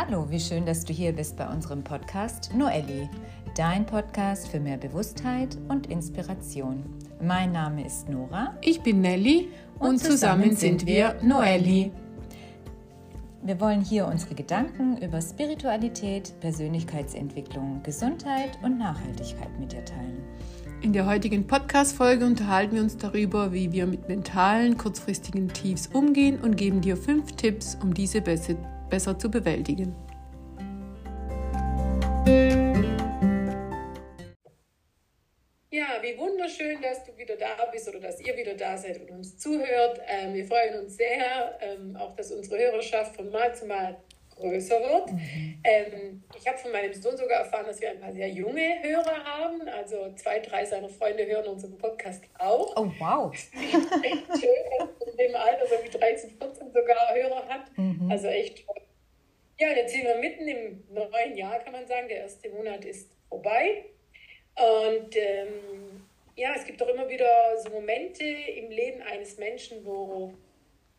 Hallo, 0.00 0.30
wie 0.30 0.38
schön, 0.38 0.64
dass 0.64 0.84
du 0.84 0.92
hier 0.92 1.10
bist 1.10 1.36
bei 1.36 1.48
unserem 1.48 1.82
Podcast 1.82 2.54
Noelli, 2.54 3.08
dein 3.56 3.84
Podcast 3.84 4.46
für 4.46 4.60
mehr 4.60 4.76
Bewusstheit 4.76 5.58
und 5.66 5.88
Inspiration. 5.88 6.84
Mein 7.20 7.50
Name 7.50 7.84
ist 7.84 8.08
Nora. 8.08 8.56
Ich 8.60 8.80
bin 8.80 9.00
Nelly 9.00 9.48
und, 9.80 9.88
und 9.88 9.98
zusammen, 9.98 10.52
zusammen, 10.52 10.56
sind 10.56 10.86
wir 10.86 11.16
Noelli. 11.20 11.90
Wir 13.42 13.60
wollen 13.60 13.80
hier 13.80 14.06
unsere 14.06 14.36
Gedanken 14.36 14.98
über 14.98 15.20
Spiritualität, 15.20 16.32
Persönlichkeitsentwicklung, 16.38 17.82
Gesundheit 17.82 18.56
und 18.62 18.78
Nachhaltigkeit 18.78 19.50
mit 19.58 19.72
dir 19.72 19.84
teilen. 19.84 20.22
In 20.80 20.92
der 20.92 21.06
heutigen 21.06 21.44
Podcast-Folge 21.44 22.24
unterhalten 22.24 22.76
wir 22.76 22.82
uns 22.82 22.96
darüber, 22.98 23.52
wie 23.52 23.72
wir 23.72 23.88
mit 23.88 24.06
mentalen, 24.06 24.78
kurzfristigen 24.78 25.48
Tiefs 25.48 25.88
umgehen 25.88 26.38
und 26.40 26.56
geben 26.56 26.82
dir 26.82 26.96
fünf 26.96 27.32
Tipps, 27.32 27.76
um 27.82 27.92
diese 27.92 28.20
besser 28.20 28.54
besser 28.88 29.18
zu 29.18 29.30
bewältigen. 29.30 29.94
Ja, 35.70 36.02
wie 36.02 36.18
wunderschön, 36.18 36.80
dass 36.82 37.04
du 37.04 37.16
wieder 37.16 37.36
da 37.36 37.66
bist 37.70 37.88
oder 37.88 38.00
dass 38.00 38.20
ihr 38.20 38.36
wieder 38.36 38.54
da 38.54 38.76
seid 38.76 39.00
und 39.00 39.10
uns 39.10 39.38
zuhört. 39.38 40.00
Ähm, 40.06 40.34
wir 40.34 40.44
freuen 40.44 40.80
uns 40.80 40.96
sehr, 40.96 41.58
ähm, 41.60 41.94
auch 41.96 42.16
dass 42.16 42.32
unsere 42.32 42.58
Hörerschaft 42.58 43.14
von 43.14 43.30
Mal 43.30 43.54
zu 43.54 43.66
Mal 43.66 43.96
größer 44.38 44.80
wird. 44.80 45.12
Mhm. 45.12 45.60
Ähm, 45.64 46.22
ich 46.36 46.46
habe 46.46 46.58
von 46.58 46.72
meinem 46.72 46.92
Sohn 46.94 47.16
sogar 47.16 47.40
erfahren, 47.40 47.66
dass 47.66 47.80
wir 47.80 47.90
ein 47.90 48.00
paar 48.00 48.12
sehr 48.12 48.28
junge 48.28 48.82
Hörer 48.82 49.24
haben. 49.24 49.68
Also 49.68 50.12
zwei, 50.14 50.40
drei 50.40 50.64
seiner 50.64 50.88
Freunde 50.88 51.26
hören 51.26 51.46
unseren 51.46 51.76
Podcast 51.78 52.22
auch. 52.38 52.76
Oh, 52.76 52.90
wow. 52.98 53.32
echt 53.32 54.40
schön, 54.40 54.88
dass 54.98 55.08
in 55.08 55.16
dem 55.16 55.36
Alter 55.36 55.66
so 55.66 55.74
wie 55.84 55.98
13, 55.98 56.30
14 56.30 56.72
sogar 56.72 57.14
Hörer 57.14 57.48
hat. 57.48 57.76
Mhm. 57.76 58.10
Also 58.10 58.28
echt 58.28 58.66
toll. 58.66 58.82
Ja, 59.60 59.70
jetzt 59.72 59.92
sind 59.92 60.04
wir 60.04 60.16
mitten 60.16 60.46
im 60.46 60.84
neuen 60.90 61.36
Jahr, 61.36 61.58
kann 61.58 61.72
man 61.72 61.86
sagen. 61.86 62.08
Der 62.08 62.18
erste 62.18 62.48
Monat 62.50 62.84
ist 62.84 63.10
vorbei. 63.28 63.84
Und 64.54 65.16
ähm, 65.16 66.06
ja, 66.36 66.54
es 66.56 66.64
gibt 66.64 66.80
doch 66.80 66.88
immer 66.88 67.08
wieder 67.08 67.58
so 67.62 67.70
Momente 67.70 68.24
im 68.24 68.70
Leben 68.70 69.02
eines 69.02 69.38
Menschen, 69.38 69.84
wo, 69.84 70.32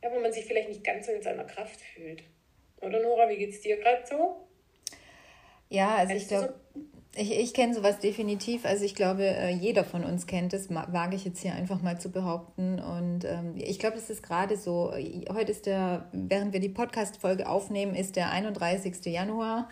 ja, 0.03 0.12
wo 0.12 0.20
man 0.20 0.34
sich 0.34 0.46
vielleicht 0.46 0.68
nicht 0.68 0.84
ganz 0.84 1.08
so 1.08 1.14
in 1.14 1.22
seiner 1.22 1.46
Kraft 1.46 1.80
fühlt. 1.80 2.24
Oder 2.81 3.02
Nora, 3.02 3.30
wie 3.30 3.38
geht 3.38 3.52
es 3.52 3.61
dir 3.61 3.77
gerade 3.77 4.03
so? 4.09 4.47
Ja, 5.69 5.95
also 5.95 6.09
Kennst 6.09 6.23
ich 6.23 6.30
glaube, 6.30 6.53
so? 6.73 6.81
ich, 7.16 7.39
ich 7.39 7.53
kenne 7.53 7.73
sowas 7.73 7.99
definitiv. 7.99 8.66
Also 8.66 8.85
ich 8.85 8.95
glaube, 8.95 9.23
äh, 9.23 9.49
jeder 9.49 9.83
von 9.83 10.03
uns 10.03 10.25
kennt 10.25 10.53
es, 10.53 10.69
wage 10.69 11.16
ich 11.16 11.25
jetzt 11.25 11.41
hier 11.41 11.53
einfach 11.53 11.81
mal 11.81 12.00
zu 12.00 12.11
behaupten. 12.11 12.80
Und 12.80 13.25
ähm, 13.25 13.53
ich 13.55 13.80
glaube, 13.80 13.97
es 13.97 14.09
ist 14.09 14.23
gerade 14.23 14.57
so, 14.57 14.94
heute 15.31 15.52
ist 15.52 15.66
der, 15.66 16.07
während 16.11 16.53
wir 16.53 16.59
die 16.59 16.69
Podcast-Folge 16.69 17.47
aufnehmen, 17.47 17.95
ist 17.95 18.16
der 18.16 18.31
31. 18.31 19.05
Januar. 19.05 19.69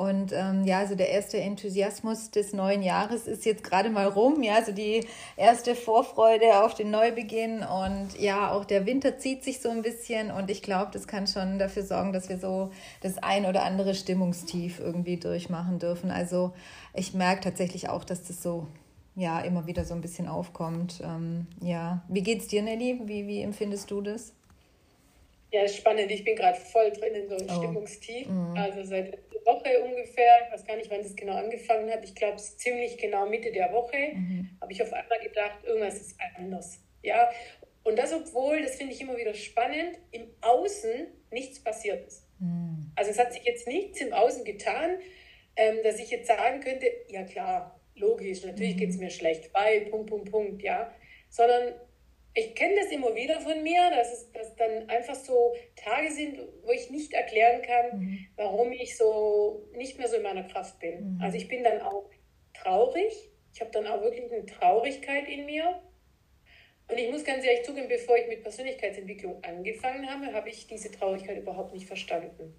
Und 0.00 0.32
ähm, 0.32 0.64
ja, 0.64 0.78
also 0.78 0.94
der 0.94 1.10
erste 1.10 1.38
Enthusiasmus 1.38 2.30
des 2.30 2.54
neuen 2.54 2.82
Jahres 2.82 3.26
ist 3.26 3.44
jetzt 3.44 3.62
gerade 3.62 3.90
mal 3.90 4.06
rum. 4.06 4.42
Ja, 4.42 4.54
also 4.54 4.72
die 4.72 5.06
erste 5.36 5.74
Vorfreude 5.74 6.64
auf 6.64 6.72
den 6.72 6.90
Neubeginn. 6.90 7.58
Und 7.62 8.18
ja, 8.18 8.50
auch 8.50 8.64
der 8.64 8.86
Winter 8.86 9.18
zieht 9.18 9.44
sich 9.44 9.60
so 9.60 9.68
ein 9.68 9.82
bisschen. 9.82 10.30
Und 10.30 10.50
ich 10.50 10.62
glaube, 10.62 10.90
das 10.90 11.06
kann 11.06 11.26
schon 11.26 11.58
dafür 11.58 11.82
sorgen, 11.82 12.14
dass 12.14 12.30
wir 12.30 12.38
so 12.38 12.70
das 13.02 13.18
ein 13.18 13.44
oder 13.44 13.62
andere 13.64 13.94
Stimmungstief 13.94 14.80
irgendwie 14.80 15.18
durchmachen 15.18 15.78
dürfen. 15.78 16.10
Also 16.10 16.54
ich 16.94 17.12
merke 17.12 17.42
tatsächlich 17.42 17.90
auch, 17.90 18.04
dass 18.04 18.22
das 18.22 18.42
so 18.42 18.68
ja 19.16 19.40
immer 19.40 19.66
wieder 19.66 19.84
so 19.84 19.92
ein 19.92 20.00
bisschen 20.00 20.28
aufkommt. 20.28 21.02
Ähm, 21.04 21.46
ja, 21.60 22.00
wie 22.08 22.22
geht's 22.22 22.46
dir, 22.46 22.62
Nelly? 22.62 23.02
Wie, 23.04 23.26
wie 23.26 23.42
empfindest 23.42 23.90
du 23.90 24.00
das? 24.00 24.32
Ja, 25.52 25.66
spannend. 25.66 26.10
Ich 26.10 26.24
bin 26.24 26.36
gerade 26.36 26.58
voll 26.58 26.90
drin 26.92 27.14
in 27.14 27.28
so 27.28 27.36
einem 27.36 27.48
oh. 27.50 27.58
Stimmungstief. 27.58 28.28
Mhm. 28.28 28.54
Also 28.56 28.84
seit 28.84 29.06
einer 29.14 29.46
Woche 29.46 29.80
ungefähr, 29.82 30.46
ich 30.46 30.52
weiß 30.52 30.64
gar 30.64 30.76
nicht, 30.76 30.90
wann 30.90 31.02
das 31.02 31.16
genau 31.16 31.34
angefangen 31.34 31.90
hat. 31.90 32.04
Ich 32.04 32.14
glaube, 32.14 32.36
es 32.36 32.50
ist 32.50 32.60
ziemlich 32.60 32.98
genau 32.98 33.26
Mitte 33.26 33.50
der 33.50 33.72
Woche, 33.72 33.96
mhm. 34.14 34.50
habe 34.60 34.72
ich 34.72 34.82
auf 34.82 34.92
einmal 34.92 35.18
gedacht, 35.20 35.64
irgendwas 35.64 36.00
ist 36.00 36.16
anders. 36.36 36.80
Ja, 37.02 37.28
und 37.82 37.98
das, 37.98 38.12
obwohl, 38.12 38.62
das 38.62 38.76
finde 38.76 38.92
ich 38.92 39.00
immer 39.00 39.16
wieder 39.16 39.34
spannend, 39.34 39.98
im 40.12 40.28
Außen 40.42 41.06
nichts 41.30 41.62
passiert 41.62 42.06
ist. 42.06 42.26
Mhm. 42.38 42.92
Also 42.94 43.10
es 43.10 43.18
hat 43.18 43.32
sich 43.32 43.42
jetzt 43.44 43.66
nichts 43.66 44.00
im 44.00 44.12
Außen 44.12 44.44
getan, 44.44 44.98
ähm, 45.56 45.78
dass 45.82 45.98
ich 45.98 46.10
jetzt 46.10 46.26
sagen 46.28 46.60
könnte, 46.60 46.86
ja 47.08 47.24
klar, 47.24 47.80
logisch, 47.94 48.44
natürlich 48.44 48.74
mhm. 48.74 48.78
geht 48.78 48.90
es 48.90 48.98
mir 48.98 49.10
schlecht, 49.10 49.52
weil, 49.54 49.86
Punkt, 49.86 50.10
Punkt, 50.10 50.30
Punkt, 50.30 50.62
ja. 50.62 50.92
Sondern 51.28 51.74
ich 52.34 52.54
kenne 52.54 52.76
das 52.76 52.92
immer 52.92 53.14
wieder 53.14 53.40
von 53.40 53.62
mir, 53.62 53.90
dass 53.90 54.12
es 54.12 54.32
dass 54.32 54.54
dann 54.56 54.88
einfach 54.88 55.14
so 55.14 55.54
Tage 55.76 56.10
sind, 56.10 56.38
wo 56.62 56.70
ich 56.70 56.90
nicht 56.90 57.12
erklären 57.12 57.62
kann, 57.62 58.00
mhm. 58.00 58.26
warum 58.36 58.72
ich 58.72 58.96
so 58.96 59.68
nicht 59.74 59.98
mehr 59.98 60.08
so 60.08 60.16
in 60.16 60.22
meiner 60.22 60.44
Kraft 60.44 60.78
bin. 60.78 61.16
Mhm. 61.16 61.20
Also 61.20 61.36
ich 61.36 61.48
bin 61.48 61.64
dann 61.64 61.80
auch 61.80 62.08
traurig. 62.54 63.30
Ich 63.52 63.60
habe 63.60 63.72
dann 63.72 63.86
auch 63.86 64.00
wirklich 64.02 64.30
eine 64.32 64.46
Traurigkeit 64.46 65.28
in 65.28 65.44
mir. 65.44 65.82
Und 66.88 66.98
ich 66.98 67.10
muss 67.10 67.24
ganz 67.24 67.44
ehrlich 67.44 67.64
zugeben, 67.64 67.88
bevor 67.88 68.16
ich 68.16 68.28
mit 68.28 68.42
Persönlichkeitsentwicklung 68.42 69.42
angefangen 69.42 70.08
habe, 70.08 70.32
habe 70.32 70.48
ich 70.48 70.66
diese 70.66 70.90
Traurigkeit 70.90 71.38
überhaupt 71.38 71.72
nicht 71.72 71.86
verstanden. 71.86 72.54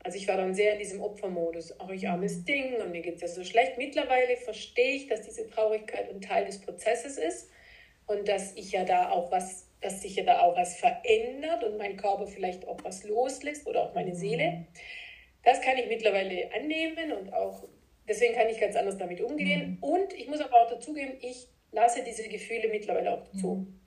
Also 0.00 0.18
ich 0.18 0.28
war 0.28 0.36
dann 0.36 0.54
sehr 0.54 0.74
in 0.74 0.78
diesem 0.78 1.00
Opfermodus. 1.00 1.80
Auch 1.80 1.90
ich 1.90 2.08
armes 2.08 2.38
mhm. 2.38 2.44
Ding 2.44 2.74
und 2.76 2.92
mir 2.92 3.00
geht 3.00 3.16
es 3.16 3.22
ja 3.22 3.28
so 3.28 3.42
schlecht. 3.42 3.78
Mittlerweile 3.78 4.36
verstehe 4.36 4.96
ich, 4.96 5.06
dass 5.06 5.22
diese 5.22 5.46
Traurigkeit 5.48 6.10
ein 6.10 6.20
Teil 6.20 6.44
des 6.44 6.60
Prozesses 6.60 7.16
ist 7.16 7.50
und 8.06 8.28
dass 8.28 8.54
ich 8.56 8.72
ja 8.72 8.84
da 8.84 9.10
auch 9.10 9.30
was, 9.30 9.68
dass 9.80 10.02
sich 10.02 10.16
ja 10.16 10.24
da 10.24 10.40
auch 10.40 10.56
was 10.56 10.76
verändert 10.76 11.64
und 11.64 11.78
mein 11.78 11.96
Körper 11.96 12.26
vielleicht 12.26 12.66
auch 12.66 12.78
was 12.82 13.04
loslässt 13.04 13.66
oder 13.66 13.82
auch 13.82 13.94
meine 13.94 14.10
mhm. 14.10 14.16
Seele. 14.16 14.66
Das 15.42 15.60
kann 15.60 15.76
ich 15.76 15.88
mittlerweile 15.88 16.50
annehmen 16.54 17.12
und 17.12 17.32
auch 17.32 17.68
deswegen 18.08 18.34
kann 18.34 18.48
ich 18.48 18.60
ganz 18.60 18.76
anders 18.76 18.96
damit 18.98 19.20
umgehen. 19.20 19.78
Mhm. 19.80 19.82
Und 19.82 20.12
ich 20.14 20.28
muss 20.28 20.40
aber 20.40 20.62
auch 20.62 20.70
dazugeben, 20.70 21.16
ich 21.20 21.48
lasse 21.72 22.02
diese 22.02 22.28
Gefühle 22.28 22.68
mittlerweile 22.68 23.12
auch 23.12 23.24
dazu. 23.32 23.54
Mhm. 23.54 23.80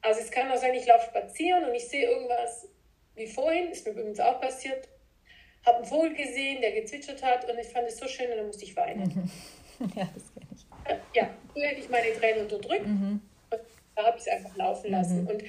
Also 0.00 0.20
es 0.20 0.30
kann 0.30 0.50
auch 0.50 0.56
sein, 0.56 0.74
ich 0.74 0.86
laufe 0.86 1.06
spazieren 1.06 1.64
und 1.64 1.74
ich 1.74 1.88
sehe 1.88 2.08
irgendwas 2.08 2.68
wie 3.14 3.26
vorhin, 3.26 3.70
ist 3.70 3.86
mir 3.86 3.92
übrigens 3.92 4.20
auch 4.20 4.40
passiert, 4.40 4.88
habe 5.64 5.78
einen 5.78 5.86
Vogel 5.86 6.14
gesehen, 6.14 6.60
der 6.60 6.72
gezwitschert 6.72 7.22
hat 7.22 7.48
und 7.48 7.58
ich 7.58 7.68
fand 7.68 7.86
es 7.86 7.98
so 7.98 8.08
schön 8.08 8.30
und 8.30 8.38
dann 8.38 8.46
musste 8.46 8.64
ich 8.64 8.76
weinen. 8.76 9.30
Ja, 9.96 10.08
das 10.14 10.32
kenne 10.32 10.46
ich. 10.54 11.16
Ja, 11.16 11.30
früher 11.52 11.66
hätte 11.66 11.80
ich 11.80 11.88
meine 11.88 12.12
Tränen 12.12 12.42
unterdrückt. 12.42 12.86
Mhm. 12.86 13.20
Da 13.94 14.04
habe 14.04 14.16
ich 14.16 14.26
es 14.26 14.28
einfach 14.28 14.56
laufen 14.56 14.90
lassen. 14.90 15.22
Mhm. 15.22 15.28
Und 15.28 15.44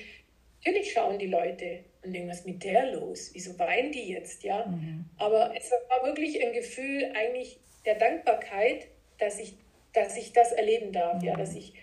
natürlich 0.63 0.91
schauen 0.91 1.19
die 1.19 1.27
Leute 1.27 1.83
und 2.03 2.13
denken, 2.13 2.29
was 2.29 2.39
ist 2.39 2.47
mit 2.47 2.63
der 2.63 2.91
los? 2.93 3.31
Wieso 3.33 3.57
weinen 3.59 3.91
die 3.91 4.09
jetzt? 4.09 4.43
Ja? 4.43 4.65
Mhm. 4.65 5.05
Aber 5.17 5.53
es 5.55 5.71
war 5.71 6.05
wirklich 6.05 6.43
ein 6.45 6.53
Gefühl 6.53 7.11
eigentlich 7.15 7.59
der 7.85 7.95
Dankbarkeit, 7.95 8.87
dass 9.19 9.39
ich, 9.39 9.55
dass 9.93 10.17
ich 10.17 10.33
das 10.33 10.51
erleben 10.51 10.91
darf. 10.91 11.21
Mhm. 11.21 11.27
Ja? 11.27 11.35
Dass 11.35 11.55
ich, 11.55 11.73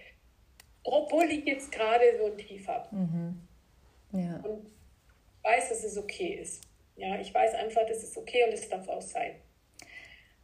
obwohl 0.82 1.24
ich 1.30 1.44
jetzt 1.44 1.72
gerade 1.72 2.04
so 2.18 2.26
ein 2.26 2.38
Tief 2.38 2.66
habe. 2.68 2.94
Mhm. 2.94 3.48
Ja. 4.12 4.36
Und 4.42 4.66
weiß, 5.42 5.70
dass 5.70 5.84
es 5.84 5.96
okay 5.96 6.38
ist. 6.40 6.62
Ja, 6.96 7.18
ich 7.18 7.32
weiß 7.32 7.54
einfach, 7.54 7.86
das 7.86 8.02
ist 8.02 8.16
okay 8.16 8.44
und 8.44 8.52
es 8.52 8.68
darf 8.68 8.86
auch 8.88 9.00
sein. 9.00 9.36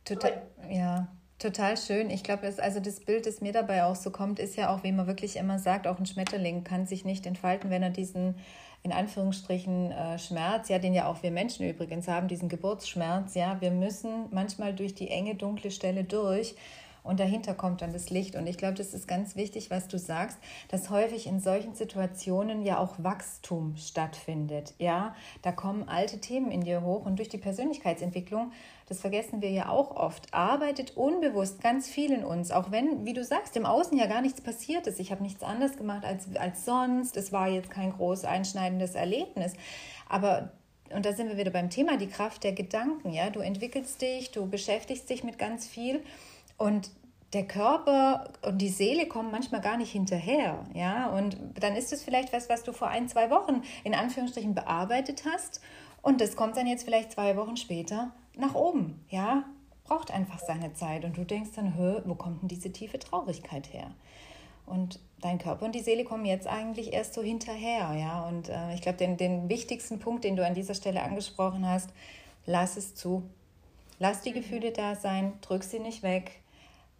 Total, 0.05 0.47
ja, 0.71 1.16
Total 1.39 1.77
schön. 1.77 2.09
Ich 2.09 2.23
glaube, 2.23 2.51
also 2.59 2.81
das 2.81 3.01
Bild, 3.01 3.27
das 3.27 3.43
mir 3.43 3.53
dabei 3.53 3.85
auch 3.85 3.97
so 3.97 4.11
kommt, 4.11 4.39
ist 4.39 4.57
ja 4.57 4.75
auch, 4.75 4.83
wie 4.85 4.93
man 4.93 5.07
wirklich 5.07 5.37
immer 5.37 5.59
sagt, 5.59 5.87
auch 5.87 5.99
ein 5.99 6.07
Schmetterling 6.07 6.65
kann 6.65 6.87
sich 6.87 7.05
nicht 7.05 7.27
entfalten, 7.27 7.69
wenn 7.69 7.83
er 7.83 7.91
diesen 7.91 8.37
in 8.83 8.93
Anführungsstrichen 8.93 9.91
äh, 9.91 10.19
Schmerz, 10.19 10.69
ja, 10.69 10.79
den 10.79 10.95
ja 10.95 11.09
auch 11.09 11.23
wir 11.23 11.33
Menschen 11.33 11.69
übrigens 11.69 12.09
haben, 12.09 12.29
diesen 12.29 12.49
Geburtsschmerz, 12.49 13.35
ja, 13.35 13.61
wir 13.61 13.73
müssen 13.73 14.27
manchmal 14.31 14.73
durch 14.75 14.95
die 14.95 15.11
enge, 15.11 15.35
dunkle 15.35 15.71
Stelle 15.71 16.05
durch 16.05 16.55
und 17.07 17.21
dahinter 17.21 17.55
kommt 17.55 17.83
dann 17.83 17.93
das 17.93 18.11
Licht. 18.11 18.35
Und 18.35 18.47
ich 18.47 18.59
glaube, 18.59 18.75
das 18.75 18.93
ist 18.93 19.07
ganz 19.07 19.37
wichtig, 19.37 19.71
was 19.71 19.89
du 19.89 19.99
sagst, 19.99 20.39
dass 20.69 20.91
häufig 20.91 21.27
in 21.27 21.41
solchen 21.41 21.75
Situationen 21.75 22.63
ja 22.63 22.79
auch 22.79 22.95
Wachstum 22.99 23.77
stattfindet. 23.77 24.75
Ja, 24.79 25.15
da 25.43 25.53
kommen 25.53 25.89
alte 25.89 26.19
Themen 26.19 26.51
in 26.51 26.63
dir 26.63 26.83
hoch 26.83 27.07
und 27.07 27.19
durch 27.19 27.29
die 27.29 27.39
Persönlichkeitsentwicklung, 27.39 28.53
das 28.87 29.01
vergessen 29.01 29.43
wir 29.43 29.51
ja 29.51 29.69
auch 29.69 29.97
oft, 29.97 30.33
arbeitet 30.33 30.97
unbewusst 30.97 31.61
ganz 31.61 31.89
viel 31.89 32.13
in 32.13 32.25
uns, 32.25 32.53
auch 32.53 32.71
wenn, 32.71 33.05
wie 33.05 33.15
du 33.15 33.25
sagst, 33.25 33.57
im 33.57 33.67
Außen 33.67 33.99
ja 33.99 34.07
gar 34.07 34.23
nichts 34.23 34.41
passiert 34.41 34.87
ist. 34.87 35.01
Ich 35.01 35.11
habe 35.11 35.23
nichts 35.23 35.43
anderes 35.43 35.77
gemacht 35.77 36.05
als, 36.05 36.27
als 36.37 36.65
sonst. 36.65 37.17
Es 37.17 37.33
war 37.33 37.49
jetzt 37.49 37.71
kein 37.71 37.93
groß 37.93 38.25
einschneidendes 38.25 38.95
Erlebnis. 38.95 39.55
Aber 40.09 40.53
und 40.95 41.05
da 41.05 41.13
sind 41.13 41.29
wir 41.29 41.37
wieder 41.37 41.51
beim 41.51 41.69
Thema, 41.69 41.97
die 41.97 42.07
Kraft 42.07 42.45
der 42.45 42.53
Gedanken. 42.53 43.13
Ja, 43.13 43.31
du 43.31 43.41
entwickelst 43.41 44.01
dich, 44.03 44.31
du 44.31 44.47
beschäftigst 44.47 45.11
dich 45.11 45.25
mit 45.25 45.39
ganz 45.39 45.67
viel 45.67 46.01
und 46.59 46.91
der 47.33 47.47
Körper 47.47 48.31
und 48.43 48.59
die 48.59 48.69
Seele 48.69 49.07
kommen 49.07 49.33
manchmal 49.33 49.61
gar 49.61 49.77
nicht 49.77 49.91
hinterher, 49.91 50.65
ja. 50.75 51.09
Und 51.11 51.37
dann 51.59 51.75
ist 51.75 51.93
es 51.93 52.05
vielleicht 52.05 52.33
was, 52.33 52.49
was 52.49 52.63
du 52.63 52.73
vor 52.73 52.89
ein, 52.89 53.09
zwei 53.09 53.31
Wochen 53.31 53.63
in 53.83 53.95
Anführungsstrichen 53.95 54.55
bearbeitet 54.55 55.25
hast. 55.31 55.61
Und 56.03 56.21
das 56.21 56.37
kommt 56.37 56.57
dann 56.57 56.69
jetzt 56.69 56.85
vielleicht 56.85 57.13
zwei 57.13 57.37
Wochen 57.37 57.57
später 57.57 58.13
nach 58.37 58.55
oben, 58.55 59.05
ja. 59.09 59.45
Braucht 59.85 60.11
einfach 60.11 60.41
seine 60.41 60.73
Zeit. 60.75 61.05
Und 61.05 61.17
du 61.17 61.25
denkst 61.25 61.51
dann, 61.55 61.75
wo 61.77 62.15
kommt 62.17 62.43
denn 62.43 62.49
diese 62.49 62.73
tiefe 62.73 62.99
Traurigkeit 62.99 63.73
her? 63.73 63.93
Und 64.67 64.99
dein 65.21 65.39
Körper 65.39 65.65
und 65.65 65.75
die 65.75 65.81
Seele 65.81 66.03
kommen 66.03 66.25
jetzt 66.25 66.49
eigentlich 66.49 66.93
erst 66.93 67.15
so 67.15 67.23
hinterher, 67.23 67.95
ja. 67.95 68.27
Und 68.27 68.49
äh, 68.49 68.75
ich 68.75 68.83
glaube, 68.83 68.99
den, 68.99 69.17
den 69.17 69.49
wichtigsten 69.49 70.01
Punkt, 70.01 70.25
den 70.25 70.37
du 70.37 70.45
an 70.45 70.55
dieser 70.55 70.75
Stelle 70.75 71.03
angesprochen 71.03 71.67
hast, 71.67 71.91
lass 72.47 72.77
es 72.77 72.95
zu. 72.95 73.23
Lass 73.99 74.23
die 74.23 74.33
Gefühle 74.33 74.73
da 74.73 74.95
sein, 74.95 75.35
drück 75.41 75.65
sie 75.65 75.79
nicht 75.79 76.03
weg, 76.03 76.43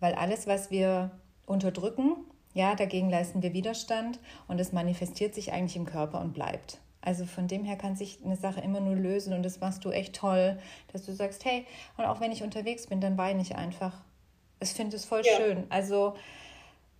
weil 0.01 0.15
alles, 0.15 0.47
was 0.47 0.71
wir 0.71 1.11
unterdrücken, 1.45 2.17
ja, 2.55 2.75
dagegen 2.75 3.11
leisten 3.11 3.43
wir 3.43 3.53
Widerstand 3.53 4.19
und 4.49 4.59
es 4.61 4.73
manifestiert 4.73 5.35
sich 5.35 5.53
eigentlich 5.53 5.77
im 5.77 5.85
Körper 5.85 6.21
und 6.21 6.33
bleibt. 6.33 6.79
Also 7.07 7.25
von 7.25 7.47
dem 7.47 7.65
her 7.65 7.77
kann 7.77 7.95
sich 7.95 8.19
eine 8.25 8.35
Sache 8.35 8.61
immer 8.61 8.81
nur 8.81 8.97
lösen 8.97 9.33
und 9.33 9.45
das 9.45 9.61
machst 9.61 9.85
du 9.85 9.91
echt 9.91 10.17
toll, 10.17 10.59
dass 10.93 11.07
du 11.07 11.13
sagst, 11.13 11.45
hey, 11.45 11.65
und 11.97 12.05
auch 12.05 12.21
wenn 12.21 12.33
ich 12.33 12.43
unterwegs 12.43 12.89
bin, 12.89 13.01
dann 13.01 13.17
weine 13.17 13.41
ich 13.41 13.55
einfach. 13.55 13.93
Ich 14.61 14.71
finde 14.71 14.97
es 14.97 15.05
voll 15.05 15.23
ja. 15.25 15.37
schön. 15.37 15.67
Also 15.69 16.15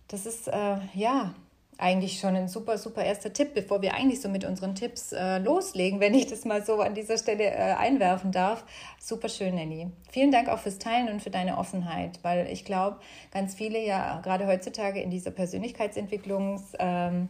das 0.07 0.25
ist, 0.25 0.47
äh, 0.47 0.77
ja, 0.93 1.35
eigentlich 1.77 2.21
schon 2.21 2.37
ein 2.37 2.47
super, 2.47 2.77
super 2.77 3.03
erster 3.03 3.33
Tipp, 3.33 3.53
bevor 3.53 3.81
wir 3.81 3.95
eigentlich 3.95 4.21
so 4.21 4.29
mit 4.29 4.45
unseren 4.45 4.75
Tipps 4.75 5.11
äh, 5.11 5.39
loslegen, 5.39 5.99
wenn 5.99 6.13
ich 6.13 6.27
das 6.27 6.45
mal 6.45 6.65
so 6.65 6.79
an 6.79 6.95
dieser 6.95 7.17
Stelle 7.17 7.43
äh, 7.43 7.73
einwerfen 7.73 8.31
darf. 8.31 8.63
Super 8.99 9.27
schön, 9.27 9.55
Nelly. 9.55 9.87
Vielen 10.09 10.31
Dank 10.31 10.47
auch 10.47 10.59
fürs 10.59 10.79
Teilen 10.79 11.09
und 11.09 11.21
für 11.21 11.31
deine 11.31 11.57
Offenheit, 11.57 12.19
weil 12.23 12.47
ich 12.47 12.63
glaube, 12.63 12.97
ganz 13.31 13.55
viele 13.55 13.85
ja 13.85 14.21
gerade 14.21 14.47
heutzutage 14.47 15.01
in 15.01 15.11
dieser 15.11 15.31
Persönlichkeitsentwicklungsszene 15.31 16.77
ähm, 16.79 17.29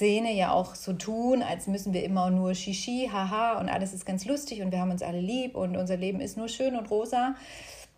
ja 0.00 0.52
auch 0.52 0.74
so 0.74 0.92
tun, 0.92 1.42
als 1.42 1.66
müssen 1.66 1.92
wir 1.92 2.04
immer 2.04 2.30
nur 2.30 2.54
Shishi, 2.54 3.08
haha 3.12 3.58
und 3.60 3.68
alles 3.68 3.92
ist 3.92 4.04
ganz 4.04 4.24
lustig 4.24 4.62
und 4.62 4.72
wir 4.72 4.80
haben 4.80 4.90
uns 4.90 5.02
alle 5.02 5.20
lieb 5.20 5.54
und 5.54 5.76
unser 5.76 5.96
Leben 5.96 6.20
ist 6.20 6.36
nur 6.36 6.48
schön 6.48 6.76
und 6.76 6.90
rosa. 6.90 7.34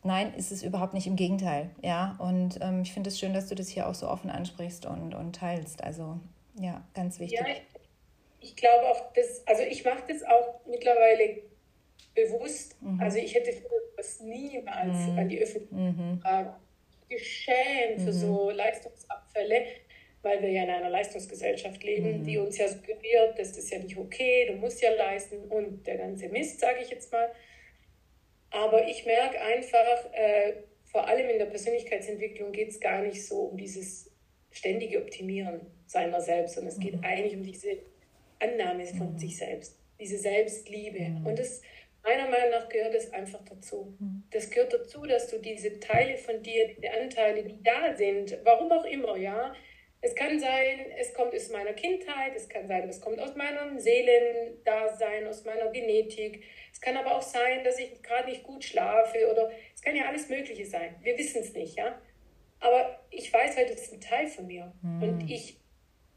Nein, 0.06 0.34
ist 0.34 0.52
es 0.52 0.62
überhaupt 0.62 0.94
nicht 0.94 1.08
im 1.08 1.17
Gegenteil. 1.17 1.70
Ja, 1.82 2.14
und 2.20 2.61
ähm, 2.62 2.82
ich 2.82 2.93
finde 2.93 3.08
es 3.08 3.19
schön, 3.19 3.34
dass 3.34 3.49
du 3.49 3.56
das 3.56 3.69
hier 3.69 3.88
auch 3.88 3.94
so 3.94 4.08
offen 4.08 4.31
ansprichst 4.31 4.87
und, 4.87 5.14
und 5.14 5.34
teilst. 5.34 5.82
Also, 5.82 6.20
ja, 6.61 6.84
ganz 6.94 7.19
wichtig. 7.19 7.40
Ja, 7.40 7.46
ich, 7.49 8.50
ich 8.50 8.56
glaube 8.56 8.87
auch, 8.87 9.12
dass, 9.14 9.44
also 9.46 9.62
ich 9.62 9.84
mache 9.84 10.05
das 10.08 10.23
auch 10.23 10.61
mittlerweile 10.67 11.43
bewusst. 12.14 12.81
Mhm. 12.81 13.00
Also, 13.00 13.19
ich 13.19 13.34
hätte 13.34 13.50
das 13.96 14.20
niemals 14.20 15.08
mhm. 15.08 15.19
an 15.19 15.28
die 15.28 15.40
Öffentlichkeit 15.40 16.46
mhm. 16.46 17.08
geschämt 17.08 18.02
für 18.02 18.12
so 18.12 18.50
mhm. 18.50 18.56
Leistungsabfälle, 18.56 19.64
weil 20.22 20.42
wir 20.42 20.50
ja 20.50 20.64
in 20.64 20.70
einer 20.70 20.90
Leistungsgesellschaft 20.90 21.82
leben, 21.84 22.24
die 22.24 22.36
mhm. 22.36 22.46
uns 22.46 22.58
ja 22.58 22.68
suggeriert, 22.68 23.38
das 23.38 23.56
ist 23.56 23.70
ja 23.70 23.78
nicht 23.78 23.96
okay, 23.96 24.46
du 24.46 24.54
musst 24.54 24.82
ja 24.82 24.90
leisten 24.90 25.38
und 25.48 25.86
der 25.86 25.98
ganze 25.98 26.28
Mist, 26.28 26.60
sage 26.60 26.78
ich 26.82 26.90
jetzt 26.90 27.12
mal. 27.12 27.30
Aber 28.50 28.88
ich 28.88 29.04
merke 29.04 29.40
einfach, 29.40 30.12
äh, 30.12 30.54
vor 30.84 31.06
allem 31.06 31.28
in 31.28 31.38
der 31.38 31.46
Persönlichkeitsentwicklung 31.46 32.52
geht 32.52 32.70
es 32.70 32.80
gar 32.80 33.02
nicht 33.02 33.24
so 33.26 33.40
um 33.40 33.56
dieses 33.56 34.10
ständige 34.50 34.98
Optimieren 35.02 35.60
seiner 35.86 36.20
selbst, 36.20 36.54
sondern 36.54 36.72
es 36.72 36.80
geht 36.80 36.94
mhm. 36.94 37.04
eigentlich 37.04 37.36
um 37.36 37.42
diese 37.42 37.78
Annahme 38.40 38.86
von 38.86 39.12
mhm. 39.12 39.18
sich 39.18 39.36
selbst, 39.36 39.78
diese 40.00 40.18
Selbstliebe. 40.18 41.00
Mhm. 41.00 41.26
Und 41.26 41.38
das, 41.38 41.62
meiner 42.02 42.28
Meinung 42.28 42.50
nach 42.50 42.68
gehört 42.68 42.94
das 42.94 43.12
einfach 43.12 43.40
dazu. 43.44 43.94
Mhm. 43.98 44.24
Das 44.30 44.50
gehört 44.50 44.72
dazu, 44.72 45.04
dass 45.04 45.28
du 45.28 45.38
diese 45.38 45.78
Teile 45.80 46.16
von 46.16 46.42
dir, 46.42 46.68
diese 46.68 46.90
Anteile, 46.92 47.44
die 47.44 47.62
da 47.62 47.94
sind, 47.94 48.38
warum 48.44 48.72
auch 48.72 48.84
immer, 48.84 49.16
ja, 49.16 49.54
es 50.00 50.14
kann 50.14 50.38
sein, 50.38 50.90
es 50.98 51.12
kommt 51.14 51.34
aus 51.34 51.48
meiner 51.50 51.72
Kindheit, 51.72 52.34
es 52.37 52.48
kann 52.48 52.66
sein, 52.66 52.88
es 52.88 53.00
kommt 53.00 53.19
aus 53.19 53.34
meinem 53.34 53.78
Seelendasein, 53.78 55.26
aus 55.26 55.44
meiner 55.44 55.69
Genetik. 55.70 56.44
Es 56.72 56.81
kann 56.81 56.96
aber 56.96 57.16
auch 57.16 57.22
sein, 57.22 57.64
dass 57.64 57.78
ich 57.78 58.02
gerade 58.02 58.28
nicht 58.28 58.43
gut 58.43 58.62
schlafe 58.62 59.31
oder 59.31 59.50
es 59.75 59.82
kann 59.82 59.96
ja 59.96 60.04
alles 60.06 60.28
Mögliche 60.28 60.66
sein. 60.66 60.94
Wir 61.02 61.16
wissen 61.19 61.43
es 61.43 61.52
nicht, 61.54 61.76
ja. 61.76 62.00
Aber 62.60 63.04
ich 63.10 63.32
weiß 63.32 63.56
halt, 63.56 63.70
das 63.70 63.82
ist 63.82 63.94
ein 63.94 64.00
Teil 64.00 64.26
von 64.28 64.46
mir. 64.46 64.72
Mhm. 64.82 65.02
Und 65.02 65.31
ich, 65.31 65.58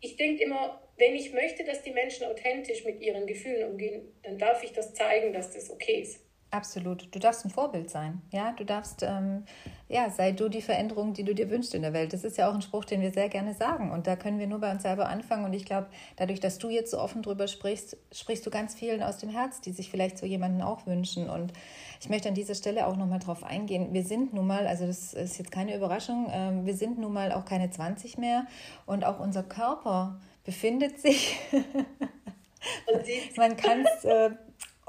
ich 0.01 0.15
denke 0.17 0.43
immer, 0.43 0.81
wenn 0.97 1.15
ich 1.15 1.33
möchte, 1.33 1.63
dass 1.63 1.81
die 1.81 1.91
Menschen 1.91 2.27
authentisch 2.27 2.83
mit 2.83 3.01
ihren 3.01 3.25
Gefühlen 3.25 3.71
umgehen, 3.71 4.13
dann 4.23 4.37
darf 4.37 4.63
ich 4.63 4.73
das 4.73 4.93
zeigen, 4.93 5.33
dass 5.33 5.51
das 5.51 5.69
okay 5.69 6.01
ist. 6.01 6.28
Absolut. 6.51 7.13
Du 7.13 7.19
darfst 7.19 7.45
ein 7.45 7.51
Vorbild 7.51 7.91
sein. 7.91 8.23
Ja, 8.31 8.53
du 8.53 8.65
darfst, 8.65 9.03
ähm, 9.03 9.43
ja, 9.87 10.09
sei 10.09 10.31
du 10.31 10.49
die 10.49 10.63
Veränderung, 10.63 11.13
die 11.13 11.23
du 11.23 11.35
dir 11.35 11.51
wünschst 11.51 11.75
in 11.75 11.83
der 11.83 11.93
Welt. 11.93 12.11
Das 12.11 12.23
ist 12.23 12.39
ja 12.39 12.49
auch 12.49 12.55
ein 12.55 12.63
Spruch, 12.63 12.85
den 12.85 13.01
wir 13.01 13.11
sehr 13.11 13.29
gerne 13.29 13.53
sagen. 13.53 13.91
Und 13.91 14.07
da 14.07 14.15
können 14.15 14.39
wir 14.39 14.47
nur 14.47 14.57
bei 14.57 14.71
uns 14.71 14.81
selber 14.81 15.09
anfangen. 15.09 15.45
Und 15.45 15.53
ich 15.53 15.65
glaube, 15.65 15.87
dadurch, 16.15 16.39
dass 16.39 16.57
du 16.57 16.69
jetzt 16.69 16.89
so 16.89 16.99
offen 16.99 17.21
drüber 17.21 17.47
sprichst, 17.47 17.97
sprichst 18.11 18.47
du 18.47 18.49
ganz 18.49 18.73
vielen 18.73 19.03
aus 19.03 19.17
dem 19.17 19.29
Herz, 19.29 19.61
die 19.61 19.71
sich 19.71 19.91
vielleicht 19.91 20.17
so 20.17 20.25
jemanden 20.25 20.63
auch 20.63 20.87
wünschen. 20.87 21.29
Und 21.29 21.53
ich 22.01 22.09
möchte 22.09 22.29
an 22.29 22.35
dieser 22.35 22.55
Stelle 22.55 22.87
auch 22.87 22.95
nochmal 22.95 23.19
drauf 23.19 23.43
eingehen. 23.43 23.93
Wir 23.93 24.03
sind 24.03 24.33
nun 24.33 24.47
mal, 24.47 24.65
also 24.65 24.87
das 24.87 25.13
ist 25.13 25.37
jetzt 25.37 25.51
keine 25.51 25.75
Überraschung, 25.75 26.29
ähm, 26.31 26.65
wir 26.65 26.75
sind 26.75 26.97
nun 26.97 27.13
mal 27.13 27.31
auch 27.31 27.45
keine 27.45 27.69
20 27.69 28.17
mehr. 28.17 28.47
Und 28.87 29.05
auch 29.05 29.19
unser 29.19 29.43
Körper 29.43 30.19
befindet 30.45 30.99
sich. 30.99 31.37
Man 33.37 33.55
kann 33.55 33.85
es. 33.85 34.03
Äh, 34.03 34.31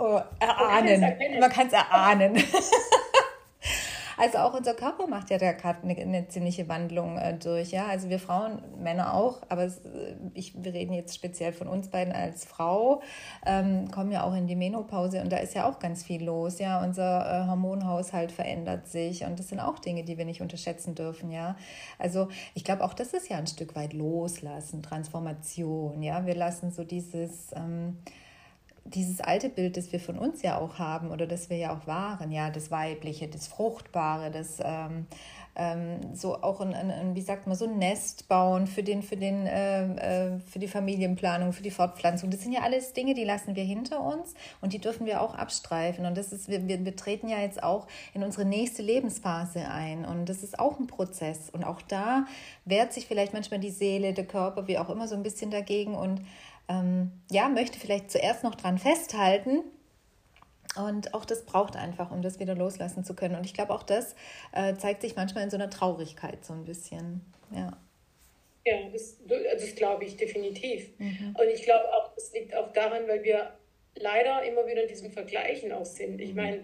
Oh, 0.01 0.19
erahnen. 0.39 1.01
Man 1.39 1.51
kann 1.51 1.67
es 1.67 1.75
erahnen. 1.75 2.35
also 4.17 4.39
auch 4.39 4.55
unser 4.55 4.73
Körper 4.73 5.07
macht 5.07 5.29
ja 5.29 5.37
da 5.37 5.53
gerade 5.53 5.83
eine, 5.83 5.95
eine, 5.95 6.27
ziemliche 6.29 6.71
Wandlung 6.71 7.19
äh, 7.19 7.37
durch. 7.37 7.71
Ja, 7.71 7.85
also 7.85 8.09
wir 8.09 8.19
Frauen, 8.19 8.63
Männer 8.79 9.13
auch, 9.13 9.43
aber 9.51 9.65
es, 9.65 9.77
äh, 9.81 10.15
ich, 10.33 10.55
wir 10.57 10.73
reden 10.73 10.95
jetzt 10.95 11.15
speziell 11.15 11.53
von 11.53 11.69
uns 11.69 11.89
beiden 11.89 12.15
als 12.15 12.47
Frau, 12.47 13.03
ähm, 13.45 13.91
kommen 13.91 14.11
ja 14.11 14.23
auch 14.25 14.35
in 14.35 14.47
die 14.47 14.57
Menopause 14.57 15.21
und 15.21 15.31
da 15.31 15.37
ist 15.37 15.55
ja 15.55 15.69
auch 15.69 15.79
ganz 15.79 16.03
viel 16.03 16.25
los. 16.25 16.59
Ja, 16.61 16.83
unser 16.83 17.45
äh, 17.45 17.47
Hormonhaushalt 17.47 18.33
verändert 18.33 18.89
sich 18.89 19.25
und 19.25 19.39
das 19.39 19.49
sind 19.49 19.61
auch 19.61 19.81
Dinge, 19.81 20.03
die 20.03 20.17
wir 20.17 20.25
nicht 20.25 20.41
unterschätzen 20.41 20.95
dürfen. 20.95 21.31
Ja, 21.31 21.57
also 21.99 22.29
ich 22.55 22.65
glaube 22.65 22.85
auch 22.85 22.95
das 22.95 23.13
ist 23.13 23.29
ja 23.29 23.37
ein 23.37 23.47
Stück 23.47 23.77
weit 23.77 23.93
Loslassen, 23.93 24.83
Transformation. 24.83 26.03
Ja, 26.03 26.25
wir 26.25 26.37
lassen 26.37 26.71
so 26.71 26.85
dieses 26.85 27.53
ähm, 27.55 27.99
dieses 28.85 29.21
alte 29.21 29.49
Bild, 29.49 29.77
das 29.77 29.93
wir 29.93 30.01
von 30.01 30.19
uns 30.19 30.43
ja 30.43 30.59
auch 30.59 30.79
haben 30.79 31.11
oder 31.11 31.27
das 31.27 31.51
wir 31.51 31.57
ja 31.57 31.77
auch 31.77 31.87
waren, 31.87 32.31
ja, 32.31 32.51
das 32.51 32.71
Weibliche, 32.71 33.29
das 33.29 33.47
Fruchtbare, 33.47 34.31
das 34.31 34.59
ähm, 34.63 35.07
ähm, 35.57 36.15
so 36.15 36.43
auch 36.43 36.61
ein, 36.61 36.75
ein, 36.75 37.15
wie 37.15 37.21
sagt 37.21 37.47
man, 37.47 37.57
so 37.57 37.67
ein 37.67 37.79
Nest 37.79 38.29
bauen 38.29 38.67
für 38.67 38.83
den, 38.83 39.03
für 39.03 39.17
den, 39.17 39.47
äh, 39.47 40.29
äh, 40.35 40.41
für 40.41 40.59
die 40.59 40.69
Familienplanung, 40.69 41.53
für 41.53 41.63
die 41.63 41.71
Fortpflanzung. 41.71 42.31
Das 42.31 42.43
sind 42.43 42.53
ja 42.53 42.63
alles 42.63 42.93
Dinge, 42.93 43.15
die 43.15 43.25
lassen 43.25 43.57
wir 43.57 43.65
hinter 43.65 44.01
uns 44.01 44.35
und 44.61 44.73
die 44.73 44.79
dürfen 44.79 45.07
wir 45.07 45.21
auch 45.21 45.35
abstreifen. 45.35 46.07
Und 46.07 46.17
das 46.17 46.33
ist, 46.33 46.49
wir, 46.49 46.67
wir, 46.69 46.85
wir 46.85 46.97
treten 46.97 47.29
ja 47.29 47.41
jetzt 47.41 47.63
auch 47.63 47.89
in 48.15 48.23
unsere 48.23 48.45
nächste 48.45 48.83
Lebensphase 48.83 49.69
ein. 49.69 50.05
Und 50.05 50.29
das 50.29 50.43
ist 50.43 50.59
auch 50.59 50.79
ein 50.79 50.87
Prozess. 50.87 51.51
Und 51.51 51.65
auch 51.65 51.83
da 51.83 52.27
wehrt 52.65 52.93
sich 52.93 53.07
vielleicht 53.07 53.33
manchmal 53.33 53.61
die 53.61 53.71
Seele, 53.71 54.15
der 54.15 54.27
Körper, 54.27 54.69
wie 54.69 54.79
auch 54.79 54.89
immer, 54.89 55.09
so 55.09 55.15
ein 55.17 55.23
bisschen 55.23 55.51
dagegen 55.51 55.95
und 55.95 56.23
ähm, 56.69 57.13
ja, 57.31 57.49
möchte 57.49 57.79
vielleicht 57.79 58.11
zuerst 58.11 58.45
noch 58.45 58.55
dran 58.55 58.79
festhalten. 58.79 59.63
Und 60.77 61.15
auch 61.15 61.25
das 61.25 61.45
braucht 61.45 61.77
einfach, 61.77 62.13
um 62.13 62.23
das 62.23 62.39
wieder 62.39 62.55
loslassen 62.55 63.05
zu 63.05 63.15
können. 63.15 63.35
Und 63.35 63.45
ich 63.45 63.55
glaube, 63.55 63.73
auch 63.73 63.83
das 63.83 64.15
äh, 64.53 64.75
zeigt 64.77 65.03
sich 65.03 65.17
manchmal 65.17 65.45
in 65.45 65.51
so 65.51 65.57
einer 65.57 65.71
Traurigkeit 65.71 66.45
so 66.45 66.53
ein 66.53 66.65
bisschen. 66.65 67.23
Ja. 67.51 67.77
Ja, 68.65 68.77
das, 68.93 69.17
das 69.27 69.75
glaube 69.75 70.05
ich 70.05 70.17
definitiv. 70.17 70.91
Mhm. 70.99 71.35
Und 71.39 71.49
ich 71.53 71.63
glaube 71.63 71.85
auch, 71.95 72.15
das 72.15 72.33
liegt 72.33 72.55
auch 72.55 72.73
daran, 72.73 73.09
weil 73.09 73.25
wir 73.25 73.53
leider 73.97 74.43
immer 74.45 74.67
wieder 74.67 74.83
in 74.83 74.89
diesem 74.89 75.11
Vergleichen 75.11 75.73
auch 75.73 75.87
sind. 75.87 76.21
Ich 76.21 76.31
mhm. 76.31 76.37
meine, 76.37 76.57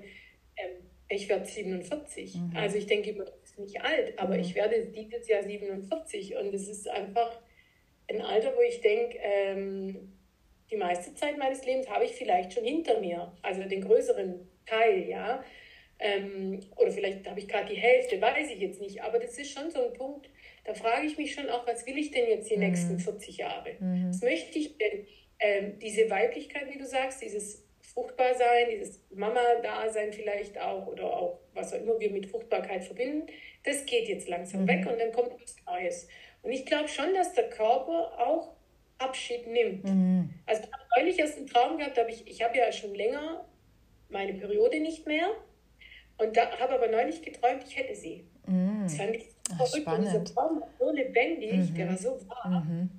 ähm, 0.57 0.77
ich 1.09 1.29
werde 1.29 1.47
47. 1.47 2.35
Mhm. 2.35 2.53
Also 2.55 2.77
ich 2.77 2.87
denke 2.87 3.11
immer, 3.11 3.25
das 3.25 3.35
ist 3.45 3.59
nicht 3.59 3.81
alt, 3.81 4.19
aber 4.19 4.35
mhm. 4.35 4.41
ich 4.41 4.55
werde 4.55 4.87
dieses 4.87 5.27
Jahr 5.27 5.43
47 5.43 6.37
und 6.37 6.55
es 6.55 6.69
ist 6.69 6.89
einfach 6.89 7.39
ein 8.09 8.21
Alter, 8.21 8.55
wo 8.57 8.61
ich 8.61 8.81
denke, 8.81 9.19
ähm, 9.21 10.13
die 10.71 10.77
meiste 10.77 11.15
Zeit 11.15 11.39
meines 11.39 11.65
Lebens 11.65 11.89
habe 11.89 12.05
ich 12.05 12.13
vielleicht 12.13 12.53
schon 12.53 12.65
hinter 12.65 13.01
mir, 13.01 13.33
also 13.43 13.63
den 13.63 13.83
größeren 13.83 14.49
Teil, 14.65 15.09
ja. 15.09 15.45
Ähm, 15.99 16.61
oder 16.77 16.91
vielleicht 16.91 17.29
habe 17.29 17.41
ich 17.41 17.49
gerade 17.49 17.73
die 17.73 17.81
Hälfte, 17.81 18.21
weiß 18.21 18.51
ich 18.51 18.61
jetzt 18.61 18.81
nicht. 18.81 19.03
Aber 19.03 19.19
das 19.19 19.39
ist 19.39 19.53
schon 19.53 19.71
so 19.71 19.87
ein 19.87 19.95
Punkt, 19.95 20.29
da 20.65 20.75
frage 20.75 21.07
ich 21.07 21.17
mich 21.17 21.33
schon 21.33 21.49
auch, 21.49 21.67
was 21.67 21.87
will 21.87 21.97
ich 21.97 22.11
denn 22.11 22.29
jetzt 22.29 22.51
die 22.51 22.57
mhm. 22.57 22.65
nächsten 22.65 22.99
40 22.99 23.39
Jahre? 23.39 23.77
Mhm. 23.79 24.09
Was 24.09 24.21
möchte 24.21 24.59
ich 24.59 24.77
denn? 24.77 25.07
Ähm, 25.39 25.79
diese 25.79 26.09
Weiblichkeit, 26.09 26.73
wie 26.73 26.79
du 26.79 26.87
sagst, 26.87 27.23
dieses 27.23 27.63
Fruchtbarsein, 27.81 28.71
dieses 28.71 29.01
Mama-Dasein 29.15 30.13
vielleicht 30.13 30.59
auch 30.59 30.87
oder 30.87 31.05
auch 31.05 31.41
was 31.55 31.73
auch 31.73 31.79
immer 31.79 31.99
wir 32.01 32.11
mit 32.11 32.27
Fruchtbarkeit 32.27 32.85
verbinden, 32.85 33.27
das 33.65 33.85
geht 33.87 34.09
jetzt 34.09 34.29
langsam 34.29 34.63
mhm. 34.63 34.69
weg 34.69 34.87
und 34.87 34.99
dann 34.99 35.13
kommt 35.13 35.33
was 35.41 35.57
Neues. 35.67 36.09
Und 36.47 36.53
ich 36.53 36.65
glaube 36.65 36.87
schon, 36.87 37.13
dass 37.13 37.33
der 37.35 37.51
Körper 37.51 38.13
auch 38.19 38.53
Abschied 38.99 39.49
nimmt. 39.49 39.83
Mhm. 39.83 40.31
Also 40.47 40.63
ich 40.63 40.73
habe 40.73 40.85
neulich 40.97 41.19
erst 41.19 41.39
einen 41.39 41.49
Traum 41.49 41.77
gehabt, 41.77 41.99
hab 41.99 42.09
ich, 42.09 42.25
ich 42.25 42.41
habe 42.41 42.57
ja 42.57 42.71
schon 42.71 42.95
länger 42.95 43.45
meine 44.09 44.33
Periode 44.35 44.79
nicht 44.79 45.05
mehr 45.09 45.27
und 46.19 46.37
da 46.37 46.57
habe 46.61 46.75
aber 46.75 46.87
neulich 46.87 47.21
geträumt, 47.21 47.65
ich 47.67 47.77
hätte 47.77 47.97
sie. 47.97 48.29
Mhm. 48.47 48.85
Das 48.85 48.97
fand 48.97 49.17
ich 49.17 49.27
Ach, 49.51 49.67
verrückt. 49.67 49.89
Und 49.89 50.03
dieser 50.05 50.25
Traum 50.25 50.61
war 50.61 50.69
so 50.79 50.93
lebendig, 50.93 51.53
mhm. 51.53 51.75
der 51.75 51.89
war 51.89 51.97
so 51.97 52.29
wahr. 52.29 52.65
Mhm. 52.65 52.91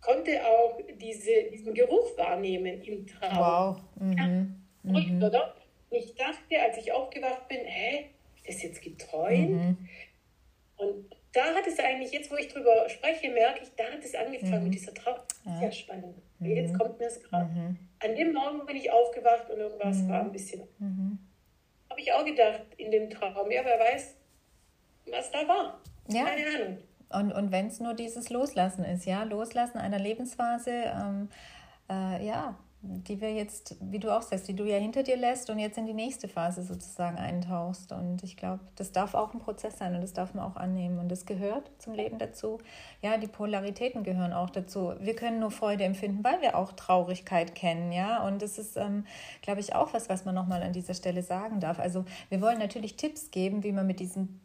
Konnte 0.00 0.46
auch 0.46 0.78
diese, 1.00 1.50
diesen 1.50 1.74
Geruch 1.74 2.16
wahrnehmen 2.16 2.80
im 2.82 3.04
Traum. 3.08 3.38
Wow. 3.38 3.80
Ja, 4.16 4.26
mhm. 4.28 4.62
verrückt, 4.84 5.10
mhm. 5.10 5.22
oder? 5.24 5.54
Und 5.90 5.96
ich 5.96 6.14
dachte, 6.14 6.62
als 6.62 6.78
ich 6.78 6.92
aufgewacht 6.92 7.48
bin, 7.48 7.58
hä, 7.64 8.06
ist 8.44 8.58
das 8.58 8.62
jetzt 8.62 8.82
geträumt? 8.82 9.78
Und 10.76 11.17
da 11.32 11.54
hat 11.54 11.66
es 11.66 11.78
eigentlich, 11.78 12.12
jetzt 12.12 12.30
wo 12.30 12.36
ich 12.36 12.48
drüber 12.48 12.88
spreche, 12.88 13.30
merke 13.30 13.62
ich, 13.62 13.74
da 13.76 13.84
hat 13.84 14.02
es 14.02 14.14
angefangen 14.14 14.58
mhm. 14.58 14.64
mit 14.64 14.74
dieser 14.74 14.94
Trauer. 14.94 15.24
Ja. 15.44 15.58
Sehr 15.58 15.72
spannend. 15.72 16.16
Mhm. 16.38 16.46
Jetzt 16.46 16.78
kommt 16.78 16.98
mir 16.98 17.04
das 17.04 17.22
gerade. 17.22 17.50
Mhm. 17.50 17.78
An 18.00 18.14
dem 18.14 18.32
Morgen 18.32 18.64
bin 18.66 18.76
ich 18.76 18.90
aufgewacht 18.90 19.50
und 19.50 19.58
irgendwas 19.58 19.98
mhm. 19.98 20.08
war 20.08 20.20
ein 20.20 20.32
bisschen. 20.32 20.62
Mhm. 20.78 21.18
habe 21.90 22.00
ich 22.00 22.12
auch 22.12 22.24
gedacht 22.24 22.62
in 22.76 22.90
dem 22.90 23.10
Traum. 23.10 23.50
Ja, 23.50 23.62
wer 23.64 23.78
weiß, 23.78 24.16
was 25.10 25.30
da 25.30 25.46
war. 25.46 25.80
Ja. 26.08 26.24
Keine 26.24 26.46
Ahnung. 26.46 26.78
Und, 27.10 27.32
und 27.32 27.52
wenn 27.52 27.68
es 27.68 27.80
nur 27.80 27.94
dieses 27.94 28.28
Loslassen 28.30 28.84
ist, 28.84 29.06
ja, 29.06 29.22
Loslassen 29.22 29.78
einer 29.78 29.98
Lebensphase, 29.98 30.70
ähm, 30.70 31.30
äh, 31.88 32.24
ja, 32.24 32.58
die 32.80 33.20
wir 33.20 33.32
jetzt, 33.32 33.76
wie 33.80 33.98
du 33.98 34.16
auch 34.16 34.22
sagst, 34.22 34.46
die 34.46 34.54
du 34.54 34.64
ja 34.64 34.76
hinter 34.76 35.02
dir 35.02 35.16
lässt 35.16 35.50
und 35.50 35.58
jetzt 35.58 35.78
in 35.78 35.86
die 35.86 35.94
nächste 35.94 36.28
Phase 36.28 36.62
sozusagen 36.62 37.18
eintauchst. 37.18 37.90
Und 37.90 38.22
ich 38.22 38.36
glaube, 38.36 38.60
das 38.76 38.92
darf 38.92 39.14
auch 39.14 39.34
ein 39.34 39.40
Prozess 39.40 39.78
sein 39.78 39.96
und 39.96 40.00
das 40.00 40.12
darf 40.12 40.32
man 40.32 40.44
auch 40.44 40.56
annehmen. 40.56 41.00
Und 41.00 41.08
das 41.08 41.26
gehört 41.26 41.70
zum 41.78 41.94
Leben 41.94 42.18
dazu. 42.18 42.58
Ja, 43.02 43.18
die 43.18 43.26
Polaritäten 43.26 44.04
gehören 44.04 44.32
auch 44.32 44.50
dazu. 44.50 44.94
Wir 45.00 45.16
können 45.16 45.40
nur 45.40 45.50
Freude 45.50 45.84
empfinden, 45.84 46.22
weil 46.22 46.40
wir 46.40 46.56
auch 46.56 46.72
Traurigkeit 46.72 47.56
kennen, 47.56 47.90
ja. 47.90 48.24
Und 48.24 48.42
das 48.42 48.58
ist, 48.58 48.76
ähm, 48.76 49.04
glaube 49.42 49.58
ich, 49.58 49.74
auch 49.74 49.92
was, 49.92 50.08
was 50.08 50.24
man 50.24 50.36
nochmal 50.36 50.62
an 50.62 50.72
dieser 50.72 50.94
Stelle 50.94 51.22
sagen 51.22 51.58
darf. 51.58 51.80
Also 51.80 52.04
wir 52.28 52.40
wollen 52.40 52.58
natürlich 52.58 52.96
Tipps 52.96 53.32
geben, 53.32 53.64
wie 53.64 53.72
man 53.72 53.88
mit 53.88 53.98
diesem 53.98 54.40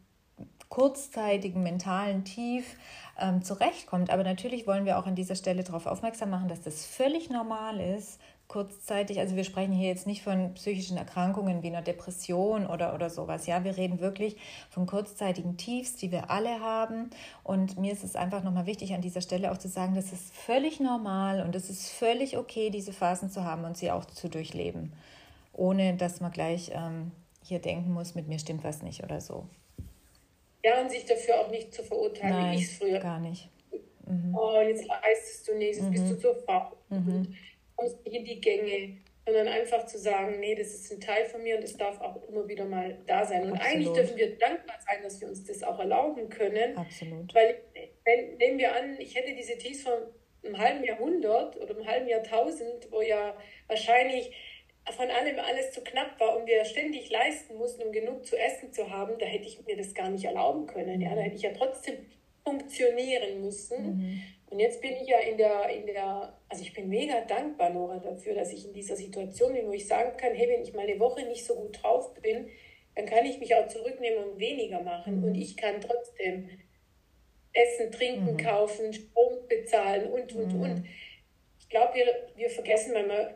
kurzzeitigen 0.68 1.62
mentalen 1.62 2.24
Tief 2.24 2.76
ähm, 3.18 3.42
zurechtkommt. 3.42 4.10
Aber 4.10 4.24
natürlich 4.24 4.66
wollen 4.66 4.84
wir 4.84 4.98
auch 4.98 5.06
an 5.06 5.14
dieser 5.14 5.34
Stelle 5.34 5.64
darauf 5.64 5.86
aufmerksam 5.86 6.30
machen, 6.30 6.48
dass 6.48 6.62
das 6.62 6.84
völlig 6.84 7.30
normal 7.30 7.80
ist, 7.80 8.18
kurzzeitig, 8.48 9.18
also 9.20 9.36
wir 9.36 9.44
sprechen 9.44 9.72
hier 9.72 9.88
jetzt 9.88 10.06
nicht 10.06 10.22
von 10.22 10.52
psychischen 10.54 10.96
Erkrankungen 10.96 11.62
wie 11.62 11.68
einer 11.68 11.82
Depression 11.82 12.66
oder, 12.66 12.94
oder 12.94 13.08
sowas. 13.08 13.46
Ja, 13.46 13.64
wir 13.64 13.76
reden 13.76 14.00
wirklich 14.00 14.36
von 14.68 14.86
kurzzeitigen 14.86 15.56
Tiefs, 15.56 15.96
die 15.96 16.12
wir 16.12 16.30
alle 16.30 16.60
haben. 16.60 17.10
Und 17.42 17.78
mir 17.78 17.92
ist 17.92 18.04
es 18.04 18.16
einfach 18.16 18.42
nochmal 18.42 18.66
wichtig, 18.66 18.94
an 18.94 19.00
dieser 19.00 19.22
Stelle 19.22 19.50
auch 19.50 19.58
zu 19.58 19.68
sagen, 19.68 19.94
das 19.94 20.12
ist 20.12 20.32
völlig 20.32 20.78
normal 20.78 21.40
und 21.40 21.54
es 21.56 21.70
ist 21.70 21.90
völlig 21.90 22.36
okay, 22.36 22.70
diese 22.70 22.92
Phasen 22.92 23.30
zu 23.30 23.44
haben 23.44 23.64
und 23.64 23.76
sie 23.76 23.90
auch 23.90 24.04
zu 24.04 24.28
durchleben, 24.28 24.92
ohne 25.52 25.96
dass 25.96 26.20
man 26.20 26.30
gleich 26.30 26.70
ähm, 26.74 27.12
hier 27.42 27.60
denken 27.60 27.92
muss, 27.92 28.14
mit 28.14 28.28
mir 28.28 28.38
stimmt 28.38 28.62
was 28.62 28.82
nicht 28.82 29.02
oder 29.02 29.20
so. 29.20 29.46
Ja, 30.64 30.80
und 30.80 30.90
sich 30.90 31.04
dafür 31.04 31.40
auch 31.40 31.50
nicht 31.50 31.74
zu 31.74 31.84
verurteilen, 31.84 32.34
Nein, 32.34 32.52
wie 32.52 32.56
ich 32.56 32.64
es 32.64 32.78
früher. 32.78 32.98
gar 32.98 33.20
nicht. 33.20 33.50
Mhm. 34.06 34.34
Oh, 34.34 34.60
jetzt 34.62 34.86
leistest 34.86 35.46
du 35.46 35.54
nichts, 35.56 35.76
jetzt 35.76 35.88
mhm. 35.88 35.92
bist 35.92 36.10
du 36.10 36.18
zu 36.18 36.34
faul. 36.34 36.76
Mhm. 36.88 37.36
kommst 37.76 38.02
nicht 38.04 38.16
in 38.16 38.24
die 38.24 38.40
Gänge. 38.40 38.98
Sondern 39.26 39.48
einfach 39.48 39.86
zu 39.86 39.98
sagen, 39.98 40.38
nee, 40.38 40.54
das 40.54 40.68
ist 40.68 40.92
ein 40.92 41.00
Teil 41.00 41.24
von 41.24 41.42
mir 41.42 41.56
und 41.56 41.64
es 41.64 41.78
darf 41.78 41.98
auch 42.02 42.22
immer 42.28 42.46
wieder 42.46 42.66
mal 42.66 42.98
da 43.06 43.24
sein. 43.24 43.44
Und 43.44 43.52
Absolut. 43.52 43.72
eigentlich 43.72 43.92
dürfen 43.92 44.16
wir 44.18 44.38
dankbar 44.38 44.76
sein, 44.86 45.02
dass 45.02 45.18
wir 45.18 45.28
uns 45.28 45.44
das 45.44 45.62
auch 45.62 45.78
erlauben 45.78 46.28
können. 46.28 46.76
Absolut. 46.76 47.34
Weil, 47.34 47.62
wenn, 48.04 48.36
nehmen 48.36 48.58
wir 48.58 48.76
an, 48.76 49.00
ich 49.00 49.14
hätte 49.14 49.34
diese 49.34 49.56
Tees 49.56 49.82
von 49.82 49.94
einem 50.44 50.58
halben 50.58 50.84
Jahrhundert 50.84 51.56
oder 51.56 51.74
einem 51.74 51.86
halben 51.86 52.06
Jahrtausend, 52.06 52.90
wo 52.90 53.00
ja 53.00 53.34
wahrscheinlich 53.66 54.30
von 54.92 55.10
allem 55.10 55.38
alles 55.38 55.72
zu 55.72 55.82
knapp 55.82 56.18
war 56.20 56.36
und 56.36 56.46
wir 56.46 56.64
ständig 56.64 57.10
leisten 57.10 57.56
mussten, 57.56 57.82
um 57.82 57.92
genug 57.92 58.26
zu 58.26 58.36
essen 58.36 58.72
zu 58.72 58.90
haben, 58.90 59.18
da 59.18 59.26
hätte 59.26 59.46
ich 59.46 59.64
mir 59.66 59.76
das 59.76 59.94
gar 59.94 60.10
nicht 60.10 60.24
erlauben 60.24 60.66
können. 60.66 61.00
Ja, 61.00 61.14
da 61.14 61.22
hätte 61.22 61.36
ich 61.36 61.42
ja 61.42 61.52
trotzdem 61.56 61.96
funktionieren 62.44 63.40
müssen. 63.40 63.86
Mhm. 63.86 64.22
Und 64.50 64.60
jetzt 64.60 64.80
bin 64.80 64.92
ich 64.96 65.08
ja 65.08 65.18
in 65.18 65.38
der, 65.38 65.70
in 65.70 65.86
der, 65.86 66.38
also 66.48 66.62
ich 66.62 66.74
bin 66.74 66.88
mega 66.88 67.22
dankbar, 67.22 67.70
Nora, 67.70 67.98
dafür, 67.98 68.34
dass 68.34 68.52
ich 68.52 68.66
in 68.66 68.72
dieser 68.72 68.94
Situation 68.94 69.54
bin, 69.54 69.66
wo 69.66 69.72
ich 69.72 69.88
sagen 69.88 70.16
kann, 70.16 70.34
hey, 70.34 70.48
wenn 70.48 70.62
ich 70.62 70.74
mal 70.74 70.86
eine 70.86 71.00
Woche 71.00 71.24
nicht 71.26 71.44
so 71.44 71.54
gut 71.54 71.82
drauf 71.82 72.14
bin, 72.14 72.48
dann 72.94 73.06
kann 73.06 73.24
ich 73.24 73.40
mich 73.40 73.54
auch 73.54 73.66
zurücknehmen 73.66 74.22
und 74.22 74.38
weniger 74.38 74.80
machen. 74.80 75.20
Mhm. 75.20 75.24
Und 75.24 75.34
ich 75.34 75.56
kann 75.56 75.80
trotzdem 75.80 76.50
Essen, 77.52 77.90
Trinken, 77.90 78.32
mhm. 78.32 78.36
kaufen, 78.36 78.92
Strom 78.92 79.48
bezahlen 79.48 80.10
und, 80.10 80.32
und, 80.34 80.54
und. 80.54 80.74
Mhm. 80.74 80.84
Ich 81.58 81.68
glaube, 81.68 81.94
wir, 81.94 82.06
wir 82.36 82.50
vergessen 82.50 82.92
manchmal, 82.92 83.34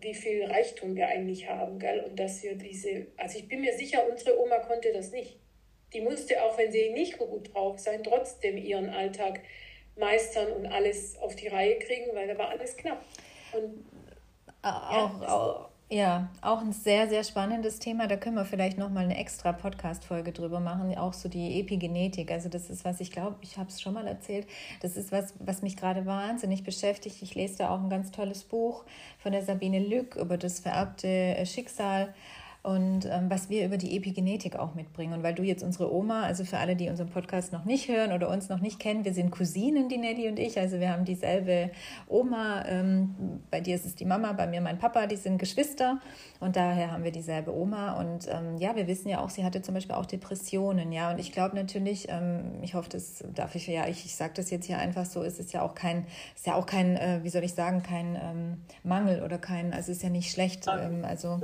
wie 0.00 0.14
viel 0.14 0.44
Reichtum 0.44 0.94
wir 0.96 1.08
eigentlich 1.08 1.48
haben, 1.48 1.78
gell? 1.78 2.00
Und 2.00 2.18
dass 2.18 2.42
wir 2.42 2.54
diese, 2.54 3.06
also 3.16 3.38
ich 3.38 3.48
bin 3.48 3.60
mir 3.60 3.76
sicher, 3.76 4.02
unsere 4.08 4.38
Oma 4.40 4.58
konnte 4.60 4.92
das 4.92 5.10
nicht. 5.10 5.38
Die 5.92 6.00
musste, 6.00 6.42
auch 6.42 6.58
wenn 6.58 6.70
sie 6.70 6.90
nicht 6.90 7.18
so 7.18 7.26
gut 7.26 7.54
drauf 7.54 7.78
sein, 7.78 8.02
trotzdem 8.02 8.56
ihren 8.56 8.90
Alltag 8.90 9.40
meistern 9.96 10.52
und 10.52 10.66
alles 10.66 11.18
auf 11.18 11.34
die 11.34 11.48
Reihe 11.48 11.78
kriegen, 11.78 12.14
weil 12.14 12.28
da 12.28 12.38
war 12.38 12.50
alles 12.50 12.76
knapp. 12.76 13.04
Und 13.52 13.84
auch, 14.62 15.20
ja, 15.22 15.28
auch, 15.28 15.67
ja, 15.90 16.28
auch 16.42 16.60
ein 16.60 16.72
sehr, 16.72 17.08
sehr 17.08 17.24
spannendes 17.24 17.78
Thema. 17.78 18.08
Da 18.08 18.16
können 18.16 18.36
wir 18.36 18.44
vielleicht 18.44 18.76
nochmal 18.76 19.04
eine 19.04 19.16
extra 19.16 19.52
Podcast-Folge 19.52 20.32
drüber 20.32 20.60
machen. 20.60 20.94
Auch 20.98 21.14
so 21.14 21.30
die 21.30 21.58
Epigenetik. 21.60 22.30
Also, 22.30 22.50
das 22.50 22.68
ist 22.68 22.84
was, 22.84 23.00
ich 23.00 23.10
glaube, 23.10 23.36
ich 23.40 23.56
habe 23.56 23.70
es 23.70 23.80
schon 23.80 23.94
mal 23.94 24.06
erzählt. 24.06 24.46
Das 24.80 24.98
ist 24.98 25.12
was, 25.12 25.32
was 25.38 25.62
mich 25.62 25.78
gerade 25.78 26.04
wahnsinnig 26.04 26.62
beschäftigt. 26.62 27.22
Ich 27.22 27.34
lese 27.34 27.58
da 27.58 27.70
auch 27.70 27.80
ein 27.80 27.88
ganz 27.88 28.10
tolles 28.10 28.44
Buch 28.44 28.84
von 29.18 29.32
der 29.32 29.42
Sabine 29.42 29.78
Lück 29.78 30.16
über 30.16 30.36
das 30.36 30.60
vererbte 30.60 31.08
äh, 31.08 31.46
Schicksal 31.46 32.12
und 32.62 33.06
ähm, 33.06 33.30
was 33.30 33.48
wir 33.48 33.64
über 33.64 33.76
die 33.76 33.96
Epigenetik 33.96 34.56
auch 34.56 34.74
mitbringen. 34.74 35.14
Und 35.14 35.22
weil 35.22 35.34
du 35.34 35.42
jetzt 35.42 35.62
unsere 35.62 35.92
Oma, 35.92 36.22
also 36.22 36.44
für 36.44 36.58
alle, 36.58 36.74
die 36.74 36.88
unseren 36.88 37.08
Podcast 37.08 37.52
noch 37.52 37.64
nicht 37.64 37.88
hören 37.88 38.12
oder 38.12 38.28
uns 38.28 38.48
noch 38.48 38.60
nicht 38.60 38.80
kennen, 38.80 39.04
wir 39.04 39.14
sind 39.14 39.30
Cousinen, 39.30 39.88
die 39.88 39.96
Nelly 39.96 40.28
und 40.28 40.38
ich. 40.38 40.58
Also 40.58 40.80
wir 40.80 40.90
haben 40.90 41.04
dieselbe 41.04 41.70
Oma. 42.08 42.64
Ähm, 42.66 43.14
bei 43.50 43.60
dir 43.60 43.76
ist 43.76 43.86
es 43.86 43.94
die 43.94 44.04
Mama, 44.04 44.32
bei 44.32 44.46
mir 44.46 44.60
mein 44.60 44.78
Papa, 44.78 45.06
die 45.06 45.16
sind 45.16 45.38
Geschwister 45.38 46.00
und 46.40 46.56
daher 46.56 46.90
haben 46.90 47.04
wir 47.04 47.12
dieselbe 47.12 47.56
Oma. 47.56 47.92
Und 47.92 48.26
ähm, 48.28 48.58
ja, 48.58 48.74
wir 48.74 48.88
wissen 48.88 49.08
ja 49.08 49.20
auch, 49.20 49.30
sie 49.30 49.44
hatte 49.44 49.62
zum 49.62 49.74
Beispiel 49.74 49.94
auch 49.94 50.06
Depressionen, 50.06 50.90
ja. 50.90 51.12
Und 51.12 51.20
ich 51.20 51.30
glaube 51.30 51.54
natürlich, 51.54 52.08
ähm, 52.10 52.58
ich 52.62 52.74
hoffe, 52.74 52.88
das 52.88 53.24
darf 53.34 53.54
ich 53.54 53.68
ja, 53.68 53.86
ich, 53.86 54.04
ich 54.04 54.16
sage 54.16 54.32
das 54.34 54.50
jetzt 54.50 54.66
hier 54.66 54.78
einfach 54.78 55.06
so, 55.06 55.22
es 55.22 55.38
ist 55.38 55.52
ja 55.52 55.62
auch 55.62 55.74
kein, 55.74 56.06
ist 56.34 56.46
ja 56.46 56.54
auch 56.54 56.66
kein, 56.66 56.96
äh, 56.96 57.20
wie 57.22 57.28
soll 57.28 57.44
ich 57.44 57.54
sagen, 57.54 57.84
kein 57.84 58.16
ähm, 58.16 58.62
Mangel 58.82 59.22
oder 59.22 59.38
kein, 59.38 59.72
also 59.72 59.92
es 59.92 59.98
ist 59.98 60.02
ja 60.02 60.10
nicht 60.10 60.32
schlecht. 60.32 60.66
Ähm, 60.66 61.04
also 61.04 61.40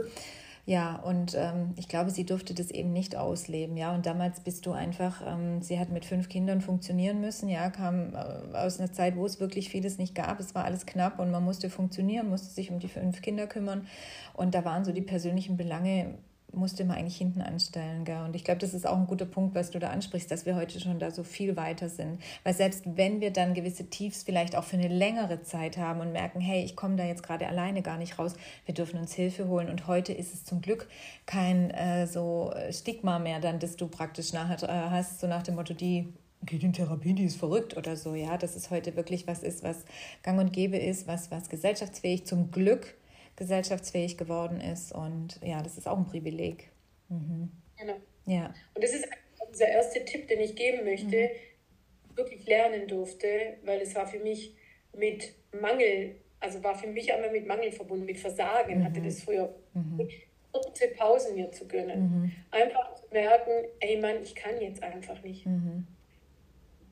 ja, 0.66 0.96
und 0.96 1.34
ähm, 1.34 1.74
ich 1.76 1.88
glaube, 1.88 2.10
sie 2.10 2.24
durfte 2.24 2.54
das 2.54 2.70
eben 2.70 2.92
nicht 2.92 3.16
ausleben, 3.16 3.76
ja. 3.76 3.94
Und 3.94 4.06
damals 4.06 4.40
bist 4.40 4.64
du 4.64 4.72
einfach, 4.72 5.22
ähm, 5.26 5.60
sie 5.60 5.78
hat 5.78 5.90
mit 5.90 6.06
fünf 6.06 6.30
Kindern 6.30 6.62
funktionieren 6.62 7.20
müssen, 7.20 7.50
ja, 7.50 7.68
kam 7.68 8.14
äh, 8.14 8.56
aus 8.56 8.80
einer 8.80 8.90
Zeit, 8.90 9.16
wo 9.16 9.26
es 9.26 9.40
wirklich 9.40 9.68
vieles 9.68 9.98
nicht 9.98 10.14
gab. 10.14 10.40
Es 10.40 10.54
war 10.54 10.64
alles 10.64 10.86
knapp 10.86 11.18
und 11.18 11.30
man 11.30 11.44
musste 11.44 11.68
funktionieren, 11.68 12.30
musste 12.30 12.48
sich 12.48 12.70
um 12.70 12.78
die 12.78 12.88
fünf 12.88 13.20
Kinder 13.20 13.46
kümmern. 13.46 13.86
Und 14.32 14.54
da 14.54 14.64
waren 14.64 14.86
so 14.86 14.92
die 14.92 15.02
persönlichen 15.02 15.58
Belange 15.58 16.14
musste 16.54 16.84
man 16.84 16.96
eigentlich 16.96 17.16
hinten 17.16 17.40
anstellen. 17.40 18.04
Gell? 18.04 18.22
Und 18.24 18.36
ich 18.36 18.44
glaube, 18.44 18.60
das 18.60 18.74
ist 18.74 18.86
auch 18.86 18.96
ein 18.96 19.06
guter 19.06 19.26
Punkt, 19.26 19.54
was 19.54 19.70
du 19.70 19.78
da 19.78 19.90
ansprichst, 19.90 20.30
dass 20.30 20.46
wir 20.46 20.56
heute 20.56 20.80
schon 20.80 20.98
da 20.98 21.10
so 21.10 21.24
viel 21.24 21.56
weiter 21.56 21.88
sind. 21.88 22.20
Weil 22.42 22.54
selbst 22.54 22.84
wenn 22.96 23.20
wir 23.20 23.32
dann 23.32 23.54
gewisse 23.54 23.88
Tiefs 23.90 24.22
vielleicht 24.22 24.56
auch 24.56 24.64
für 24.64 24.76
eine 24.76 24.88
längere 24.88 25.42
Zeit 25.42 25.76
haben 25.78 26.00
und 26.00 26.12
merken, 26.12 26.40
hey, 26.40 26.64
ich 26.64 26.76
komme 26.76 26.96
da 26.96 27.04
jetzt 27.04 27.22
gerade 27.22 27.46
alleine 27.46 27.82
gar 27.82 27.98
nicht 27.98 28.18
raus, 28.18 28.34
wir 28.66 28.74
dürfen 28.74 28.98
uns 28.98 29.14
Hilfe 29.14 29.48
holen. 29.48 29.68
Und 29.68 29.86
heute 29.86 30.12
ist 30.12 30.34
es 30.34 30.44
zum 30.44 30.60
Glück 30.60 30.88
kein 31.26 31.70
äh, 31.70 32.06
so 32.06 32.52
Stigma 32.70 33.18
mehr, 33.18 33.40
dann, 33.40 33.58
dass 33.58 33.76
du 33.76 33.88
praktisch 33.88 34.32
nachher 34.32 34.62
äh, 34.68 34.90
hast, 34.90 35.20
so 35.20 35.26
nach 35.26 35.42
dem 35.42 35.56
Motto, 35.56 35.74
die 35.74 36.12
geht 36.46 36.62
in 36.62 36.72
Therapie, 36.72 37.14
die 37.14 37.24
ist 37.24 37.36
verrückt 37.36 37.76
oder 37.76 37.96
so. 37.96 38.14
Ja, 38.14 38.36
dass 38.36 38.56
es 38.56 38.70
heute 38.70 38.96
wirklich 38.96 39.26
was 39.26 39.42
ist, 39.42 39.62
was 39.62 39.84
gang 40.22 40.38
und 40.38 40.52
gäbe 40.52 40.76
ist, 40.76 41.06
was, 41.06 41.30
was 41.30 41.48
gesellschaftsfähig 41.48 42.26
zum 42.26 42.50
Glück 42.50 42.94
gesellschaftsfähig 43.36 44.16
geworden 44.16 44.60
ist. 44.60 44.92
Und 44.92 45.40
ja, 45.42 45.62
das 45.62 45.76
ist 45.76 45.88
auch 45.88 45.96
ein 45.96 46.06
Privileg. 46.06 46.70
Mhm. 47.08 47.50
Genau. 47.78 47.96
Ja. 48.26 48.54
Und 48.74 48.82
das 48.84 48.92
ist 48.92 49.08
dieser 49.52 49.68
erste 49.68 50.04
Tipp, 50.04 50.28
den 50.28 50.40
ich 50.40 50.56
geben 50.56 50.84
möchte, 50.84 51.16
mhm. 51.16 52.16
wirklich 52.16 52.46
lernen 52.46 52.88
durfte, 52.88 53.56
weil 53.64 53.80
es 53.80 53.94
war 53.94 54.06
für 54.06 54.18
mich 54.18 54.54
mit 54.96 55.34
Mangel, 55.52 56.16
also 56.40 56.62
war 56.62 56.74
für 56.74 56.88
mich 56.88 57.12
einmal 57.12 57.30
mit 57.30 57.46
Mangel 57.46 57.72
verbunden, 57.72 58.04
mit 58.04 58.18
Versagen, 58.18 58.78
mhm. 58.78 58.84
hatte 58.84 59.00
das 59.00 59.22
früher. 59.22 59.54
Mhm. 59.74 60.08
Kurze 60.52 60.88
Pausen 60.88 61.34
mir 61.34 61.50
zu 61.50 61.66
gönnen. 61.66 62.00
Mhm. 62.00 62.32
Einfach 62.50 62.94
zu 62.94 63.02
merken, 63.12 63.50
ey 63.80 64.00
Mann, 64.00 64.22
ich 64.22 64.34
kann 64.34 64.60
jetzt 64.60 64.82
einfach 64.82 65.20
nicht. 65.22 65.46
Mhm. 65.46 65.86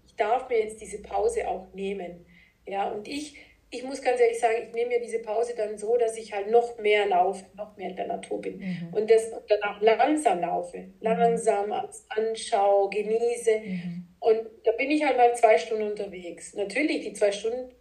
Ich 0.06 0.16
darf 0.16 0.48
mir 0.48 0.58
jetzt 0.58 0.80
diese 0.80 1.00
Pause 1.00 1.46
auch 1.48 1.72
nehmen. 1.72 2.26
Ja, 2.66 2.90
und 2.90 3.08
ich 3.08 3.36
ich 3.74 3.82
muss 3.84 4.02
ganz 4.02 4.20
ehrlich 4.20 4.38
sagen, 4.38 4.56
ich 4.68 4.74
nehme 4.74 4.90
mir 4.90 5.00
diese 5.00 5.20
Pause 5.20 5.54
dann 5.56 5.78
so, 5.78 5.96
dass 5.96 6.18
ich 6.18 6.30
halt 6.30 6.50
noch 6.50 6.78
mehr 6.78 7.06
laufe, 7.06 7.46
noch 7.56 7.74
mehr 7.78 7.88
in 7.88 7.96
der 7.96 8.06
Natur 8.06 8.42
bin. 8.42 8.58
Mhm. 8.58 8.88
Und 8.92 9.10
das 9.10 9.30
dann 9.48 9.62
auch 9.62 9.80
langsam 9.80 10.40
laufe. 10.42 10.88
Langsam 11.00 11.72
anschaue, 12.10 12.90
genieße. 12.90 13.60
Mhm. 13.64 14.06
Und 14.20 14.40
da 14.64 14.72
bin 14.72 14.90
ich 14.90 15.02
halt 15.02 15.16
mal 15.16 15.34
zwei 15.34 15.56
Stunden 15.56 15.90
unterwegs. 15.90 16.52
Natürlich, 16.52 17.00
die 17.00 17.14
zwei 17.14 17.32
Stunden 17.32 17.74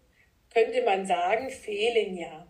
könnte 0.53 0.81
man 0.83 1.05
sagen, 1.05 1.50
fehlen 1.50 2.15
ja. 2.15 2.48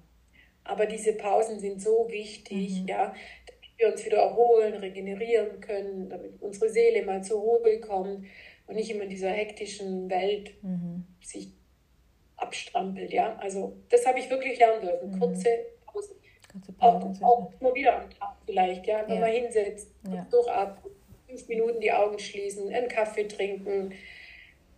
Aber 0.64 0.86
diese 0.86 1.14
Pausen 1.14 1.60
sind 1.60 1.82
so 1.82 2.08
wichtig, 2.12 2.82
mhm. 2.82 2.88
ja, 2.88 3.08
damit 3.48 3.80
wir 3.80 3.88
uns 3.88 4.06
wieder 4.06 4.20
erholen, 4.20 4.76
regenerieren 4.76 5.60
können, 5.62 6.10
damit 6.10 6.40
unsere 6.44 6.70
Seele 6.70 7.04
mal 7.04 7.24
zur 7.24 7.42
Ruhe 7.42 7.80
kommt 7.80 8.28
und 8.68 8.76
nicht 8.76 8.92
immer 8.92 9.06
in 9.06 9.10
dieser 9.10 9.32
hektischen 9.32 10.12
Welt 10.12 10.54
mhm. 10.62 11.08
sich 11.24 11.54
abstrampelt. 12.42 13.12
Ja? 13.12 13.36
Also 13.40 13.78
das 13.90 14.06
habe 14.06 14.20
ich 14.20 14.30
wirklich 14.30 14.60
lernen 14.60 14.82
dürfen. 14.82 15.12
Mhm. 15.12 15.20
Kurze 15.20 15.50
Pausen. 15.86 16.16
Kurze 16.52 16.74
Pausen 16.74 17.24
auch, 17.24 17.40
auch 17.40 17.62
nur 17.62 17.76
wieder 17.76 18.02
am 18.02 18.10
Tag 18.10 18.36
vielleicht, 18.46 18.86
ja, 18.86 19.04
wenn 19.08 19.16
ja. 19.16 19.22
man 19.22 19.32
hinsetzt, 19.32 19.90
ja. 20.12 20.28
durchatmen, 20.30 20.92
fünf 21.28 21.48
Minuten 21.48 21.80
die 21.80 21.92
Augen 21.92 22.20
schließen, 22.20 22.74
einen 22.74 22.90
Kaffee 22.90 23.28
trinken, 23.28 23.94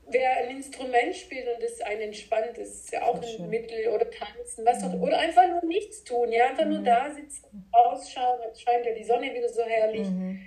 wer 0.08 0.38
ein 0.38 0.58
Instrument 0.58 1.15
spielt 1.15 1.48
und 1.48 1.63
das 1.63 1.82
einen 1.82 2.01
entspannt, 2.01 2.51
das 2.58 2.67
ist 2.67 2.91
ja 2.91 3.03
auch 3.03 3.22
ein 3.22 3.50
Mittel 3.50 3.88
oder 3.88 4.10
tanzen, 4.10 4.65
was 4.65 4.82
mhm. 4.82 4.89
auch, 4.89 5.01
oder 5.01 5.17
einfach 5.17 5.48
nur 5.48 5.65
nichts 5.65 6.03
tun, 6.03 6.32
ja, 6.32 6.48
einfach 6.48 6.65
mhm. 6.65 6.74
nur 6.74 6.84
da 6.84 7.10
sitzen, 7.10 7.67
ausschauen, 7.72 8.39
jetzt 8.46 8.62
scheint 8.62 8.86
ja 8.86 8.93
die 8.93 9.03
Sonne 9.03 9.34
wieder 9.34 9.50
so 9.50 9.63
herrlich. 9.63 10.08
Mhm. 10.08 10.41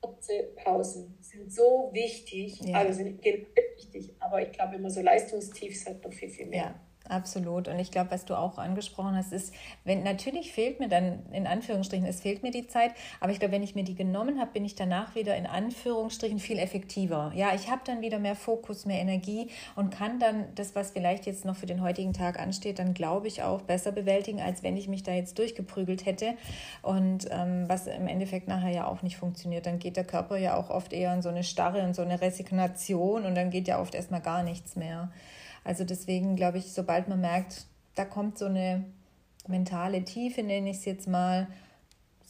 Kurze 0.00 0.44
Pausen 0.56 1.16
sind 1.30 1.52
so 1.52 1.90
wichtig, 1.92 2.60
ja. 2.60 2.78
also 2.78 2.92
sind 2.92 3.24
wichtig, 3.24 4.14
aber 4.18 4.42
ich 4.42 4.52
glaube 4.52 4.76
immer 4.76 4.90
so 4.90 5.00
Leistungstiefs 5.00 5.86
hat 5.86 6.04
noch 6.04 6.12
viel, 6.12 6.28
viel 6.28 6.46
mehr. 6.46 6.62
Ja. 6.62 6.89
Absolut. 7.10 7.66
Und 7.66 7.80
ich 7.80 7.90
glaube, 7.90 8.12
was 8.12 8.24
du 8.24 8.36
auch 8.36 8.56
angesprochen 8.56 9.16
hast, 9.16 9.32
ist, 9.32 9.52
wenn 9.82 10.04
natürlich 10.04 10.52
fehlt 10.52 10.78
mir 10.78 10.88
dann 10.88 11.26
in 11.32 11.48
Anführungsstrichen, 11.48 12.06
es 12.06 12.20
fehlt 12.20 12.44
mir 12.44 12.52
die 12.52 12.68
Zeit, 12.68 12.92
aber 13.18 13.32
ich 13.32 13.40
glaube, 13.40 13.52
wenn 13.52 13.64
ich 13.64 13.74
mir 13.74 13.82
die 13.82 13.96
genommen 13.96 14.38
habe, 14.38 14.52
bin 14.52 14.64
ich 14.64 14.76
danach 14.76 15.16
wieder 15.16 15.36
in 15.36 15.46
Anführungsstrichen 15.46 16.38
viel 16.38 16.60
effektiver. 16.60 17.32
Ja, 17.34 17.52
ich 17.52 17.68
habe 17.68 17.80
dann 17.84 18.00
wieder 18.00 18.20
mehr 18.20 18.36
Fokus, 18.36 18.86
mehr 18.86 19.00
Energie 19.00 19.48
und 19.74 19.90
kann 19.90 20.20
dann 20.20 20.54
das, 20.54 20.76
was 20.76 20.92
vielleicht 20.92 21.26
jetzt 21.26 21.44
noch 21.44 21.56
für 21.56 21.66
den 21.66 21.82
heutigen 21.82 22.12
Tag 22.12 22.38
ansteht, 22.38 22.78
dann 22.78 22.94
glaube 22.94 23.26
ich 23.26 23.42
auch 23.42 23.62
besser 23.62 23.90
bewältigen, 23.90 24.40
als 24.40 24.62
wenn 24.62 24.76
ich 24.76 24.86
mich 24.86 25.02
da 25.02 25.12
jetzt 25.12 25.36
durchgeprügelt 25.40 26.06
hätte 26.06 26.34
und 26.82 27.26
ähm, 27.32 27.64
was 27.68 27.88
im 27.88 28.06
Endeffekt 28.06 28.46
nachher 28.46 28.70
ja 28.70 28.86
auch 28.86 29.02
nicht 29.02 29.16
funktioniert. 29.16 29.66
Dann 29.66 29.80
geht 29.80 29.96
der 29.96 30.04
Körper 30.04 30.36
ja 30.36 30.56
auch 30.56 30.70
oft 30.70 30.92
eher 30.92 31.12
in 31.12 31.22
so 31.22 31.28
eine 31.28 31.42
Starre, 31.42 31.80
in 31.80 31.92
so 31.92 32.02
eine 32.02 32.20
Resignation 32.20 33.24
und 33.26 33.34
dann 33.34 33.50
geht 33.50 33.66
ja 33.66 33.80
oft 33.80 33.96
erstmal 33.96 34.20
gar 34.20 34.44
nichts 34.44 34.76
mehr. 34.76 35.10
Also 35.64 35.84
deswegen 35.84 36.36
glaube 36.36 36.58
ich, 36.58 36.72
sobald 36.72 37.08
man 37.08 37.20
merkt, 37.20 37.66
da 37.94 38.04
kommt 38.04 38.38
so 38.38 38.46
eine 38.46 38.84
mentale 39.46 40.04
Tiefe, 40.04 40.42
nenne 40.42 40.70
ich 40.70 40.78
es 40.78 40.84
jetzt 40.84 41.08
mal, 41.08 41.48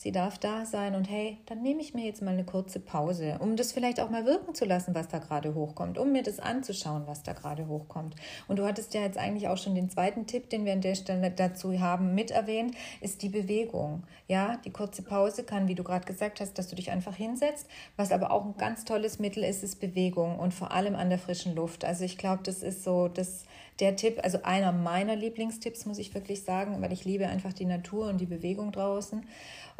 sie 0.01 0.13
darf 0.13 0.39
da 0.39 0.65
sein 0.65 0.95
und 0.95 1.11
hey, 1.11 1.37
dann 1.45 1.61
nehme 1.61 1.83
ich 1.83 1.93
mir 1.93 2.07
jetzt 2.07 2.23
mal 2.23 2.31
eine 2.31 2.45
kurze 2.45 2.81
Pause, 2.81 3.37
um 3.39 3.55
das 3.57 3.73
vielleicht 3.73 4.01
auch 4.01 4.09
mal 4.09 4.25
wirken 4.25 4.55
zu 4.55 4.65
lassen, 4.65 4.95
was 4.95 5.09
da 5.09 5.19
gerade 5.19 5.55
hochkommt, 5.55 5.99
um 5.99 6.11
mir 6.11 6.23
das 6.23 6.41
anzuschauen, 6.41 7.03
was 7.05 7.23
da 7.23 7.35
gerade 7.35 7.69
hochkommt. 7.69 8.17
Und 8.49 8.59
du 8.59 8.65
hattest 8.65 8.95
ja 8.95 9.03
jetzt 9.03 9.19
eigentlich 9.19 9.49
auch 9.49 9.59
schon 9.59 9.75
den 9.75 9.91
zweiten 9.91 10.27
Tipp, 10.27 10.49
den 10.49 10.65
wir 10.65 10.73
an 10.73 10.81
der 10.81 10.95
Stelle 10.95 11.31
dazu 11.31 11.79
haben, 11.79 12.15
mit 12.15 12.31
erwähnt, 12.31 12.75
ist 13.03 13.21
die 13.21 13.29
Bewegung. 13.29 14.05
Ja, 14.27 14.57
die 14.65 14.71
kurze 14.71 15.03
Pause 15.03 15.45
kann, 15.45 15.69
wie 15.69 15.75
du 15.75 15.85
gerade 15.85 16.07
gesagt 16.07 16.41
hast, 16.41 16.55
dass 16.57 16.69
du 16.69 16.77
dich 16.77 16.91
einfach 16.91 17.17
hinsetzt. 17.17 17.69
Was 17.97 18.11
aber 18.11 18.31
auch 18.31 18.47
ein 18.47 18.57
ganz 18.57 18.87
tolles 18.87 19.19
Mittel 19.19 19.45
ist, 19.45 19.63
ist 19.63 19.81
Bewegung 19.81 20.39
und 20.39 20.55
vor 20.55 20.73
allem 20.73 20.95
an 20.95 21.11
der 21.11 21.19
frischen 21.19 21.55
Luft. 21.55 21.85
Also 21.85 22.05
ich 22.05 22.17
glaube, 22.17 22.43
das 22.43 22.63
ist 22.63 22.85
so 22.85 23.09
das 23.09 23.45
der 23.81 23.97
Tipp, 23.97 24.21
also 24.23 24.43
einer 24.43 24.73
meiner 24.73 25.17
Lieblingstipps, 25.17 25.87
muss 25.87 25.99
ich 25.99 26.15
wirklich 26.15 26.43
sagen, 26.43 26.81
weil 26.83 26.93
ich 26.93 27.05
liebe 27.05 27.27
einfach 27.27 27.53
die 27.53 27.65
Natur 27.65 28.09
und 28.09 28.21
die 28.21 28.27
Bewegung 28.27 28.73
draußen. 28.73 29.27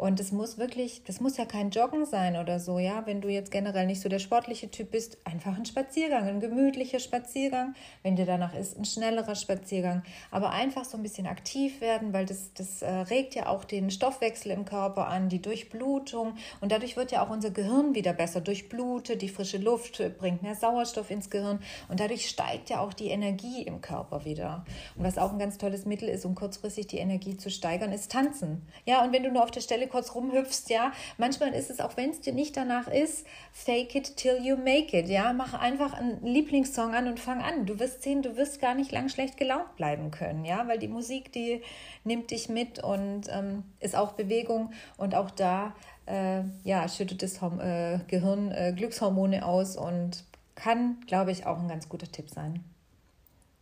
Und 0.01 0.19
das 0.19 0.31
muss 0.31 0.57
wirklich, 0.57 1.03
das 1.05 1.21
muss 1.21 1.37
ja 1.37 1.45
kein 1.45 1.69
Joggen 1.69 2.07
sein 2.07 2.35
oder 2.35 2.59
so, 2.59 2.79
ja. 2.79 3.05
Wenn 3.05 3.21
du 3.21 3.29
jetzt 3.29 3.51
generell 3.51 3.85
nicht 3.85 4.01
so 4.01 4.09
der 4.09 4.17
sportliche 4.17 4.71
Typ 4.71 4.89
bist, 4.89 5.19
einfach 5.25 5.55
ein 5.55 5.65
Spaziergang, 5.65 6.27
ein 6.27 6.39
gemütlicher 6.39 6.99
Spaziergang. 6.99 7.75
Wenn 8.01 8.15
dir 8.15 8.25
danach 8.25 8.55
ist, 8.55 8.79
ein 8.79 8.85
schnellerer 8.85 9.35
Spaziergang. 9.35 10.01
Aber 10.31 10.49
einfach 10.49 10.85
so 10.85 10.97
ein 10.97 11.03
bisschen 11.03 11.27
aktiv 11.27 11.81
werden, 11.81 12.13
weil 12.13 12.25
das, 12.25 12.51
das 12.55 12.81
äh, 12.81 12.89
regt 12.89 13.35
ja 13.35 13.45
auch 13.45 13.63
den 13.63 13.91
Stoffwechsel 13.91 14.51
im 14.51 14.65
Körper 14.65 15.05
an, 15.05 15.29
die 15.29 15.39
Durchblutung. 15.39 16.33
Und 16.61 16.71
dadurch 16.71 16.97
wird 16.97 17.11
ja 17.11 17.23
auch 17.23 17.29
unser 17.29 17.51
Gehirn 17.51 17.93
wieder 17.93 18.13
besser 18.13 18.41
durchblutet. 18.41 19.21
Die 19.21 19.29
frische 19.29 19.59
Luft 19.59 20.01
bringt 20.17 20.41
mehr 20.41 20.55
Sauerstoff 20.55 21.11
ins 21.11 21.29
Gehirn. 21.29 21.59
Und 21.89 21.99
dadurch 21.99 22.27
steigt 22.27 22.71
ja 22.71 22.79
auch 22.79 22.93
die 22.93 23.09
Energie 23.09 23.61
im 23.61 23.81
Körper 23.81 24.25
wieder. 24.25 24.65
Und 24.95 25.03
was 25.03 25.19
auch 25.19 25.31
ein 25.31 25.37
ganz 25.37 25.59
tolles 25.59 25.85
Mittel 25.85 26.09
ist, 26.09 26.25
um 26.25 26.33
kurzfristig 26.33 26.87
die 26.87 26.97
Energie 26.97 27.37
zu 27.37 27.51
steigern, 27.51 27.91
ist 27.91 28.11
Tanzen. 28.11 28.63
Ja, 28.87 29.03
und 29.03 29.13
wenn 29.13 29.21
du 29.21 29.29
nur 29.31 29.43
auf 29.43 29.51
der 29.51 29.61
Stelle 29.61 29.90
kurz 29.91 30.15
rumhüpfst, 30.15 30.69
ja. 30.69 30.91
Manchmal 31.17 31.53
ist 31.53 31.69
es, 31.69 31.79
auch 31.79 31.97
wenn 31.97 32.09
es 32.09 32.21
dir 32.21 32.33
nicht 32.33 32.57
danach 32.57 32.87
ist, 32.87 33.25
fake 33.51 33.95
it 33.95 34.17
till 34.17 34.39
you 34.41 34.55
make 34.55 34.97
it, 34.97 35.07
ja. 35.09 35.33
Mach 35.33 35.53
einfach 35.53 35.93
einen 35.93 36.25
Lieblingssong 36.25 36.93
an 36.95 37.07
und 37.07 37.19
fang 37.19 37.41
an. 37.41 37.65
Du 37.65 37.79
wirst 37.79 38.03
sehen, 38.03 38.21
du 38.21 38.37
wirst 38.37 38.61
gar 38.61 38.73
nicht 38.73 38.91
lang 38.91 39.09
schlecht 39.09 39.37
gelaunt 39.37 39.75
bleiben 39.75 40.11
können, 40.11 40.45
ja, 40.45 40.67
weil 40.67 40.79
die 40.79 40.87
Musik, 40.87 41.31
die 41.31 41.61
nimmt 42.03 42.31
dich 42.31 42.49
mit 42.49 42.83
und 42.83 43.23
ähm, 43.29 43.63
ist 43.79 43.95
auch 43.95 44.13
Bewegung 44.13 44.71
und 44.97 45.13
auch 45.13 45.29
da, 45.29 45.75
äh, 46.07 46.41
ja, 46.63 46.87
schüttet 46.87 47.21
das 47.21 47.41
Horm 47.41 47.59
äh, 47.59 47.99
Gehirn 48.07 48.51
äh, 48.51 48.73
Glückshormone 48.75 49.45
aus 49.45 49.75
und 49.75 50.23
kann, 50.55 50.97
glaube 51.07 51.31
ich, 51.31 51.45
auch 51.45 51.59
ein 51.59 51.67
ganz 51.67 51.89
guter 51.89 52.11
Tipp 52.11 52.29
sein. 52.29 52.63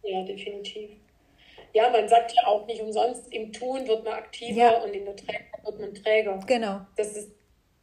Ja, 0.04 0.23
definitiv 0.23 0.91
ja, 1.73 1.89
man 1.89 2.08
sagt 2.08 2.34
ja 2.34 2.47
auch 2.47 2.65
nicht 2.65 2.82
umsonst, 2.82 3.32
im 3.32 3.51
Tun 3.51 3.88
wird 3.88 4.04
man 4.04 4.13
aktiver 4.13 4.60
ja. 4.60 4.84
und 4.84 4.93
in 4.93 5.06
der 5.06 5.15
Träger 5.15 5.39
wird 5.63 5.80
man 5.80 5.93
Träger. 5.93 6.39
Genau. 6.45 6.82
Das 6.95 7.15
ist 7.15 7.32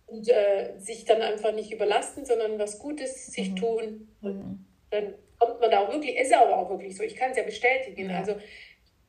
und 0.06 0.28
äh, 0.28 0.78
sich 0.78 1.04
dann 1.04 1.20
einfach 1.20 1.52
nicht 1.52 1.72
überlasten, 1.72 2.24
sondern 2.24 2.58
was 2.58 2.78
Gutes 2.78 3.26
sich 3.26 3.50
mhm. 3.50 3.56
tun. 3.56 4.08
Und 4.20 4.36
mhm. 4.36 4.66
dann 4.90 5.14
kommt 5.38 5.60
man 5.60 5.70
da 5.70 5.80
auch 5.80 5.92
wirklich, 5.92 6.16
ist 6.16 6.32
aber 6.32 6.56
auch 6.56 6.70
wirklich 6.70 6.96
so, 6.96 7.02
ich 7.02 7.16
kann 7.16 7.32
es 7.32 7.36
ja 7.36 7.42
bestätigen. 7.42 8.10
Ja. 8.10 8.18
Also 8.18 8.36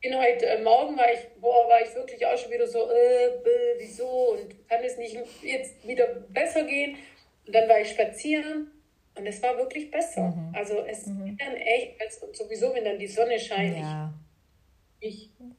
bin 0.00 0.16
heute 0.16 0.46
äh, 0.46 0.62
Morgen 0.62 0.96
war 0.96 1.12
ich, 1.12 1.20
boah, 1.40 1.68
war 1.68 1.80
ich 1.82 1.94
wirklich 1.94 2.24
auch 2.26 2.36
schon 2.36 2.52
wieder 2.52 2.66
so, 2.66 2.90
äh, 2.90 3.38
bäh, 3.42 3.74
wieso 3.78 4.32
und 4.32 4.68
kann 4.68 4.82
es 4.84 4.96
nicht 4.96 5.16
jetzt 5.42 5.86
wieder 5.86 6.06
besser 6.28 6.64
gehen. 6.64 6.96
Und 7.46 7.54
dann 7.54 7.68
war 7.68 7.80
ich 7.80 7.90
spazieren 7.90 8.70
und 9.14 9.26
es 9.26 9.42
war 9.42 9.56
wirklich 9.56 9.90
besser. 9.90 10.22
Mhm. 10.22 10.52
Also 10.54 10.84
es 10.84 11.06
mhm. 11.06 11.36
dann 11.38 11.56
echt, 11.56 12.22
und 12.22 12.36
sowieso, 12.36 12.74
wenn 12.74 12.84
dann 12.84 12.98
die 12.98 13.06
Sonne 13.06 13.38
scheint, 13.38 13.78
ja. 13.78 14.12
ich 15.00 15.30
ich 15.38 15.57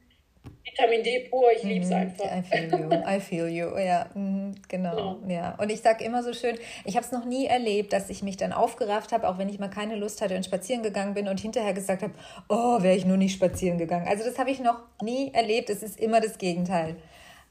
Vitamin 0.80 1.02
D 1.02 1.28
pur, 1.28 1.50
ich 1.54 1.62
liebe 1.62 1.84
es 1.84 1.90
mhm. 1.90 1.96
einfach. 1.96 2.24
I 2.24 2.42
feel 2.42 2.78
you, 2.78 2.92
I 2.92 3.20
feel 3.20 3.48
you, 3.48 3.78
ja, 3.78 4.06
mhm, 4.14 4.54
genau, 4.68 5.18
ja. 5.26 5.34
ja. 5.34 5.54
Und 5.58 5.70
ich 5.70 5.80
sage 5.80 6.04
immer 6.04 6.22
so 6.22 6.32
schön, 6.32 6.56
ich 6.84 6.96
habe 6.96 7.04
es 7.04 7.12
noch 7.12 7.24
nie 7.24 7.46
erlebt, 7.46 7.92
dass 7.92 8.10
ich 8.10 8.22
mich 8.22 8.36
dann 8.36 8.52
aufgerafft 8.52 9.12
habe, 9.12 9.28
auch 9.28 9.38
wenn 9.38 9.48
ich 9.48 9.58
mal 9.58 9.68
keine 9.68 9.96
Lust 9.96 10.20
hatte 10.20 10.36
und 10.36 10.44
spazieren 10.44 10.82
gegangen 10.82 11.14
bin 11.14 11.28
und 11.28 11.40
hinterher 11.40 11.72
gesagt 11.72 12.02
habe, 12.02 12.14
oh, 12.48 12.82
wäre 12.82 12.96
ich 12.96 13.04
nur 13.04 13.16
nicht 13.16 13.34
spazieren 13.34 13.78
gegangen. 13.78 14.06
Also 14.08 14.24
das 14.24 14.38
habe 14.38 14.50
ich 14.50 14.60
noch 14.60 14.80
nie 15.02 15.32
erlebt, 15.32 15.70
es 15.70 15.82
ist 15.82 16.00
immer 16.00 16.20
das 16.20 16.38
Gegenteil. 16.38 16.96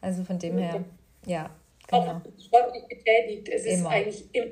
Also 0.01 0.23
von 0.23 0.39
dem 0.39 0.57
her, 0.57 0.83
ja, 1.25 1.49
genau. 1.87 2.01
Auch 2.01 2.21
sportlich 2.41 2.83
betätigt, 2.87 3.49
es 3.49 3.65
immer. 3.65 3.75
ist 3.75 3.85
eigentlich 3.85 4.23
immer. 4.33 4.51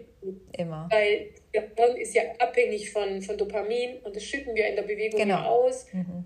immer. 0.58 0.88
Weil 0.92 1.30
der 1.54 1.64
Hirn 1.76 1.96
ist 1.96 2.14
ja 2.14 2.24
abhängig 2.40 2.92
von, 2.92 3.22
von 3.22 3.38
Dopamin 3.38 3.98
und 4.04 4.16
das 4.16 4.24
schütten 4.24 4.54
wir 4.56 4.68
in 4.68 4.76
der 4.76 4.84
Bewegung 4.84 5.20
genau. 5.20 5.42
aus. 5.42 5.88
Mhm 5.94 6.26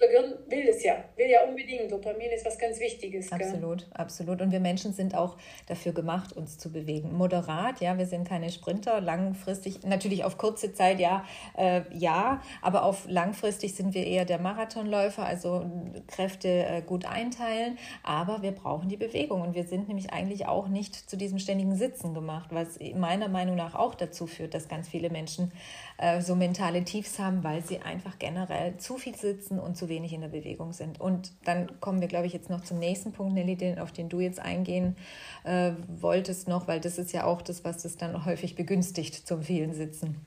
Gehirn 0.00 0.34
will 0.48 0.66
es 0.66 0.82
ja, 0.82 1.04
will 1.16 1.28
ja 1.28 1.44
unbedingt. 1.44 1.92
Dopamin 1.92 2.30
ist 2.34 2.46
was 2.46 2.58
ganz 2.58 2.80
Wichtiges. 2.80 3.30
Absolut, 3.30 3.80
gell? 3.80 3.88
absolut. 3.92 4.40
Und 4.40 4.50
wir 4.50 4.60
Menschen 4.60 4.94
sind 4.94 5.14
auch 5.14 5.36
dafür 5.66 5.92
gemacht, 5.92 6.34
uns 6.34 6.56
zu 6.56 6.72
bewegen. 6.72 7.14
Moderat, 7.16 7.80
ja, 7.82 7.98
wir 7.98 8.06
sind 8.06 8.26
keine 8.26 8.50
Sprinter. 8.50 9.02
Langfristig, 9.02 9.84
natürlich 9.84 10.24
auf 10.24 10.38
kurze 10.38 10.72
Zeit, 10.72 11.00
ja, 11.00 11.24
äh, 11.56 11.82
ja, 11.92 12.40
aber 12.62 12.84
auf 12.84 13.06
langfristig 13.08 13.74
sind 13.74 13.92
wir 13.92 14.06
eher 14.06 14.24
der 14.24 14.38
Marathonläufer, 14.38 15.24
also 15.24 15.70
Kräfte 16.06 16.48
äh, 16.48 16.82
gut 16.82 17.04
einteilen. 17.04 17.78
Aber 18.02 18.40
wir 18.40 18.52
brauchen 18.52 18.88
die 18.88 18.96
Bewegung 18.96 19.42
und 19.42 19.54
wir 19.54 19.64
sind 19.64 19.88
nämlich 19.88 20.14
eigentlich 20.14 20.46
auch 20.46 20.68
nicht 20.68 20.94
zu 20.94 21.18
diesem 21.18 21.38
ständigen 21.38 21.76
Sitzen 21.76 22.14
gemacht, 22.14 22.48
was 22.52 22.78
meiner 22.94 23.28
Meinung 23.28 23.56
nach 23.56 23.74
auch 23.74 23.94
dazu 23.94 24.26
führt, 24.26 24.54
dass 24.54 24.68
ganz 24.68 24.88
viele 24.88 25.10
Menschen 25.10 25.52
äh, 26.00 26.22
so 26.22 26.34
mentale 26.34 26.82
Tiefs 26.82 27.18
haben, 27.18 27.44
weil 27.44 27.62
sie 27.62 27.80
einfach 27.80 28.18
generell 28.18 28.78
zu 28.78 28.96
viel 28.96 29.14
sitzen 29.14 29.58
und 29.58 29.76
zu 29.76 29.90
wenig 29.90 30.14
in 30.14 30.22
der 30.22 30.28
Bewegung 30.28 30.72
sind. 30.72 30.98
Und 30.98 31.32
dann 31.44 31.78
kommen 31.80 32.00
wir, 32.00 32.08
glaube 32.08 32.26
ich, 32.26 32.32
jetzt 32.32 32.48
noch 32.48 32.64
zum 32.64 32.78
nächsten 32.78 33.12
Punkt, 33.12 33.34
Nelly, 33.34 33.56
den, 33.56 33.78
auf 33.78 33.92
den 33.92 34.08
du 34.08 34.18
jetzt 34.18 34.40
eingehen 34.40 34.96
äh, 35.44 35.72
wolltest 35.88 36.48
noch, 36.48 36.66
weil 36.68 36.80
das 36.80 36.96
ist 36.96 37.12
ja 37.12 37.24
auch 37.24 37.42
das, 37.42 37.64
was 37.64 37.82
das 37.82 37.98
dann 37.98 38.24
häufig 38.24 38.54
begünstigt 38.54 39.26
zum 39.28 39.42
vielen 39.42 39.74
Sitzen. 39.74 40.24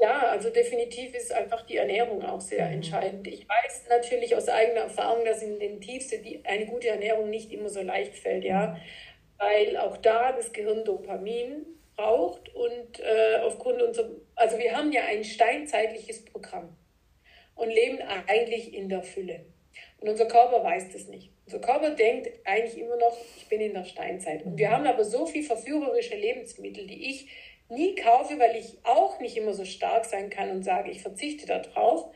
Ja, 0.00 0.28
also 0.30 0.50
definitiv 0.50 1.14
ist 1.14 1.32
einfach 1.32 1.64
die 1.64 1.76
Ernährung 1.76 2.24
auch 2.24 2.40
sehr 2.40 2.66
mhm. 2.66 2.74
entscheidend. 2.74 3.28
Ich 3.28 3.48
weiß 3.48 3.84
natürlich 3.88 4.34
aus 4.34 4.48
eigener 4.48 4.80
Erfahrung, 4.80 5.24
dass 5.24 5.40
in 5.40 5.60
den 5.60 5.80
Tiefsten 5.80 6.24
die, 6.24 6.44
eine 6.44 6.66
gute 6.66 6.88
Ernährung 6.88 7.30
nicht 7.30 7.52
immer 7.52 7.68
so 7.68 7.80
leicht 7.80 8.16
fällt, 8.16 8.42
ja, 8.42 8.66
mhm. 8.66 8.76
weil 9.38 9.76
auch 9.76 9.96
da 9.98 10.32
das 10.32 10.52
Gehirn 10.52 10.84
Dopamin 10.84 11.64
braucht 11.96 12.54
und 12.54 13.00
äh, 13.00 13.40
aufgrund 13.42 13.82
unserer, 13.82 14.10
also 14.34 14.58
wir 14.58 14.76
haben 14.76 14.92
ja 14.92 15.02
ein 15.04 15.24
steinzeitliches 15.24 16.24
Programm 16.24 16.76
und 17.54 17.70
leben 17.70 17.98
eigentlich 18.26 18.74
in 18.74 18.88
der 18.88 19.02
Fülle. 19.02 19.46
Und 19.98 20.08
unser 20.08 20.26
Körper 20.26 20.62
weiß 20.62 20.92
das 20.92 21.06
nicht. 21.08 21.30
Unser 21.46 21.60
Körper 21.60 21.90
denkt 21.90 22.28
eigentlich 22.44 22.78
immer 22.78 22.96
noch, 22.96 23.16
ich 23.36 23.48
bin 23.48 23.60
in 23.60 23.72
der 23.72 23.84
Steinzeit. 23.84 24.44
Und 24.44 24.58
wir 24.58 24.70
haben 24.70 24.86
aber 24.86 25.04
so 25.04 25.26
viel 25.26 25.42
verführerische 25.42 26.16
Lebensmittel, 26.16 26.86
die 26.86 27.10
ich 27.10 27.28
nie 27.68 27.94
kaufe, 27.94 28.38
weil 28.38 28.56
ich 28.56 28.78
auch 28.84 29.18
nicht 29.20 29.36
immer 29.36 29.52
so 29.52 29.64
stark 29.64 30.04
sein 30.04 30.30
kann 30.30 30.50
und 30.50 30.62
sage, 30.62 30.90
ich 30.90 31.02
verzichte 31.02 31.46
darauf. 31.46 32.12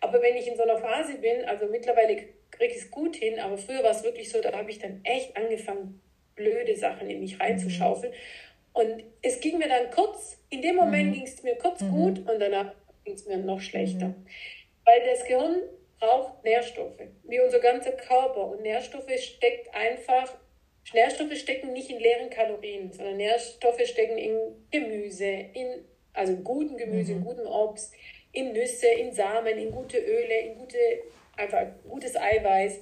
Aber 0.00 0.22
wenn 0.22 0.36
ich 0.36 0.46
in 0.46 0.56
so 0.56 0.62
einer 0.62 0.78
Phase 0.78 1.16
bin, 1.18 1.44
also 1.46 1.66
mittlerweile 1.66 2.16
kriege 2.50 2.74
ich 2.74 2.82
es 2.82 2.90
gut 2.90 3.16
hin, 3.16 3.38
aber 3.38 3.58
früher 3.58 3.82
war 3.82 3.90
es 3.90 4.04
wirklich 4.04 4.30
so, 4.30 4.40
da 4.40 4.52
habe 4.52 4.70
ich 4.70 4.78
dann 4.78 5.00
echt 5.04 5.36
angefangen, 5.36 6.00
blöde 6.34 6.76
Sachen 6.76 7.08
in 7.08 7.20
mich 7.20 7.40
reinzuschaufeln. 7.40 8.12
Und 8.74 9.02
es 9.22 9.40
ging 9.40 9.58
mir 9.58 9.68
dann 9.68 9.90
kurz, 9.90 10.36
in 10.50 10.60
dem 10.60 10.76
Moment 10.76 11.10
mhm. 11.10 11.12
ging 11.14 11.22
es 11.24 11.42
mir 11.42 11.56
kurz 11.56 11.80
mhm. 11.80 11.90
gut 11.90 12.18
und 12.28 12.38
danach 12.38 12.74
ging 13.04 13.14
es 13.14 13.24
mir 13.26 13.38
noch 13.38 13.60
schlechter. 13.60 14.08
Mhm. 14.08 14.26
Weil 14.84 15.00
das 15.06 15.24
Gehirn 15.24 15.62
braucht 15.98 16.44
Nährstoffe, 16.44 17.00
wie 17.22 17.40
unser 17.40 17.60
ganzer 17.60 17.92
Körper. 17.92 18.48
Und 18.48 18.62
Nährstoffe 18.62 19.10
steckt 19.18 19.74
einfach, 19.74 20.34
Nährstoffe 20.92 21.36
stecken 21.36 21.72
nicht 21.72 21.88
in 21.88 21.98
leeren 21.98 22.28
Kalorien, 22.30 22.92
sondern 22.92 23.16
Nährstoffe 23.16 23.86
stecken 23.86 24.18
in 24.18 24.38
Gemüse, 24.70 25.24
in 25.24 25.84
Also 26.12 26.32
in 26.32 26.44
guten 26.44 26.76
Gemüse, 26.76 27.12
mhm. 27.12 27.18
in 27.18 27.24
gutem 27.24 27.46
Obst, 27.46 27.94
in 28.32 28.52
Nüsse, 28.52 28.88
in 28.88 29.12
Samen, 29.12 29.56
in 29.56 29.70
gute 29.70 29.98
Öle, 29.98 30.40
in 30.40 30.58
gute, 30.58 30.78
einfach 31.36 31.66
gutes 31.88 32.16
Eiweiß. 32.16 32.80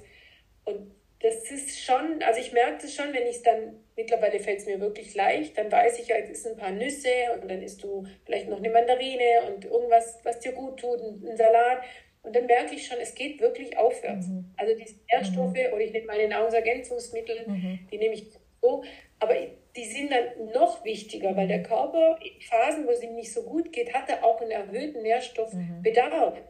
Und 0.65 0.91
das 1.21 1.49
ist 1.51 1.79
schon, 1.79 2.21
also 2.23 2.39
ich 2.39 2.51
merke 2.51 2.81
das 2.81 2.93
schon, 2.93 3.13
wenn 3.13 3.27
ich 3.27 3.37
es 3.37 3.43
dann, 3.43 3.82
mittlerweile 3.95 4.39
fällt 4.39 4.59
es 4.59 4.65
mir 4.65 4.79
wirklich 4.79 5.13
leicht, 5.15 5.57
dann 5.57 5.71
weiß 5.71 5.99
ich 5.99 6.07
ja, 6.07 6.17
jetzt 6.17 6.31
ist 6.31 6.47
ein 6.47 6.57
paar 6.57 6.71
Nüsse 6.71 7.09
und 7.41 7.49
dann 7.49 7.61
isst 7.61 7.83
du 7.83 8.05
vielleicht 8.25 8.49
noch 8.49 8.57
eine 8.57 8.69
Mandarine 8.69 9.43
und 9.47 9.65
irgendwas, 9.65 10.19
was 10.23 10.39
dir 10.39 10.51
gut 10.51 10.79
tut, 10.79 11.01
ein 11.01 11.37
Salat. 11.37 11.83
Und 12.23 12.35
dann 12.35 12.45
merke 12.45 12.75
ich 12.75 12.87
schon, 12.87 12.97
es 13.01 13.13
geht 13.13 13.41
wirklich 13.41 13.77
aufwärts. 13.77 14.27
Mhm. 14.27 14.53
Also 14.55 14.75
diese 14.75 14.95
Nährstoffe, 15.11 15.53
mhm. 15.53 15.73
oder 15.73 15.81
ich 15.81 15.91
nehme 15.91 16.07
meine 16.07 16.27
Nahrungsergänzungsmittel, 16.29 17.45
mhm. 17.45 17.79
die 17.91 17.97
nehme 17.97 18.13
ich 18.13 18.31
so, 18.61 18.83
aber 19.19 19.35
die 19.75 19.85
sind 19.85 20.11
dann 20.11 20.51
noch 20.53 20.85
wichtiger, 20.85 21.35
weil 21.35 21.47
der 21.47 21.59
mhm. 21.59 21.63
Körper 21.63 22.17
in 22.23 22.41
Phasen, 22.41 22.87
wo 22.87 22.91
es 22.91 23.03
ihm 23.03 23.15
nicht 23.15 23.33
so 23.33 23.43
gut 23.43 23.73
geht, 23.73 23.93
hat 23.93 24.09
er 24.09 24.23
auch 24.23 24.39
einen 24.39 24.51
erhöhten 24.51 25.01
Nährstoffbedarf. 25.01 26.35
Mhm. 26.35 26.43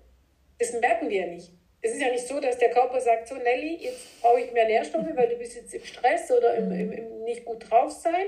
Das 0.60 0.73
merken 0.79 1.10
wir 1.10 1.21
ja 1.21 1.27
nicht 1.27 1.51
es 1.84 1.91
ist 1.91 2.02
ja 2.02 2.10
nicht 2.10 2.26
so, 2.26 2.39
dass 2.39 2.58
der 2.58 2.69
Körper 2.69 3.00
sagt, 3.02 3.28
so 3.28 3.36
Nelly, 3.36 3.76
jetzt 3.76 4.22
brauche 4.22 4.39
ich 4.39 4.54
mehr 4.54 4.65
Nährstoffe, 4.65 5.06
weil 5.15 5.28
du 5.28 5.36
bist 5.36 5.56
jetzt 5.56 5.74
im 5.74 5.84
Stress 5.84 6.32
oder 6.32 6.56
im, 6.56 6.72
im, 6.72 6.91
im 6.93 7.24
nicht 7.26 7.43
gut 7.43 7.69
drauf 7.69 7.91
sein. 7.91 8.26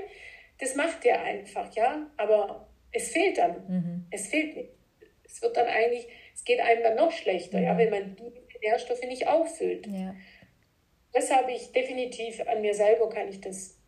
Das 0.58 0.74
macht 0.74 1.04
der 1.04 1.22
einfach, 1.22 1.74
ja. 1.74 2.06
Aber 2.18 2.68
es 2.92 3.08
fehlt 3.08 3.38
dann. 3.38 3.52
Mhm. 3.66 4.06
Es 4.10 4.28
fehlt 4.28 4.56
nicht. 4.56 4.68
Es 5.24 5.40
wird 5.40 5.56
dann 5.56 5.66
eigentlich, 5.68 6.06
es 6.34 6.44
geht 6.44 6.60
einem 6.60 6.82
dann 6.82 6.96
noch 6.96 7.10
schlechter, 7.10 7.58
mhm. 7.58 7.64
ja, 7.64 7.78
wenn 7.78 7.90
man 7.90 8.16
die 8.16 8.58
Nährstoffe 8.66 9.02
nicht 9.02 9.26
auffüllt. 9.26 9.86
Ja. 9.86 10.14
Das 11.14 11.30
habe 11.30 11.50
ich 11.52 11.72
definitiv 11.72 12.46
an 12.46 12.60
mir 12.60 12.74
selber, 12.74 13.08
kann 13.08 13.28
ich 13.28 13.40
das, 13.40 13.78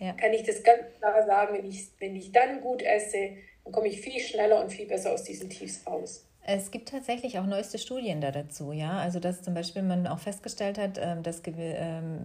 ja. 0.00 0.14
kann 0.14 0.32
ich 0.32 0.42
das 0.42 0.64
ganz 0.64 0.82
klar 0.98 1.24
sagen, 1.24 1.58
wenn 1.58 1.64
ich, 1.64 1.86
wenn 2.00 2.16
ich 2.16 2.32
dann 2.32 2.60
gut 2.60 2.82
esse, 2.82 3.36
dann 3.62 3.72
komme 3.72 3.86
ich 3.86 4.00
viel 4.00 4.20
schneller 4.20 4.60
und 4.60 4.72
viel 4.72 4.86
besser 4.86 5.12
aus 5.12 5.22
diesen 5.22 5.48
Tiefs 5.48 5.86
raus. 5.86 6.25
Es 6.48 6.70
gibt 6.70 6.90
tatsächlich 6.90 7.40
auch 7.40 7.46
neueste 7.46 7.76
Studien 7.76 8.20
da 8.20 8.30
dazu, 8.30 8.70
ja. 8.70 8.98
Also 8.98 9.18
dass 9.18 9.42
zum 9.42 9.54
Beispiel 9.54 9.82
man 9.82 10.06
auch 10.06 10.20
festgestellt 10.20 10.78
hat, 10.78 10.96
ähm, 10.96 11.24
dass 11.24 11.42
ähm, 11.44 12.20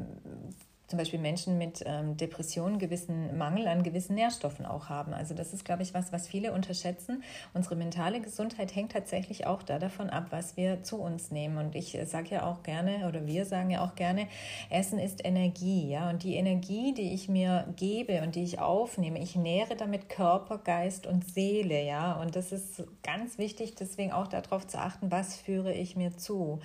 zum 0.92 0.98
Beispiel 0.98 1.20
Menschen 1.20 1.58
mit 1.58 1.84
ähm, 1.86 2.18
Depressionen 2.18 2.78
gewissen 2.78 3.38
Mangel 3.38 3.68
an 3.70 3.82
gewissen 3.82 4.14
Nährstoffen 4.14 4.66
auch 4.66 4.90
haben. 4.90 5.14
Also 5.14 5.34
das 5.34 5.54
ist, 5.54 5.64
glaube 5.64 5.84
ich, 5.84 5.94
was, 5.94 6.12
was 6.12 6.28
viele 6.28 6.52
unterschätzen. 6.52 7.24
Unsere 7.54 7.78
mentale 7.78 8.20
Gesundheit 8.20 8.76
hängt 8.76 8.92
tatsächlich 8.92 9.48
auch 9.48 9.64
da 9.64 9.80
davon 9.80 10.10
ab, 10.10 10.28
was 10.32 10.58
wir 10.58 10.84
zu 10.84 10.98
uns 10.98 11.32
nehmen. 11.32 11.58
Und 11.58 11.76
ich 11.76 11.98
äh, 11.98 12.06
sage 12.06 12.36
ja 12.36 12.46
auch 12.46 12.62
gerne, 12.62 13.08
oder 13.08 13.26
wir 13.26 13.46
sagen 13.46 13.70
ja 13.70 13.86
auch 13.86 13.96
gerne, 13.96 14.28
Essen 14.70 15.00
ist 15.00 15.26
Energie, 15.26 15.90
ja. 15.90 16.10
Und 16.10 16.24
die 16.24 16.36
Energie, 16.36 16.94
die 16.94 17.14
ich 17.14 17.30
mir 17.30 17.68
gebe 17.78 18.22
und 18.22 18.36
die 18.36 18.44
ich 18.44 18.60
aufnehme, 18.60 19.20
ich 19.20 19.38
nähre 19.38 19.78
damit 19.78 20.10
Körper, 20.10 20.58
Geist 20.58 21.08
und 21.08 21.26
Seele, 21.26 21.86
ja. 21.86 22.20
Und 22.20 22.36
das 22.36 22.52
ist 22.52 22.84
ganz 23.02 23.38
wichtig, 23.38 23.76
deswegen 23.76 24.12
auch 24.12 24.28
darauf 24.28 24.68
zu 24.68 24.78
achten, 24.78 25.10
was 25.10 25.38
führe 25.38 25.72
ich 25.72 25.96
mir 25.96 26.18
zu. 26.18 26.60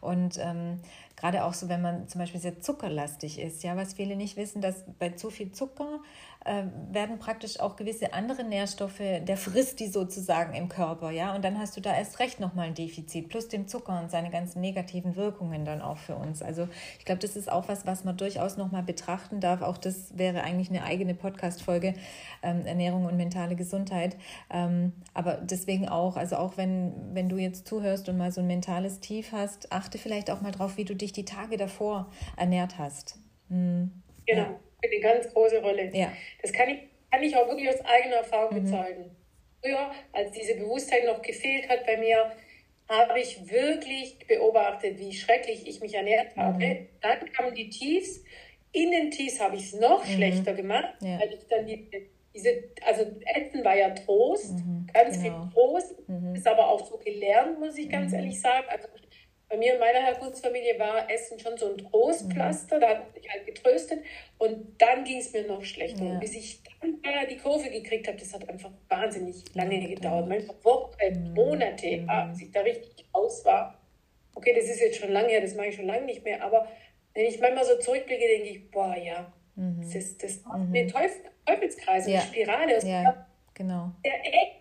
Und 0.00 0.38
ähm, 0.38 0.78
gerade 1.22 1.44
auch 1.44 1.54
so, 1.54 1.68
wenn 1.68 1.80
man 1.80 2.08
zum 2.08 2.18
Beispiel 2.18 2.40
sehr 2.40 2.60
zuckerlastig 2.60 3.38
ist, 3.38 3.62
ja, 3.62 3.76
was 3.76 3.94
viele 3.94 4.16
nicht 4.16 4.36
wissen, 4.36 4.60
dass 4.60 4.84
bei 4.98 5.10
zu 5.10 5.30
viel 5.30 5.52
Zucker 5.52 6.00
äh, 6.44 6.64
werden 6.90 7.18
praktisch 7.18 7.60
auch 7.60 7.76
gewisse 7.76 8.14
andere 8.14 8.44
Nährstoffe, 8.44 8.98
der 8.98 9.36
frisst 9.36 9.80
die 9.80 9.88
sozusagen 9.88 10.54
im 10.54 10.68
Körper, 10.68 11.10
ja, 11.10 11.34
und 11.34 11.44
dann 11.44 11.58
hast 11.58 11.76
du 11.76 11.80
da 11.80 11.96
erst 11.96 12.18
recht 12.18 12.40
nochmal 12.40 12.68
ein 12.68 12.74
Defizit, 12.74 13.28
plus 13.28 13.48
dem 13.48 13.68
Zucker 13.68 14.00
und 14.00 14.10
seine 14.10 14.30
ganzen 14.30 14.60
negativen 14.60 15.16
Wirkungen 15.16 15.64
dann 15.64 15.80
auch 15.80 15.98
für 15.98 16.16
uns. 16.16 16.42
Also 16.42 16.68
ich 16.98 17.04
glaube, 17.04 17.20
das 17.20 17.36
ist 17.36 17.50
auch 17.50 17.68
was, 17.68 17.86
was 17.86 18.04
man 18.04 18.16
durchaus 18.16 18.56
nochmal 18.56 18.82
betrachten 18.82 19.40
darf. 19.40 19.62
Auch 19.62 19.78
das 19.78 20.16
wäre 20.18 20.42
eigentlich 20.42 20.70
eine 20.70 20.84
eigene 20.84 21.14
Podcast-Folge, 21.14 21.94
ähm, 22.42 22.66
Ernährung 22.66 23.04
und 23.06 23.16
mentale 23.16 23.56
Gesundheit. 23.56 24.16
Ähm, 24.50 24.92
aber 25.14 25.34
deswegen 25.34 25.88
auch, 25.88 26.16
also 26.16 26.36
auch 26.36 26.56
wenn, 26.56 27.14
wenn 27.14 27.28
du 27.28 27.36
jetzt 27.36 27.68
zuhörst 27.68 28.08
und 28.08 28.18
mal 28.18 28.32
so 28.32 28.40
ein 28.40 28.46
mentales 28.46 29.00
Tief 29.00 29.32
hast, 29.32 29.72
achte 29.72 29.98
vielleicht 29.98 30.30
auch 30.30 30.40
mal 30.40 30.52
drauf, 30.52 30.76
wie 30.76 30.84
du 30.84 30.96
dich 30.96 31.12
die 31.12 31.24
Tage 31.24 31.56
davor 31.56 32.10
ernährt 32.36 32.78
hast. 32.78 33.18
Hm. 33.48 34.02
Genau. 34.26 34.42
Ja 34.42 34.60
eine 34.82 35.00
ganz 35.00 35.32
große 35.32 35.60
Rolle. 35.60 35.90
Ja. 35.92 36.12
Das 36.40 36.52
kann 36.52 36.68
ich, 36.68 36.78
kann 37.10 37.22
ich 37.22 37.36
auch 37.36 37.48
wirklich 37.48 37.68
aus 37.68 37.80
eigener 37.84 38.16
Erfahrung 38.16 38.58
mhm. 38.58 38.64
bezeugen. 38.64 39.16
Früher, 39.62 39.92
als 40.12 40.32
diese 40.32 40.56
Bewusstheit 40.56 41.04
noch 41.04 41.22
gefehlt 41.22 41.68
hat 41.68 41.86
bei 41.86 41.96
mir, 41.96 42.32
habe 42.88 43.20
ich 43.20 43.50
wirklich 43.50 44.18
beobachtet, 44.26 44.98
wie 44.98 45.12
schrecklich 45.12 45.66
ich 45.66 45.80
mich 45.80 45.94
ernährt 45.94 46.36
habe. 46.36 46.64
Mhm. 46.64 46.88
Dann 47.00 47.32
kamen 47.32 47.54
die 47.54 47.70
Tiefs. 47.70 48.22
In 48.72 48.90
den 48.90 49.10
Tiefs 49.10 49.40
habe 49.40 49.56
ich 49.56 49.64
es 49.64 49.74
noch 49.74 50.04
mhm. 50.04 50.10
schlechter 50.10 50.54
gemacht, 50.54 50.94
ja. 51.00 51.20
weil 51.20 51.32
ich 51.32 51.46
dann 51.48 51.66
die, 51.66 51.88
diese, 52.34 52.64
also 52.86 53.02
Essen 53.34 53.64
war 53.64 53.76
ja 53.76 53.90
Trost, 53.90 54.52
mhm. 54.52 54.86
ganz 54.92 55.22
genau. 55.22 55.42
viel 55.42 55.52
Trost, 55.52 56.08
mhm. 56.08 56.34
ist 56.34 56.46
aber 56.46 56.68
auch 56.68 56.84
so 56.86 56.96
gelernt, 56.98 57.60
muss 57.60 57.76
ich 57.76 57.88
ganz 57.88 58.12
mhm. 58.12 58.18
ehrlich 58.18 58.40
sagen. 58.40 58.66
Also 58.68 58.88
bei 59.52 59.58
mir 59.58 59.74
in 59.74 59.80
meiner 59.80 59.98
Herkunftsfamilie 59.98 60.78
war 60.78 61.10
Essen 61.10 61.38
schon 61.38 61.58
so 61.58 61.70
ein 61.70 61.76
Trostpflaster, 61.76 62.76
mhm. 62.76 62.80
da 62.80 62.88
hat 62.88 63.14
mich 63.14 63.28
halt 63.30 63.44
getröstet 63.44 64.02
und 64.38 64.80
dann 64.80 65.04
ging 65.04 65.18
es 65.18 65.30
mir 65.34 65.46
noch 65.46 65.62
schlechter. 65.62 66.02
Ja. 66.02 66.12
Und 66.12 66.20
bis 66.20 66.34
ich 66.34 66.62
dann 66.80 66.98
die 67.28 67.36
Kurve 67.36 67.68
gekriegt 67.68 68.08
habe, 68.08 68.16
das 68.16 68.32
hat 68.32 68.48
einfach 68.48 68.70
wahnsinnig 68.88 69.44
lange 69.54 69.78
ja, 69.78 69.94
gedauert. 69.94 70.26
Manchmal 70.26 70.56
Wochen, 70.62 71.28
mhm. 71.28 71.34
Monate, 71.34 71.98
mhm. 71.98 72.08
Ah, 72.08 72.24
bis 72.24 72.40
ich 72.40 72.50
da 72.50 72.60
richtig 72.60 73.04
aus 73.12 73.44
war. 73.44 73.78
Okay, 74.34 74.54
das 74.56 74.64
ist 74.64 74.80
jetzt 74.80 74.98
schon 74.98 75.12
lange 75.12 75.28
her, 75.28 75.42
das 75.42 75.54
mache 75.54 75.66
ich 75.66 75.76
schon 75.76 75.86
lange 75.86 76.06
nicht 76.06 76.24
mehr, 76.24 76.42
aber 76.42 76.66
wenn 77.12 77.26
ich 77.26 77.38
manchmal 77.38 77.66
so 77.66 77.78
zurückblicke, 77.78 78.26
denke 78.26 78.48
ich, 78.48 78.70
boah, 78.70 78.96
ja, 78.96 79.30
mhm. 79.54 79.82
das 79.82 79.94
ist 79.94 80.22
das 80.22 80.42
mhm. 80.46 80.72
eine 80.74 80.86
Teufel, 80.86 81.20
Teufelskreis, 81.44 82.06
ja. 82.06 82.20
eine 82.20 82.22
Spirale. 82.22 82.74
Das 82.76 82.84
ja, 82.84 83.26
genau. 83.52 83.92
Der, 84.02 84.14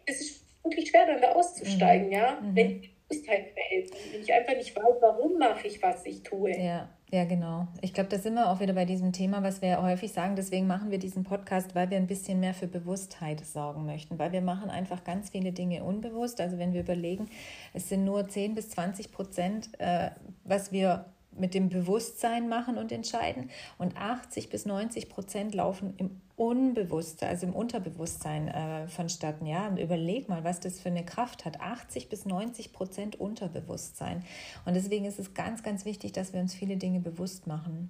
es 0.06 0.20
ist 0.20 0.46
wirklich 0.66 0.90
schwer, 0.90 1.06
dann 1.06 1.22
da 1.22 1.32
auszusteigen, 1.32 2.08
mhm. 2.08 2.14
ja. 2.14 2.38
Wenn 2.42 2.84
Bewusstheit 3.12 3.52
verhält. 3.54 3.92
Wenn 4.12 4.22
ich 4.22 4.34
einfach 4.34 4.56
nicht 4.56 4.76
weiß, 4.76 4.96
warum 5.02 5.38
mache 5.38 5.68
ich, 5.68 5.82
was 5.82 6.06
ich 6.06 6.24
tue. 6.24 6.58
Ja. 6.58 6.90
Ja, 7.14 7.26
genau. 7.26 7.68
Ich 7.82 7.94
glaube, 7.94 8.10
da 8.10 8.18
sind 8.18 8.36
wir 8.36 8.50
auch 8.50 8.62
wieder 8.62 8.72
bei 8.72 8.86
diesem 8.86 9.12
Thema, 9.12 9.44
was 9.44 9.62
wir 9.62 9.82
häufig 9.82 10.14
sagen. 10.14 10.38
Deswegen 10.38 10.66
machen 10.66 10.92
wir 10.92 10.98
diesen 10.98 11.26
Podcast, 11.26 11.76
weil 11.76 11.90
wir 11.90 11.98
ein 11.98 12.08
bisschen 12.08 12.40
mehr 12.40 12.54
für 12.54 12.68
Bewusstheit 12.68 13.46
sorgen 13.46 13.86
möchten, 13.86 14.18
weil 14.18 14.32
wir 14.32 14.40
machen 14.40 14.70
einfach 14.70 15.04
ganz 15.04 15.30
viele 15.30 15.52
Dinge 15.52 15.84
unbewusst. 15.84 16.40
Also 16.40 16.58
wenn 16.58 16.72
wir 16.72 16.80
überlegen, 16.80 17.30
es 17.74 17.90
sind 17.90 18.06
nur 18.06 18.30
10 18.30 18.56
bis 18.56 18.70
20 18.70 19.12
Prozent, 19.12 19.72
äh, 19.80 20.12
was 20.46 20.72
wir 20.72 21.06
mit 21.38 21.54
dem 21.54 21.70
Bewusstsein 21.70 22.50
machen 22.50 22.78
und 22.78 22.92
entscheiden. 22.92 23.50
Und 23.78 23.98
80 23.98 24.50
bis 24.50 24.66
90 24.66 25.10
Prozent 25.10 25.56
laufen 25.56 25.94
im 25.98 26.22
Unbewusstsein, 26.36 27.30
also 27.30 27.48
im 27.48 27.54
Unterbewusstsein 27.54 28.48
äh, 28.48 28.88
vonstatten. 28.88 29.46
Ja, 29.46 29.68
und 29.68 29.78
überleg 29.78 30.28
mal, 30.28 30.44
was 30.44 30.60
das 30.60 30.80
für 30.80 30.90
eine 30.90 31.06
Kraft 31.06 31.46
hat. 31.46 31.62
80 31.62 32.10
bis 32.10 32.26
90 32.26 32.74
Prozent 32.74 33.20
Unterbewusstsein. 33.20 34.24
Und 34.66 34.76
deswegen 34.76 35.06
ist 35.06 35.20
es 35.20 35.34
ganz, 35.34 35.64
ganz 35.64 35.86
wichtig, 35.86 36.12
dass 36.12 36.34
wir 36.34 36.42
uns 36.42 36.54
viele 36.54 36.78
Dinge 36.78 37.00
bewusst 37.00 37.48
machen. 37.48 37.90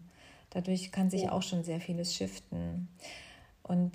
Dadurch 0.52 0.92
kann 0.92 1.10
sich 1.10 1.30
auch 1.30 1.42
schon 1.42 1.64
sehr 1.64 1.80
vieles 1.80 2.14
shiften. 2.14 2.90
Und 3.64 3.94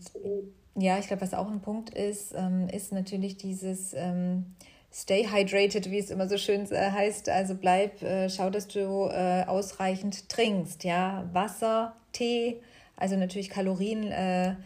ja, 0.74 0.98
ich 0.98 1.06
glaube, 1.06 1.22
was 1.22 1.34
auch 1.34 1.50
ein 1.50 1.60
Punkt 1.60 1.90
ist, 1.90 2.34
ähm, 2.34 2.68
ist 2.68 2.92
natürlich 2.92 3.36
dieses 3.36 3.94
ähm, 3.94 4.54
Stay 4.98 5.26
hydrated, 5.30 5.90
wie 5.90 5.98
es 5.98 6.08
immer 6.08 6.26
so 6.26 6.38
schön 6.38 6.72
äh, 6.72 6.90
heißt. 6.90 7.28
Also 7.28 7.54
bleib, 7.54 8.02
äh, 8.02 8.30
schau, 8.30 8.48
dass 8.48 8.66
du 8.66 9.10
äh, 9.12 9.44
ausreichend 9.46 10.30
trinkst. 10.30 10.84
Ja, 10.84 11.28
Wasser, 11.34 11.94
Tee, 12.12 12.62
also 12.96 13.14
natürlich 13.16 13.50
kalorienfreie 13.50 14.56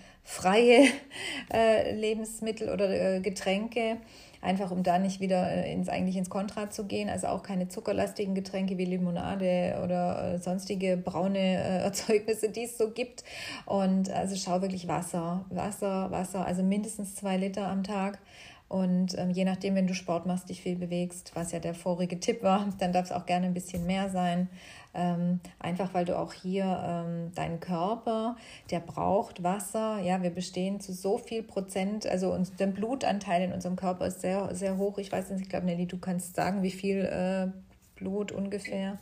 Lebensmittel 1.92 2.68
oder 2.68 3.18
Getränke 3.18 3.96
einfach 4.42 4.70
um 4.70 4.82
da 4.82 4.98
nicht 4.98 5.20
wieder 5.20 5.64
ins, 5.64 5.88
eigentlich 5.88 6.16
ins 6.16 6.30
Kontra 6.30 6.70
zu 6.70 6.84
gehen. 6.84 7.08
Also 7.10 7.26
auch 7.26 7.42
keine 7.42 7.68
zuckerlastigen 7.68 8.34
Getränke 8.34 8.78
wie 8.78 8.84
Limonade 8.84 9.80
oder 9.84 10.38
sonstige 10.38 10.96
braune 10.96 11.38
Erzeugnisse, 11.84 12.48
die 12.48 12.64
es 12.64 12.78
so 12.78 12.90
gibt. 12.90 13.24
Und 13.66 14.10
also 14.10 14.36
schau 14.36 14.62
wirklich 14.62 14.88
Wasser, 14.88 15.44
Wasser, 15.50 16.10
Wasser, 16.10 16.46
also 16.46 16.62
mindestens 16.62 17.16
zwei 17.16 17.36
Liter 17.36 17.68
am 17.68 17.84
Tag. 17.84 18.18
Und 18.70 19.18
ähm, 19.18 19.30
je 19.30 19.44
nachdem, 19.44 19.74
wenn 19.74 19.88
du 19.88 19.94
Sport 19.94 20.26
machst, 20.26 20.48
dich 20.48 20.62
viel 20.62 20.76
bewegst, 20.76 21.32
was 21.34 21.50
ja 21.50 21.58
der 21.58 21.74
vorige 21.74 22.20
Tipp 22.20 22.44
war, 22.44 22.68
dann 22.78 22.92
darf 22.92 23.06
es 23.06 23.12
auch 23.12 23.26
gerne 23.26 23.46
ein 23.46 23.52
bisschen 23.52 23.84
mehr 23.84 24.10
sein. 24.10 24.48
Ähm, 24.94 25.40
einfach 25.58 25.92
weil 25.92 26.04
du 26.04 26.16
auch 26.16 26.32
hier 26.32 26.64
ähm, 26.86 27.32
deinen 27.34 27.58
Körper, 27.58 28.36
der 28.70 28.78
braucht 28.78 29.42
Wasser. 29.42 29.98
Ja, 30.04 30.22
wir 30.22 30.30
bestehen 30.30 30.78
zu 30.78 30.92
so 30.92 31.18
viel 31.18 31.42
Prozent, 31.42 32.06
also 32.06 32.32
uns, 32.32 32.54
der 32.54 32.68
Blutanteil 32.68 33.42
in 33.42 33.52
unserem 33.52 33.74
Körper 33.74 34.06
ist 34.06 34.20
sehr, 34.20 34.54
sehr 34.54 34.78
hoch. 34.78 34.98
Ich 34.98 35.10
weiß 35.10 35.30
nicht, 35.30 35.42
ich 35.42 35.48
glaube, 35.48 35.66
Nelly, 35.66 35.86
du 35.86 35.98
kannst 35.98 36.36
sagen, 36.36 36.62
wie 36.62 36.70
viel 36.70 37.04
äh, 37.06 37.48
Blut 37.96 38.30
ungefähr. 38.30 39.00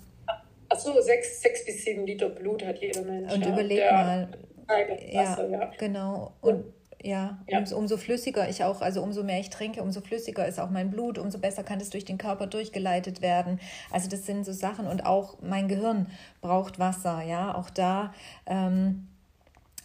Achso, 0.71 0.99
sechs, 1.03 1.43
sechs 1.43 1.67
bis 1.67 1.85
sieben 1.85 2.07
Liter 2.07 2.31
Blut 2.31 2.65
hat 2.65 2.79
jeder 2.79 3.03
Mensch. 3.03 3.35
Und 3.35 3.43
ja. 3.43 3.53
überleg 3.53 3.79
der, 3.79 3.93
mal. 3.93 4.29
Wasser, 4.67 5.49
ja, 5.49 5.61
ja, 5.61 5.71
genau. 5.79 6.33
Und 6.41 6.65
ja, 7.03 7.39
ja. 7.49 7.59
Um, 7.59 7.73
umso 7.73 7.97
flüssiger 7.97 8.49
ich 8.49 8.65
auch, 8.65 8.81
also 8.81 9.03
umso 9.03 9.23
mehr 9.23 9.39
ich 9.41 9.51
trinke, 9.51 9.83
umso 9.83 10.01
flüssiger 10.01 10.47
ist 10.47 10.59
auch 10.59 10.71
mein 10.71 10.91
Blut, 10.91 11.19
umso 11.19 11.39
besser 11.39 11.63
kann 11.63 11.81
es 11.81 11.91
durch 11.91 12.05
den 12.05 12.19
Körper 12.19 12.47
durchgeleitet 12.47 13.23
werden. 13.23 13.61
Also 13.91 14.09
das 14.09 14.27
sind 14.27 14.45
so 14.45 14.53
Sachen 14.53 14.87
und 14.87 15.07
auch 15.07 15.39
mein 15.41 15.69
Gehirn 15.69 16.07
braucht 16.41 16.79
Wasser, 16.79 17.23
ja, 17.23 17.55
auch 17.55 17.71
da. 17.71 18.13
Ähm, 18.47 19.09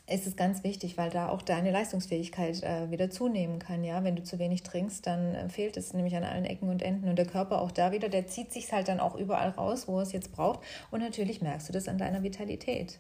ist 0.05 0.27
es 0.27 0.35
ganz 0.35 0.63
wichtig, 0.63 0.97
weil 0.97 1.09
da 1.09 1.29
auch 1.29 1.41
deine 1.41 1.71
Leistungsfähigkeit 1.71 2.61
äh, 2.63 2.91
wieder 2.91 3.09
zunehmen 3.09 3.59
kann. 3.59 3.83
Ja, 3.83 4.03
wenn 4.03 4.17
du 4.17 4.23
zu 4.23 4.37
wenig 4.37 4.63
trinkst, 4.63 5.07
dann 5.07 5.33
äh, 5.33 5.49
fehlt 5.49 5.77
es 5.77 5.93
nämlich 5.93 6.15
an 6.15 6.25
allen 6.25 6.45
Ecken 6.45 6.69
und 6.69 6.81
Enden 6.81 7.07
und 7.07 7.15
der 7.15 7.25
Körper 7.25 7.61
auch 7.61 7.71
da 7.71 7.91
wieder, 7.93 8.09
der 8.09 8.27
zieht 8.27 8.51
sich 8.51 8.71
halt 8.73 8.89
dann 8.89 8.99
auch 8.99 9.15
überall 9.15 9.49
raus, 9.49 9.87
wo 9.87 9.97
er 9.97 10.03
es 10.03 10.11
jetzt 10.11 10.33
braucht. 10.33 10.59
Und 10.91 10.99
natürlich 10.99 11.41
merkst 11.41 11.69
du 11.69 11.73
das 11.73 11.87
an 11.87 11.97
deiner 11.97 12.21
Vitalität. 12.21 12.99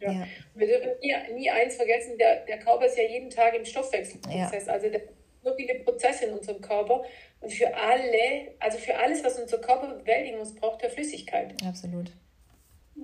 Ja. 0.00 0.10
ja. 0.10 0.26
Wir 0.54 0.66
dürfen 0.66 0.90
nie, 1.00 1.14
nie 1.34 1.50
eins 1.50 1.76
vergessen: 1.76 2.18
der, 2.18 2.44
der 2.46 2.58
Körper 2.58 2.86
ist 2.86 2.96
ja 2.96 3.04
jeden 3.04 3.30
Tag 3.30 3.54
im 3.54 3.64
Stoffwechselprozess. 3.64 4.66
Ja. 4.66 4.72
Also 4.72 4.90
der, 4.90 5.02
so 5.42 5.54
viele 5.54 5.76
Prozesse 5.80 6.26
in 6.26 6.34
unserem 6.34 6.60
Körper. 6.60 7.04
Und 7.40 7.52
für 7.52 7.74
alle, 7.74 8.54
also 8.58 8.78
für 8.78 8.96
alles, 8.96 9.22
was 9.22 9.38
unser 9.38 9.58
Körper 9.58 9.94
bewältigen 9.94 10.38
muss, 10.38 10.54
braucht 10.54 10.82
er 10.82 10.90
Flüssigkeit. 10.90 11.54
Absolut 11.64 12.10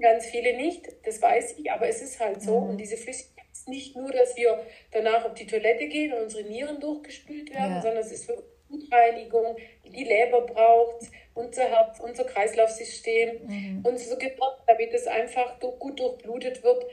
ganz 0.01 0.27
viele 0.27 0.57
nicht, 0.57 0.89
das 1.05 1.21
weiß 1.21 1.59
ich, 1.59 1.71
aber 1.71 1.89
es 1.89 2.03
ist 2.03 2.21
halt 2.21 2.43
so. 2.43 2.61
Mhm. 2.61 2.71
Und 2.71 2.79
diese 2.79 2.97
Flüssigkeit 2.97 3.47
ist 3.53 3.69
nicht 3.69 3.97
nur, 3.97 4.11
dass 4.11 4.37
wir 4.37 4.65
danach 4.91 5.25
auf 5.25 5.35
die 5.35 5.47
Toilette 5.47 5.87
gehen 5.89 6.13
und 6.13 6.25
unsere 6.25 6.45
Nieren 6.45 6.81
durchgespült 6.81 7.53
werden, 7.53 7.77
ja. 7.77 7.83
sondern 7.83 8.03
es 8.03 8.13
ist 8.13 8.27
für 8.27 8.43
Blutreinigung, 8.69 9.57
die 9.93 10.05
Leber 10.05 10.43
braucht, 10.43 11.07
unser 11.35 11.65
Herz, 11.65 12.01
unser 12.01 12.25
Kreislaufsystem, 12.25 13.47
mhm. 13.47 13.81
unser 13.85 14.17
Gehirn, 14.17 14.39
damit 14.67 14.93
es 14.93 15.07
einfach 15.07 15.59
gut 15.61 15.99
durchblutet 15.99 16.63
wird. 16.63 16.85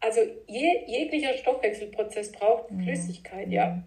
Also 0.00 0.20
je, 0.46 0.84
jeglicher 0.86 1.34
Stoffwechselprozess 1.34 2.32
braucht 2.32 2.70
mhm. 2.70 2.84
Flüssigkeit, 2.84 3.48
ja. 3.48 3.66
Mhm. 3.66 3.84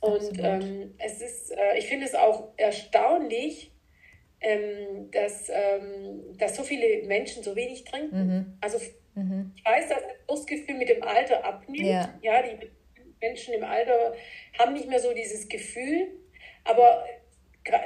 Und 0.00 0.38
ähm, 0.38 0.94
es 0.98 1.20
ist, 1.20 1.50
äh, 1.50 1.76
ich 1.76 1.86
finde 1.86 2.06
es 2.06 2.14
auch 2.14 2.52
erstaunlich, 2.56 3.72
ähm, 4.40 5.10
dass, 5.10 5.50
ähm, 5.50 6.36
dass 6.38 6.56
so 6.56 6.62
viele 6.62 7.04
Menschen 7.06 7.42
so 7.42 7.56
wenig 7.56 7.84
trinken. 7.84 8.16
Mhm. 8.16 8.58
Also 8.60 8.78
mhm. 9.14 9.52
ich 9.56 9.64
weiß, 9.64 9.88
dass 9.88 10.02
das 10.02 10.26
Durstgefühl 10.28 10.76
mit 10.76 10.88
dem 10.88 11.02
Alter 11.02 11.44
abnimmt. 11.44 11.80
Ja. 11.80 12.14
ja, 12.22 12.42
die 12.42 12.70
Menschen 13.20 13.54
im 13.54 13.64
Alter 13.64 14.14
haben 14.58 14.74
nicht 14.74 14.88
mehr 14.88 15.00
so 15.00 15.12
dieses 15.12 15.48
Gefühl, 15.48 16.08
aber 16.64 17.04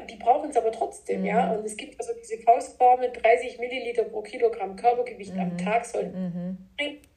die 0.08 0.16
brauchen 0.16 0.50
es 0.50 0.56
aber 0.56 0.72
trotzdem, 0.72 1.20
mhm. 1.20 1.26
ja. 1.26 1.52
Und 1.52 1.64
es 1.64 1.76
gibt 1.76 1.98
also 2.00 2.12
diese 2.20 2.38
Faustformel, 2.38 3.10
30 3.12 3.58
Milliliter 3.58 4.04
pro 4.04 4.22
Kilogramm 4.22 4.76
Körpergewicht 4.76 5.32
am 5.32 5.52
mhm. 5.52 5.58
Tag 5.58 5.84
soll 5.84 6.06
mhm. 6.06 6.58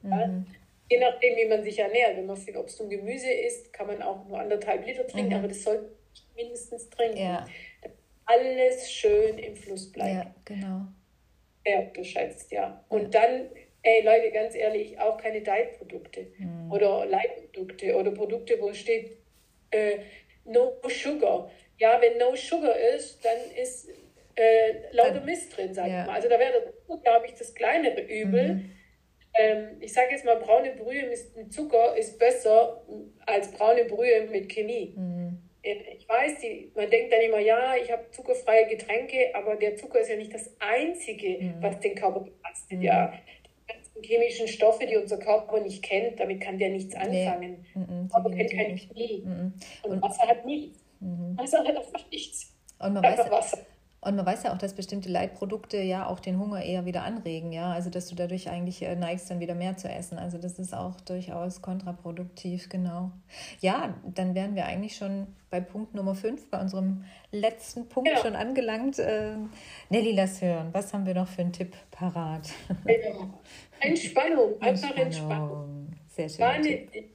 Ja? 0.02 0.26
Mhm. 0.26 0.46
Je 0.88 1.00
nachdem, 1.00 1.36
wie 1.36 1.46
man 1.46 1.64
sich 1.64 1.78
ernährt. 1.78 2.16
Wenn 2.16 2.26
man 2.26 2.36
viel 2.36 2.56
Obst 2.56 2.80
und 2.80 2.90
Gemüse 2.90 3.30
isst, 3.30 3.72
kann 3.72 3.88
man 3.88 4.02
auch 4.02 4.24
nur 4.28 4.38
anderthalb 4.38 4.86
Liter 4.86 5.06
trinken, 5.06 5.34
aber 5.34 5.48
das 5.48 5.62
sollte 5.62 5.90
mindestens 6.36 6.88
trinken. 6.90 7.18
Ja 7.18 7.44
alles 8.26 8.90
schön 8.90 9.38
im 9.38 9.56
Fluss 9.56 9.90
bleibt. 9.90 10.26
Ja, 10.26 10.34
genau. 10.44 10.80
Ja, 11.64 11.82
geschätzt, 11.92 12.52
ja. 12.52 12.84
Und 12.88 13.14
ja. 13.14 13.20
dann, 13.20 13.48
ey 13.82 14.04
Leute, 14.04 14.30
ganz 14.32 14.54
ehrlich, 14.54 14.98
auch 14.98 15.16
keine 15.16 15.40
Diet-Produkte 15.40 16.26
mhm. 16.38 16.70
oder 16.70 17.06
Light-Produkte 17.06 17.96
oder 17.96 18.10
Produkte, 18.10 18.60
wo 18.60 18.72
steht 18.72 19.16
äh, 19.70 19.98
No 20.44 20.76
Sugar. 20.88 21.50
Ja, 21.78 22.00
wenn 22.00 22.18
No 22.18 22.34
Sugar 22.34 22.76
ist, 22.76 23.24
dann 23.24 23.38
ist 23.60 23.88
äh, 24.34 24.92
lauter 24.92 25.20
Mist 25.20 25.56
drin, 25.56 25.74
sag 25.74 25.88
ja. 25.88 26.00
ich 26.00 26.06
mal. 26.06 26.14
Also 26.14 26.28
da 26.28 26.38
wäre, 26.38 26.72
glaube 27.02 27.26
ich, 27.26 27.34
das 27.34 27.54
kleinere 27.54 28.00
Übel. 28.00 28.54
Mhm. 28.54 28.70
Ähm, 29.38 29.68
ich 29.80 29.92
sage 29.92 30.12
jetzt 30.12 30.24
mal, 30.24 30.36
braune 30.36 30.72
Brühe 30.72 31.06
mit 31.06 31.52
Zucker 31.52 31.96
ist 31.96 32.18
besser 32.18 32.82
als 33.26 33.50
braune 33.52 33.84
Brühe 33.84 34.22
mit 34.30 34.48
Chemie. 34.48 34.94
Mhm 34.96 35.46
ich 35.66 36.08
weiß, 36.08 36.40
die, 36.40 36.70
man 36.74 36.88
denkt 36.88 37.12
dann 37.12 37.20
immer, 37.20 37.40
ja, 37.40 37.74
ich 37.76 37.90
habe 37.90 38.08
zuckerfreie 38.10 38.66
Getränke, 38.68 39.34
aber 39.34 39.56
der 39.56 39.76
Zucker 39.76 40.00
ist 40.00 40.08
ja 40.08 40.16
nicht 40.16 40.32
das 40.32 40.54
Einzige, 40.60 41.38
mhm. 41.40 41.54
was 41.60 41.80
den 41.80 41.94
Körper 41.94 42.20
belastet. 42.20 42.78
Mhm. 42.78 42.82
Ja, 42.82 43.12
die 43.44 43.72
ganzen 43.72 44.02
chemischen 44.02 44.48
Stoffe, 44.48 44.86
die 44.86 44.96
unser 44.96 45.18
Körper 45.18 45.60
nicht 45.60 45.82
kennt, 45.82 46.20
damit 46.20 46.40
kann 46.40 46.58
der 46.58 46.70
nichts 46.70 46.94
anfangen. 46.94 47.64
Nee. 47.74 47.80
Mhm, 47.80 48.08
aber 48.12 48.30
kennt 48.30 48.50
keine 48.52 48.76
Chemie. 48.76 49.22
Mhm. 49.24 49.54
Und, 49.82 49.90
Und, 49.90 50.02
Wasser 50.02 50.28
hat 50.28 50.44
nichts. 50.46 50.78
Mhm. 51.00 51.36
Hat 51.38 51.54
einfach 51.54 52.10
nichts. 52.10 52.52
Und 52.78 52.94
man 52.94 53.04
einfach 53.04 53.24
weiß, 53.24 53.52
Wasser. 53.52 53.58
Und 54.06 54.14
man 54.14 54.24
weiß 54.24 54.44
ja 54.44 54.52
auch, 54.52 54.58
dass 54.58 54.74
bestimmte 54.74 55.08
Leitprodukte 55.08 55.78
ja 55.78 56.06
auch 56.06 56.20
den 56.20 56.38
Hunger 56.38 56.62
eher 56.62 56.84
wieder 56.84 57.02
anregen, 57.02 57.50
ja. 57.50 57.72
Also 57.72 57.90
dass 57.90 58.06
du 58.06 58.14
dadurch 58.14 58.48
eigentlich 58.48 58.82
äh, 58.82 58.94
neigst, 58.94 59.28
dann 59.28 59.40
wieder 59.40 59.56
mehr 59.56 59.76
zu 59.76 59.88
essen. 59.88 60.16
Also 60.16 60.38
das 60.38 60.60
ist 60.60 60.74
auch 60.74 61.00
durchaus 61.00 61.60
kontraproduktiv, 61.60 62.68
genau. 62.68 63.10
Ja, 63.60 63.94
dann 64.04 64.36
wären 64.36 64.54
wir 64.54 64.66
eigentlich 64.66 64.94
schon 64.94 65.26
bei 65.50 65.60
Punkt 65.60 65.94
Nummer 65.94 66.14
5, 66.14 66.50
bei 66.50 66.60
unserem 66.60 67.04
letzten 67.32 67.88
Punkt 67.88 68.08
ja. 68.08 68.18
schon 68.18 68.36
angelangt. 68.36 69.00
Äh, 69.00 69.38
Nelly, 69.88 70.12
lass 70.12 70.40
hören. 70.40 70.68
Was 70.72 70.92
haben 70.92 71.04
wir 71.04 71.14
noch 71.14 71.26
für 71.26 71.42
einen 71.42 71.52
Tipp 71.52 71.74
parat? 71.90 72.48
Entspannung, 73.80 74.60
einfach 74.60 74.96
Entspannung. 74.96 74.98
Entspannung. 74.98 75.88
Sehr 76.06 76.28
schön. 76.28 77.08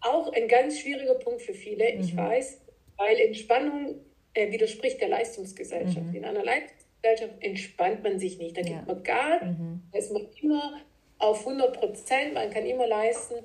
Auch 0.00 0.32
ein 0.32 0.48
ganz 0.48 0.78
schwieriger 0.80 1.14
Punkt 1.14 1.42
für 1.42 1.54
viele, 1.54 1.88
ich 1.90 2.14
mhm. 2.14 2.18
weiß, 2.18 2.58
weil 3.00 3.18
Entspannung 3.18 3.96
äh, 4.34 4.52
widerspricht 4.52 5.00
der 5.00 5.08
Leistungsgesellschaft. 5.08 6.08
Mhm. 6.08 6.14
In 6.14 6.24
einer 6.26 6.44
Leistungsgesellschaft 6.44 7.34
entspannt 7.40 8.02
man 8.02 8.18
sich 8.18 8.38
nicht. 8.38 8.56
Da 8.56 8.62
gibt 8.62 8.86
man 8.86 9.02
gar, 9.02 9.42
mhm. 9.42 9.82
da 9.90 9.98
ist 9.98 10.12
man 10.12 10.26
immer 10.40 10.80
auf 11.18 11.46
100 11.46 11.80
Prozent, 11.80 12.34
man 12.34 12.50
kann 12.50 12.66
immer 12.66 12.86
leisten. 12.86 13.36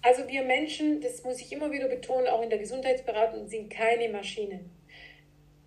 Also 0.00 0.28
wir 0.28 0.42
Menschen, 0.42 1.00
das 1.00 1.24
muss 1.24 1.40
ich 1.40 1.50
immer 1.52 1.72
wieder 1.72 1.88
betonen, 1.88 2.28
auch 2.28 2.42
in 2.42 2.50
der 2.50 2.58
Gesundheitsberatung, 2.58 3.48
sind 3.48 3.68
keine 3.68 4.08
Maschinen. 4.08 4.70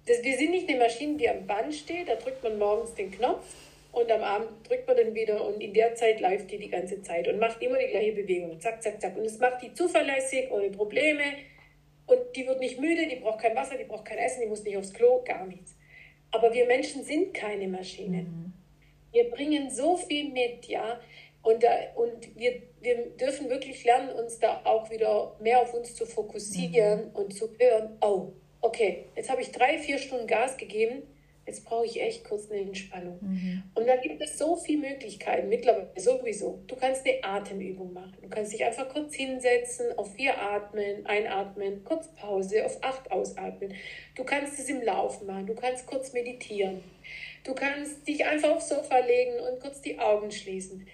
Das, 0.06 0.24
wir 0.24 0.38
sind 0.38 0.52
nicht 0.52 0.70
eine 0.70 0.80
Maschine, 0.80 1.18
die 1.18 1.30
am 1.30 1.46
Band 1.46 1.74
steht, 1.74 2.08
da 2.08 2.16
drückt 2.16 2.44
man 2.44 2.58
morgens 2.58 2.94
den 2.94 3.12
Knopf 3.12 3.46
und 3.92 4.10
am 4.10 4.22
Abend 4.22 4.50
drückt 4.70 4.88
man 4.88 4.96
dann 4.96 5.14
wieder 5.14 5.44
und 5.46 5.60
in 5.60 5.74
der 5.74 5.96
Zeit 5.96 6.22
läuft 6.22 6.50
die 6.52 6.60
die 6.60 6.70
ganze 6.70 7.02
Zeit 7.02 7.28
und 7.28 7.40
macht 7.40 7.62
immer 7.62 7.78
die 7.78 7.88
gleiche 7.88 8.14
Bewegung. 8.14 8.60
Zack, 8.62 8.82
zack, 8.82 9.02
zack. 9.02 9.18
Und 9.18 9.26
es 9.26 9.38
macht 9.40 9.62
die 9.62 9.74
zuverlässig, 9.74 10.50
ohne 10.50 10.70
Probleme 10.70 11.24
und 12.08 12.20
die 12.36 12.48
wird 12.48 12.60
nicht 12.60 12.80
müde, 12.80 13.08
die 13.08 13.18
braucht 13.18 13.42
kein 13.42 13.56
Wasser, 13.56 13.78
die 13.78 13.84
braucht 13.84 14.06
kein 14.06 14.18
Essen, 14.18 14.42
die 14.42 14.48
muss 14.48 14.64
nicht 14.64 14.78
aufs 14.78 14.94
Klo, 14.94 15.22
gar 15.24 15.46
nichts. 15.46 15.76
Aber 16.32 16.54
wir 16.54 16.66
Menschen 16.66 17.04
sind 17.04 17.34
keine 17.34 17.68
Maschinen. 17.68 18.26
Mhm. 18.26 18.54
Wir 19.12 19.30
bringen 19.30 19.70
so 19.70 19.98
viel 19.98 20.30
mit, 20.32 20.66
ja. 20.66 21.00
Und, 21.44 21.64
da, 21.64 21.70
und 21.96 22.36
wir, 22.38 22.62
wir 22.82 23.10
dürfen 23.12 23.50
wirklich 23.50 23.84
lernen, 23.84 24.10
uns 24.10 24.40
da 24.40 24.62
auch 24.64 24.90
wieder 24.90 25.36
mehr 25.40 25.62
auf 25.62 25.74
uns 25.74 25.96
zu 25.96 26.06
fokussieren 26.06 27.10
mhm. 27.10 27.16
und 27.16 27.34
zu 27.34 27.50
hören, 27.60 27.98
oh, 28.02 28.34
okay, 28.62 29.06
jetzt 29.16 29.30
habe 29.30 29.42
ich 29.42 29.52
drei, 29.52 29.78
vier 29.78 29.98
Stunden 29.98 30.28
Gas 30.28 30.58
gegeben 30.58 31.04
jetzt 31.48 31.64
brauche 31.64 31.86
ich 31.86 32.02
echt 32.02 32.26
kurz 32.26 32.52
eine 32.52 32.60
Entspannung. 32.62 33.18
Mhm. 33.22 33.64
Und 33.74 33.88
da 33.88 33.96
gibt 33.96 34.22
es 34.22 34.38
so 34.38 34.58
viele 34.58 34.90
Möglichkeiten, 34.90 35.48
mittlerweile 35.48 35.90
sowieso. 35.96 36.62
Du 36.68 36.76
kannst 36.76 37.08
eine 37.08 37.24
Atemübung 37.24 37.94
machen. 37.94 38.18
Du 38.22 38.28
kannst 38.28 38.54
dich 38.54 38.64
einfach 38.64 38.90
kurz 38.90 39.16
hinsetzen, 39.16 39.98
auf 39.98 40.14
vier 40.14 40.40
atmen, 40.40 41.06
einatmen, 41.06 41.84
kurz 41.86 42.14
Pause, 42.16 42.66
auf 42.66 42.78
acht 42.84 43.10
ausatmen. 43.12 43.74
Du 44.16 44.26
kannst 44.26 44.60
es 44.60 44.70
im 44.70 44.82
Laufen 44.82 45.26
machen, 45.26 45.48
du 45.48 45.56
kannst 45.56 45.88
kurz 45.88 46.12
meditieren. 46.12 46.84
Du 47.46 47.56
kannst 47.56 48.06
dich 48.06 48.26
einfach 48.26 48.50
aufs 48.50 48.68
Sofa 48.68 49.00
legen 49.00 49.40
und 49.40 49.62
kurz 49.62 49.82
die 49.82 49.98
Augen 49.98 50.30
schließen. 50.32 50.86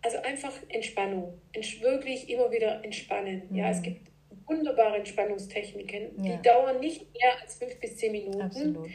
Also 0.00 0.18
einfach 0.18 0.52
Entspannung. 0.68 1.40
Wirklich 1.80 2.30
immer 2.30 2.52
wieder 2.52 2.84
entspannen. 2.84 3.42
Mhm. 3.50 3.56
Ja, 3.56 3.70
es 3.70 3.78
mhm. 3.78 3.82
gibt 3.82 4.12
wunderbare 4.46 4.96
Entspannungstechniken, 4.96 6.24
ja. 6.24 6.36
die 6.36 6.42
dauern 6.42 6.80
nicht 6.80 7.12
mehr 7.12 7.40
als 7.40 7.56
fünf 7.56 7.78
bis 7.80 7.96
zehn 7.96 8.12
Minuten. 8.12 8.42
Absolut 8.42 8.90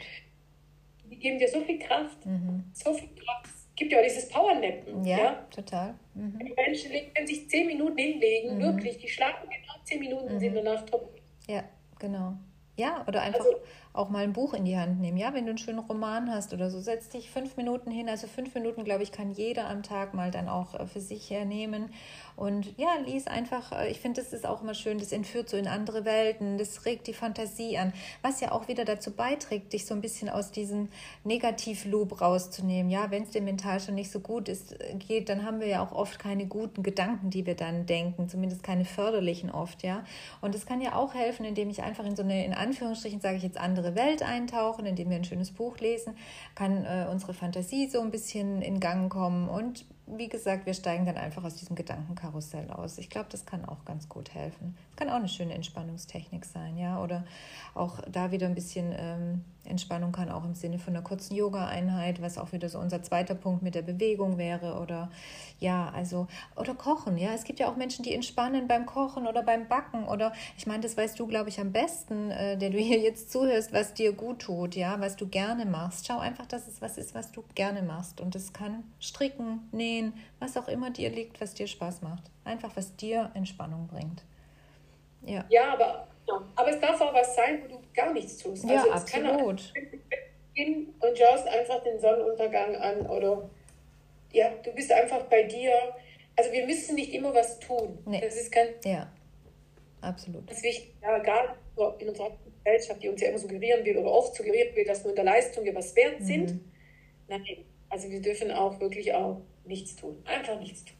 die 1.10 1.18
geben 1.18 1.38
dir 1.38 1.48
so 1.48 1.60
viel 1.60 1.78
Kraft, 1.78 2.24
mhm. 2.24 2.64
so 2.72 2.92
viel 2.94 3.08
Kraft. 3.14 3.46
Es 3.46 3.74
gibt 3.76 3.92
ja 3.92 3.98
auch 3.98 4.04
dieses 4.04 4.28
Powernappen. 4.28 5.04
Ja, 5.04 5.18
ja? 5.18 5.46
total. 5.50 5.94
Mhm. 6.14 6.38
Die 6.38 6.52
Menschen 6.52 6.90
können 7.14 7.26
sich 7.26 7.48
zehn 7.48 7.66
Minuten 7.66 7.98
hinlegen, 7.98 8.56
mhm. 8.56 8.62
wirklich, 8.62 8.98
die 8.98 9.08
schlafen 9.08 9.48
genau 9.48 9.74
zehn 9.84 10.00
Minuten, 10.00 10.34
mhm. 10.34 10.40
sind 10.40 10.54
danach 10.54 10.84
top. 10.86 11.14
Ja, 11.48 11.64
genau. 11.98 12.34
Ja, 12.78 13.04
oder 13.08 13.22
einfach 13.22 13.40
also, 13.40 13.56
auch 13.92 14.08
mal 14.08 14.22
ein 14.22 14.32
Buch 14.32 14.54
in 14.54 14.64
die 14.64 14.76
Hand 14.76 15.00
nehmen. 15.00 15.16
Ja, 15.16 15.34
wenn 15.34 15.46
du 15.46 15.50
einen 15.50 15.58
schönen 15.58 15.80
Roman 15.80 16.30
hast 16.30 16.52
oder 16.52 16.70
so, 16.70 16.78
setz 16.78 17.08
dich 17.08 17.28
fünf 17.28 17.56
Minuten 17.56 17.90
hin. 17.90 18.08
Also 18.08 18.28
fünf 18.28 18.54
Minuten, 18.54 18.84
glaube 18.84 19.02
ich, 19.02 19.10
kann 19.10 19.32
jeder 19.32 19.68
am 19.68 19.82
Tag 19.82 20.14
mal 20.14 20.30
dann 20.30 20.48
auch 20.48 20.78
äh, 20.78 20.86
für 20.86 21.00
sich 21.00 21.28
hernehmen. 21.28 21.90
Und 22.38 22.78
ja, 22.78 22.94
lies 23.04 23.26
einfach, 23.26 23.72
äh, 23.72 23.90
ich 23.90 23.98
finde, 23.98 24.22
das 24.22 24.32
ist 24.32 24.46
auch 24.46 24.62
immer 24.62 24.74
schön, 24.74 24.98
das 24.98 25.10
entführt 25.10 25.48
so 25.48 25.56
in 25.56 25.66
andere 25.66 26.04
Welten, 26.04 26.56
das 26.56 26.84
regt 26.84 27.08
die 27.08 27.12
Fantasie 27.12 27.76
an, 27.76 27.92
was 28.22 28.40
ja 28.40 28.52
auch 28.52 28.68
wieder 28.68 28.84
dazu 28.84 29.10
beiträgt, 29.10 29.72
dich 29.72 29.86
so 29.86 29.94
ein 29.94 30.00
bisschen 30.00 30.28
aus 30.28 30.52
diesem 30.52 30.88
Negativloop 31.24 32.20
rauszunehmen. 32.20 32.92
Ja, 32.92 33.10
wenn 33.10 33.24
es 33.24 33.30
dir 33.30 33.42
mental 33.42 33.80
schon 33.80 33.96
nicht 33.96 34.12
so 34.12 34.20
gut 34.20 34.48
ist, 34.48 34.80
äh, 34.80 34.94
geht, 34.94 35.28
dann 35.28 35.44
haben 35.44 35.58
wir 35.58 35.66
ja 35.66 35.84
auch 35.84 35.90
oft 35.90 36.20
keine 36.20 36.46
guten 36.46 36.84
Gedanken, 36.84 37.30
die 37.30 37.44
wir 37.44 37.56
dann 37.56 37.86
denken, 37.86 38.28
zumindest 38.28 38.62
keine 38.62 38.84
förderlichen 38.84 39.50
oft, 39.50 39.82
ja. 39.82 40.04
Und 40.40 40.54
es 40.54 40.64
kann 40.64 40.80
ja 40.80 40.94
auch 40.94 41.14
helfen, 41.14 41.44
indem 41.44 41.70
ich 41.70 41.82
einfach 41.82 42.06
in 42.06 42.14
so 42.14 42.22
eine, 42.22 42.44
in 42.44 42.54
Anführungsstrichen 42.54 43.20
sage 43.20 43.38
ich 43.38 43.42
jetzt, 43.42 43.58
andere 43.58 43.96
Welt 43.96 44.22
eintauchen, 44.22 44.86
indem 44.86 45.10
wir 45.10 45.16
ein 45.16 45.24
schönes 45.24 45.50
Buch 45.50 45.78
lesen, 45.78 46.16
kann 46.54 46.84
äh, 46.84 47.08
unsere 47.10 47.34
Fantasie 47.34 47.88
so 47.88 48.00
ein 48.00 48.12
bisschen 48.12 48.62
in 48.62 48.78
Gang 48.78 49.10
kommen 49.10 49.48
und 49.48 49.84
wie 50.16 50.28
gesagt, 50.28 50.66
wir 50.66 50.74
steigen 50.74 51.06
dann 51.06 51.16
einfach 51.16 51.44
aus 51.44 51.56
diesem 51.56 51.76
Gedankenkarussell 51.76 52.70
aus. 52.70 52.98
Ich 52.98 53.10
glaube, 53.10 53.28
das 53.30 53.46
kann 53.46 53.64
auch 53.64 53.84
ganz 53.84 54.08
gut 54.08 54.34
helfen. 54.34 54.76
Kann 54.98 55.10
auch 55.10 55.14
eine 55.14 55.28
schöne 55.28 55.54
Entspannungstechnik 55.54 56.44
sein, 56.44 56.76
ja. 56.76 57.00
Oder 57.00 57.24
auch 57.72 58.00
da 58.10 58.32
wieder 58.32 58.48
ein 58.48 58.56
bisschen 58.56 58.92
ähm, 58.98 59.44
Entspannung 59.64 60.10
kann 60.10 60.28
auch 60.28 60.42
im 60.42 60.54
Sinne 60.54 60.80
von 60.80 60.92
einer 60.92 61.04
kurzen 61.04 61.36
Yoga-Einheit, 61.36 62.20
was 62.20 62.36
auch 62.36 62.50
wieder 62.50 62.68
so 62.68 62.80
unser 62.80 63.00
zweiter 63.00 63.36
Punkt 63.36 63.62
mit 63.62 63.76
der 63.76 63.82
Bewegung 63.82 64.38
wäre. 64.38 64.80
Oder 64.80 65.08
ja, 65.60 65.88
also, 65.94 66.26
oder 66.56 66.74
kochen, 66.74 67.16
ja. 67.16 67.32
Es 67.32 67.44
gibt 67.44 67.60
ja 67.60 67.70
auch 67.70 67.76
Menschen, 67.76 68.02
die 68.02 68.12
entspannen 68.12 68.66
beim 68.66 68.86
Kochen 68.86 69.28
oder 69.28 69.44
beim 69.44 69.68
Backen. 69.68 70.02
Oder 70.08 70.32
ich 70.56 70.66
meine, 70.66 70.82
das 70.82 70.96
weißt 70.96 71.16
du, 71.20 71.28
glaube 71.28 71.48
ich, 71.48 71.60
am 71.60 71.70
besten, 71.70 72.32
äh, 72.32 72.58
der 72.58 72.70
du 72.70 72.78
hier 72.78 72.98
jetzt 72.98 73.30
zuhörst, 73.30 73.72
was 73.72 73.94
dir 73.94 74.12
gut 74.12 74.40
tut, 74.40 74.74
ja, 74.74 74.98
was 74.98 75.14
du 75.14 75.28
gerne 75.28 75.64
machst. 75.64 76.08
Schau 76.08 76.18
einfach, 76.18 76.46
dass 76.46 76.66
es 76.66 76.82
was 76.82 76.98
ist, 76.98 77.14
was 77.14 77.30
du 77.30 77.44
gerne 77.54 77.82
machst. 77.82 78.20
Und 78.20 78.34
das 78.34 78.52
kann 78.52 78.82
stricken, 78.98 79.60
nähen, 79.70 80.12
was 80.40 80.56
auch 80.56 80.66
immer 80.66 80.90
dir 80.90 81.10
liegt, 81.10 81.40
was 81.40 81.54
dir 81.54 81.68
Spaß 81.68 82.02
macht. 82.02 82.32
Einfach, 82.44 82.72
was 82.74 82.96
dir 82.96 83.30
Entspannung 83.34 83.86
bringt. 83.86 84.24
Ja, 85.22 85.44
ja 85.48 85.72
aber, 85.72 86.08
aber 86.54 86.70
es 86.70 86.80
darf 86.80 87.00
auch 87.00 87.14
was 87.14 87.34
sein, 87.34 87.62
wo 87.62 87.68
du 87.68 87.82
gar 87.94 88.12
nichts 88.12 88.38
tust. 88.38 88.64
Ja, 88.64 88.82
also 88.82 88.90
absolut. 88.92 89.72
Gehen 90.54 90.94
und 91.00 91.18
schaust 91.18 91.46
einfach 91.46 91.82
den 91.82 91.98
Sonnenuntergang 92.00 92.76
an 92.76 93.06
oder 93.06 93.48
ja, 94.32 94.50
du 94.62 94.72
bist 94.72 94.92
einfach 94.92 95.22
bei 95.24 95.44
dir. 95.44 95.72
Also 96.36 96.52
wir 96.52 96.66
müssen 96.66 96.94
nicht 96.94 97.12
immer 97.14 97.34
was 97.34 97.58
tun. 97.60 97.98
Nee. 98.06 98.20
Das 98.20 98.36
ist 98.36 98.52
kein. 98.52 98.68
Ja, 98.84 99.10
absolut. 100.00 100.48
Das 100.48 100.58
ist 100.58 100.64
wichtig. 100.64 100.94
Ja, 101.02 101.18
gerade 101.18 101.54
in 101.98 102.08
unserer 102.08 102.36
Gesellschaft, 102.64 103.02
die 103.02 103.08
uns 103.08 103.20
ja 103.20 103.28
immer 103.28 103.38
suggerieren 103.38 103.84
will 103.84 103.96
oder 103.98 104.12
oft 104.12 104.34
suggerieren 104.34 104.74
will, 104.74 104.84
dass 104.84 105.02
nur 105.02 105.10
in 105.10 105.16
der 105.16 105.24
Leistung 105.24 105.64
wir 105.64 105.74
was 105.74 105.94
wert 105.96 106.20
sind. 106.20 106.52
Mhm. 106.52 106.72
Nein, 107.28 107.44
also 107.88 108.10
wir 108.10 108.20
dürfen 108.20 108.50
auch 108.50 108.78
wirklich 108.80 109.12
auch 109.14 109.40
nichts 109.64 109.96
tun. 109.96 110.22
Einfach 110.24 110.58
nichts 110.58 110.84
tun. 110.84 110.96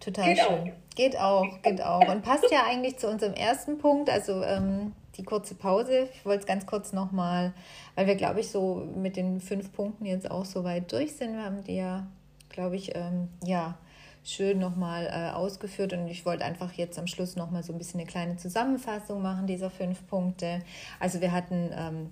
Total 0.00 0.34
geht 0.34 0.38
schön. 0.38 0.46
Auch. 0.46 0.94
Geht 0.94 1.18
auch, 1.18 1.62
geht 1.62 1.82
auch. 1.82 2.08
Und 2.08 2.22
passt 2.22 2.50
ja 2.50 2.64
eigentlich 2.66 2.98
zu 2.98 3.08
unserem 3.08 3.34
ersten 3.34 3.78
Punkt, 3.78 4.10
also 4.10 4.42
ähm, 4.42 4.92
die 5.16 5.22
kurze 5.22 5.54
Pause. 5.54 6.08
Ich 6.14 6.24
wollte 6.24 6.40
es 6.40 6.46
ganz 6.46 6.66
kurz 6.66 6.92
nochmal, 6.92 7.52
weil 7.94 8.06
wir, 8.06 8.14
glaube 8.14 8.40
ich, 8.40 8.50
so 8.50 8.86
mit 8.96 9.16
den 9.16 9.40
fünf 9.40 9.72
Punkten 9.72 10.04
jetzt 10.04 10.30
auch 10.30 10.44
so 10.44 10.64
weit 10.64 10.92
durch 10.92 11.14
sind. 11.16 11.34
Wir 11.34 11.44
haben 11.44 11.64
die 11.64 11.76
ja, 11.76 12.06
glaube 12.50 12.76
ich, 12.76 12.94
ähm, 12.94 13.28
ja, 13.44 13.78
schön 14.24 14.58
nochmal 14.58 15.06
äh, 15.06 15.34
ausgeführt 15.34 15.92
und 15.92 16.06
ich 16.06 16.24
wollte 16.24 16.44
einfach 16.44 16.72
jetzt 16.74 16.98
am 16.98 17.06
Schluss 17.06 17.34
nochmal 17.34 17.62
so 17.62 17.72
ein 17.72 17.78
bisschen 17.78 17.98
eine 17.98 18.08
kleine 18.08 18.36
Zusammenfassung 18.36 19.20
machen 19.20 19.46
dieser 19.46 19.70
fünf 19.70 20.06
Punkte. 20.06 20.60
Also 21.00 21.20
wir 21.20 21.32
hatten 21.32 21.70
ähm, 21.76 22.10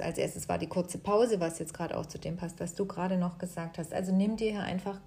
als 0.00 0.18
erstes 0.18 0.48
war 0.48 0.58
die 0.58 0.66
kurze 0.66 0.98
Pause, 0.98 1.40
was 1.40 1.58
jetzt 1.58 1.74
gerade 1.74 1.96
auch 1.96 2.06
zu 2.06 2.18
dem 2.18 2.36
passt, 2.36 2.60
was 2.60 2.74
du 2.74 2.86
gerade 2.86 3.16
noch 3.16 3.38
gesagt 3.38 3.78
hast. 3.78 3.92
Also 3.92 4.12
nimm 4.12 4.36
dir 4.36 4.52
hier 4.52 4.62
einfach 4.62 5.00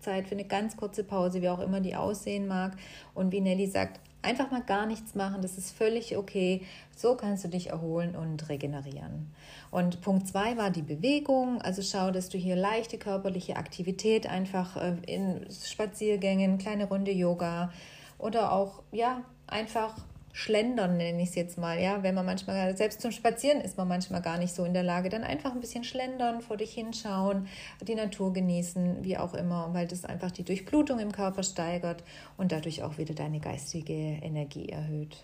Zeit 0.00 0.26
für 0.26 0.34
eine 0.34 0.44
ganz 0.44 0.76
kurze 0.76 1.04
Pause, 1.04 1.42
wie 1.42 1.48
auch 1.48 1.60
immer 1.60 1.80
die 1.80 1.96
aussehen 1.96 2.46
mag. 2.46 2.76
Und 3.14 3.32
wie 3.32 3.40
Nelly 3.40 3.66
sagt, 3.66 4.00
einfach 4.22 4.50
mal 4.50 4.62
gar 4.62 4.86
nichts 4.86 5.14
machen, 5.14 5.42
das 5.42 5.56
ist 5.56 5.76
völlig 5.76 6.16
okay. 6.16 6.62
So 6.96 7.14
kannst 7.14 7.44
du 7.44 7.48
dich 7.48 7.70
erholen 7.70 8.14
und 8.16 8.48
regenerieren. 8.48 9.32
Und 9.70 10.00
Punkt 10.00 10.28
zwei 10.28 10.56
war 10.56 10.70
die 10.70 10.82
Bewegung. 10.82 11.60
Also 11.62 11.82
schau, 11.82 12.10
dass 12.10 12.28
du 12.28 12.38
hier 12.38 12.56
leichte 12.56 12.98
körperliche 12.98 13.56
Aktivität 13.56 14.26
einfach 14.26 14.76
äh, 14.76 14.96
in 15.06 15.46
Spaziergängen, 15.50 16.58
kleine 16.58 16.86
Runde 16.86 17.12
Yoga 17.12 17.72
oder 18.18 18.52
auch 18.52 18.82
ja 18.92 19.22
einfach 19.46 19.94
Schlendern 20.32 20.96
nenne 20.96 21.22
ich 21.22 21.30
es 21.30 21.34
jetzt 21.34 21.58
mal, 21.58 21.80
ja, 21.80 22.02
wenn 22.02 22.14
man 22.14 22.24
manchmal, 22.24 22.76
selbst 22.76 23.00
zum 23.00 23.10
Spazieren 23.10 23.60
ist 23.60 23.76
man 23.76 23.88
manchmal 23.88 24.22
gar 24.22 24.38
nicht 24.38 24.54
so 24.54 24.64
in 24.64 24.74
der 24.74 24.82
Lage, 24.84 25.08
dann 25.08 25.24
einfach 25.24 25.52
ein 25.52 25.60
bisschen 25.60 25.82
schlendern, 25.82 26.40
vor 26.40 26.56
dich 26.56 26.72
hinschauen, 26.72 27.48
die 27.82 27.94
Natur 27.94 28.32
genießen, 28.32 29.02
wie 29.02 29.16
auch 29.16 29.34
immer, 29.34 29.70
weil 29.72 29.86
das 29.86 30.04
einfach 30.04 30.30
die 30.30 30.44
Durchblutung 30.44 31.00
im 31.00 31.10
Körper 31.10 31.42
steigert 31.42 32.04
und 32.36 32.52
dadurch 32.52 32.82
auch 32.82 32.96
wieder 32.96 33.14
deine 33.14 33.40
geistige 33.40 33.92
Energie 33.92 34.68
erhöht. 34.68 35.16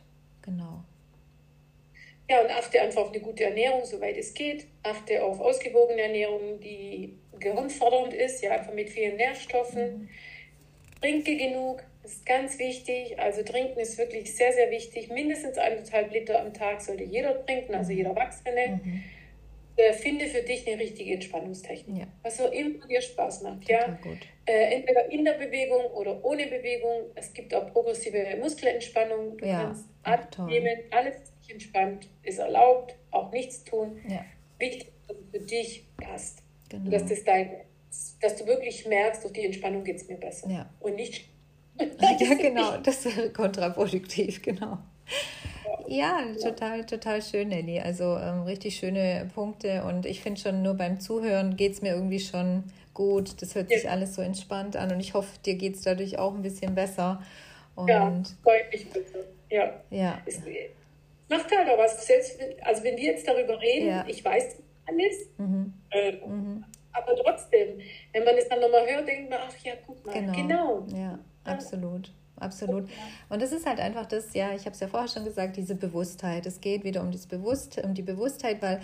Genau. 0.43 0.83
Ja, 2.29 2.41
und 2.41 2.51
achte 2.51 2.81
einfach 2.81 3.03
auf 3.03 3.11
eine 3.11 3.21
gute 3.21 3.45
Ernährung, 3.45 3.85
soweit 3.85 4.17
es 4.17 4.35
geht. 4.35 4.67
Achte 4.83 5.23
auf 5.23 5.39
ausgewogene 5.41 6.03
Ernährung, 6.03 6.59
die 6.61 7.17
gehirnfördernd 7.39 8.13
ist, 8.13 8.43
ja, 8.43 8.51
einfach 8.51 8.73
mit 8.73 8.91
vielen 8.91 9.17
Nährstoffen. 9.17 10.01
Mhm. 10.01 10.09
Trinke 11.01 11.37
genug, 11.37 11.85
das 12.07 12.19
ist 12.19 12.27
ganz 12.27 12.59
wichtig. 12.61 13.19
Also 13.19 13.43
trinken 13.43 13.81
ist 13.81 13.99
wirklich 13.99 14.33
sehr, 14.33 14.53
sehr 14.53 14.71
wichtig. 14.71 15.11
Mindestens 15.11 15.59
eineinhalb 15.59 16.13
Liter 16.13 16.41
am 16.41 16.55
Tag 16.55 16.81
sollte 16.81 17.03
jeder 17.03 17.45
trinken, 17.45 17.75
also 17.75 17.91
jeder 17.91 18.11
Erwachsene. 18.11 18.81
Mhm. 18.83 19.03
Äh, 19.75 19.93
finde 19.93 20.27
für 20.27 20.43
dich 20.43 20.67
eine 20.69 20.81
richtige 20.81 21.15
Entspannungstechnik, 21.15 21.99
ja. 21.99 22.07
was 22.23 22.39
so 22.39 22.47
immer 22.47 22.87
dir 22.87 23.03
Spaß 23.03 23.43
macht. 23.43 23.69
Ja? 23.69 23.99
Äh, 24.47 24.77
entweder 24.77 25.11
in 25.11 25.25
der 25.25 25.33
Bewegung 25.33 25.85
oder 25.87 26.25
ohne 26.25 26.47
Bewegung. 26.47 27.11
Es 27.17 27.33
gibt 27.35 27.53
auch 27.53 27.73
progressive 27.73 28.37
Muskelentspannung. 28.41 29.37
Du 29.37 29.45
ja. 29.45 29.65
kannst 29.65 29.89
abnehmen, 30.05 30.79
alles 30.93 31.17
entspannt, 31.49 32.09
ist 32.23 32.39
erlaubt, 32.39 32.95
auch 33.11 33.33
nichts 33.33 33.65
tun. 33.65 34.01
Ja. 34.09 34.25
Wichtig, 34.61 34.93
dass 35.09 35.17
es 35.17 35.31
für 35.33 35.45
dich 35.45 35.85
passt. 35.97 36.43
Genau. 36.69 36.91
dass, 36.91 37.05
das 37.07 37.25
dein, 37.25 37.51
dass 38.21 38.37
du 38.37 38.47
wirklich 38.47 38.87
merkst, 38.87 39.25
durch 39.25 39.33
die 39.33 39.45
Entspannung 39.45 39.83
geht 39.83 39.97
es 39.97 40.09
mir 40.09 40.17
besser. 40.17 40.71
Und 40.81 40.95
nicht 40.95 41.36
ja, 42.21 42.35
genau, 42.35 42.77
das 42.83 43.05
wäre 43.05 43.31
kontraproduktiv, 43.31 44.43
genau. 44.43 44.79
Ja, 45.89 46.21
total, 46.43 46.85
total 46.85 47.23
schön, 47.23 47.49
Nelly. 47.49 47.81
Also 47.81 48.17
ähm, 48.17 48.43
richtig 48.43 48.77
schöne 48.77 49.31
Punkte 49.35 49.85
und 49.85 50.05
ich 50.05 50.21
finde 50.21 50.41
schon 50.41 50.63
nur 50.63 50.75
beim 50.75 50.99
Zuhören 51.01 51.57
geht 51.57 51.73
es 51.73 51.83
mir 51.83 51.93
irgendwie 51.93 52.19
schon 52.19 52.65
gut. 52.93 53.41
Das 53.41 53.55
hört 53.55 53.69
sich 53.69 53.85
ja. 53.85 53.91
alles 53.91 54.15
so 54.15 54.23
entspannt 54.23 54.77
an 54.77 54.91
und 54.91 55.01
ich 55.01 55.15
hoffe, 55.15 55.39
dir 55.45 55.55
geht 55.55 55.77
es 55.77 55.83
dadurch 55.83 56.19
auch 56.19 56.35
ein 56.35 56.43
bisschen 56.43 56.75
besser. 56.75 57.23
Und 57.77 57.89
ja, 57.89 58.23
deutlich 58.45 58.91
besser. 58.91 59.19
Ja. 59.51 59.81
ja. 59.91 60.19
Es 60.27 60.41
macht 61.29 61.57
halt 61.57 61.69
auch 61.69 61.79
was. 61.79 62.05
Selbst, 62.05 62.39
also 62.63 62.83
wenn 62.83 62.97
wir 62.97 63.05
jetzt 63.05 63.29
darüber 63.29 63.61
reden, 63.61 63.89
ja. 63.89 64.05
ich 64.09 64.25
weiß 64.25 64.57
alles, 64.87 65.29
mhm. 65.39 65.75
Äh, 65.91 66.13
mhm. 66.13 66.65
aber 66.93 67.15
trotzdem, 67.17 67.79
wenn 68.13 68.25
man 68.25 68.35
es 68.37 68.49
dann 68.49 68.61
nochmal 68.61 68.87
hört, 68.89 69.07
denkt 69.07 69.31
man, 69.31 69.41
ach 69.47 69.65
ja, 69.65 69.75
guck 69.87 70.05
mal, 70.07 70.15
genau. 70.15 70.33
genau. 70.33 70.87
Ja. 70.97 71.19
Absolut. 71.47 72.13
Absolut. 72.39 72.89
Und 73.31 73.41
das 73.41 73.51
ist 73.51 73.65
halt 73.65 73.81
einfach 73.81 74.05
das, 74.05 74.35
ja, 74.35 74.55
ich 74.55 74.63
habe 74.67 74.73
es 74.73 74.81
ja 74.81 74.89
vorher 74.89 75.09
schon 75.09 75.25
gesagt, 75.25 75.57
diese 75.57 75.75
Bewusstheit. 75.75 76.45
Es 76.45 76.61
geht 76.61 76.85
wieder 76.85 77.01
um, 77.01 77.11
das 77.11 77.27
Bewusst, 77.27 77.81
um 77.83 77.95
die 77.95 78.03
Bewusstheit, 78.03 78.61
weil 78.61 78.81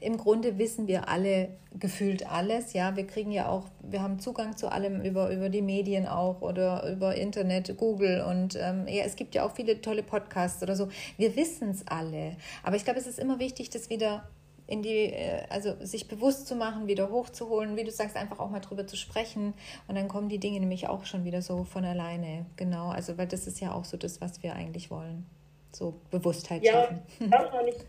im 0.00 0.16
Grunde 0.16 0.58
wissen 0.58 0.86
wir 0.86 1.08
alle 1.08 1.48
gefühlt 1.78 2.30
alles. 2.30 2.72
Ja, 2.72 2.96
wir 2.96 3.06
kriegen 3.06 3.30
ja 3.30 3.48
auch, 3.48 3.66
wir 3.80 4.02
haben 4.02 4.18
Zugang 4.18 4.56
zu 4.56 4.70
allem 4.70 5.00
über, 5.02 5.30
über 5.30 5.48
die 5.48 5.62
Medien 5.62 6.06
auch 6.06 6.40
oder 6.40 6.90
über 6.90 7.14
Internet, 7.14 7.76
Google 7.76 8.22
und 8.22 8.56
ähm, 8.60 8.86
ja, 8.88 9.04
es 9.04 9.16
gibt 9.16 9.34
ja 9.34 9.44
auch 9.44 9.54
viele 9.54 9.80
tolle 9.80 10.02
Podcasts 10.02 10.62
oder 10.62 10.76
so. 10.76 10.88
Wir 11.16 11.36
wissen 11.36 11.70
es 11.70 11.86
alle. 11.86 12.36
Aber 12.62 12.76
ich 12.76 12.84
glaube, 12.84 12.98
es 12.98 13.06
ist 13.06 13.18
immer 13.18 13.38
wichtig, 13.38 13.70
das 13.70 13.90
wieder 13.90 14.28
in 14.66 14.82
die, 14.82 15.12
äh, 15.12 15.42
also 15.48 15.74
sich 15.80 16.08
bewusst 16.08 16.46
zu 16.46 16.54
machen, 16.54 16.86
wieder 16.86 17.10
hochzuholen, 17.10 17.76
wie 17.76 17.84
du 17.84 17.90
sagst, 17.90 18.16
einfach 18.16 18.38
auch 18.38 18.50
mal 18.50 18.60
drüber 18.60 18.86
zu 18.86 18.96
sprechen. 18.96 19.54
Und 19.88 19.94
dann 19.96 20.08
kommen 20.08 20.28
die 20.28 20.38
Dinge 20.38 20.60
nämlich 20.60 20.88
auch 20.88 21.04
schon 21.04 21.24
wieder 21.24 21.42
so 21.42 21.64
von 21.64 21.84
alleine. 21.84 22.46
Genau, 22.56 22.88
also 22.88 23.18
weil 23.18 23.26
das 23.26 23.46
ist 23.46 23.60
ja 23.60 23.74
auch 23.74 23.84
so 23.84 23.96
das, 23.96 24.20
was 24.20 24.42
wir 24.42 24.54
eigentlich 24.54 24.90
wollen. 24.90 25.26
So 25.72 26.00
Bewusstheit 26.10 26.64
ja, 26.64 26.72
schaffen. 26.72 27.02
darf 27.30 27.52
man 27.52 27.64
nicht 27.66 27.84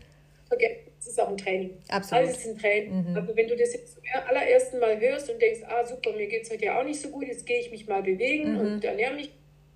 vergessen. 0.48 0.86
Es 0.98 1.06
ist 1.08 1.20
auch 1.20 1.28
ein 1.28 1.36
Training. 1.36 1.70
Absolut. 1.88 2.24
Alles 2.24 2.38
ist 2.38 2.48
ein 2.48 2.58
Training. 2.58 3.10
Mhm. 3.10 3.16
Also 3.16 3.36
wenn 3.36 3.48
du 3.48 3.56
das 3.56 3.72
jetzt 3.72 3.94
zum 3.94 4.02
allerersten 4.28 4.80
Mal 4.80 5.00
hörst 5.00 5.30
und 5.30 5.40
denkst, 5.40 5.60
ah 5.68 5.84
super, 5.84 6.12
mir 6.12 6.26
geht 6.26 6.42
es 6.42 6.50
heute 6.50 6.64
ja 6.64 6.80
auch 6.80 6.84
nicht 6.84 7.00
so 7.00 7.10
gut, 7.10 7.26
jetzt 7.26 7.46
gehe 7.46 7.60
ich 7.60 7.70
mich 7.70 7.86
mal 7.86 8.02
bewegen 8.02 8.54
mhm. 8.54 8.60
und 8.60 8.84
ernähre 8.84 9.14
mich 9.14 9.30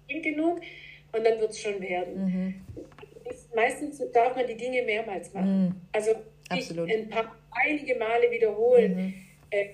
genug 0.08 0.60
und 1.12 1.24
dann 1.24 1.38
wird 1.38 1.50
es 1.50 1.60
schon 1.60 1.80
werden. 1.80 2.24
Mhm. 2.24 2.54
Meistens 3.54 4.02
darf 4.12 4.34
man 4.34 4.46
die 4.46 4.56
Dinge 4.56 4.82
mehrmals 4.82 5.32
machen. 5.32 5.66
Mhm. 5.66 5.74
Also 5.92 6.10
Absolut. 6.50 6.90
ein 6.90 7.08
paar, 7.08 7.34
einige 7.50 7.94
Male 7.94 8.30
wiederholen. 8.30 8.96
Mhm. 8.96 9.14
Äh, 9.50 9.66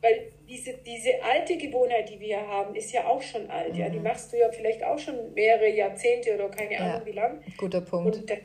weil 0.00 0.32
diese, 0.48 0.74
diese 0.84 1.22
alte 1.22 1.56
Gewohnheit, 1.56 2.10
die 2.10 2.20
wir 2.20 2.46
haben, 2.46 2.74
ist 2.74 2.92
ja 2.92 3.06
auch 3.06 3.22
schon 3.22 3.48
alt. 3.50 3.72
Mhm. 3.72 3.80
Ja? 3.80 3.88
Die 3.88 3.98
mhm. 3.98 4.04
machst 4.04 4.32
du 4.32 4.38
ja 4.38 4.50
vielleicht 4.50 4.84
auch 4.84 4.98
schon 4.98 5.32
mehrere 5.34 5.68
Jahrzehnte 5.68 6.34
oder 6.34 6.48
keine 6.50 6.78
Ahnung 6.78 7.00
ja. 7.00 7.06
wie 7.06 7.12
lang. 7.12 7.42
Guter 7.56 7.80
Punkt. 7.80 8.28
Dann, 8.28 8.38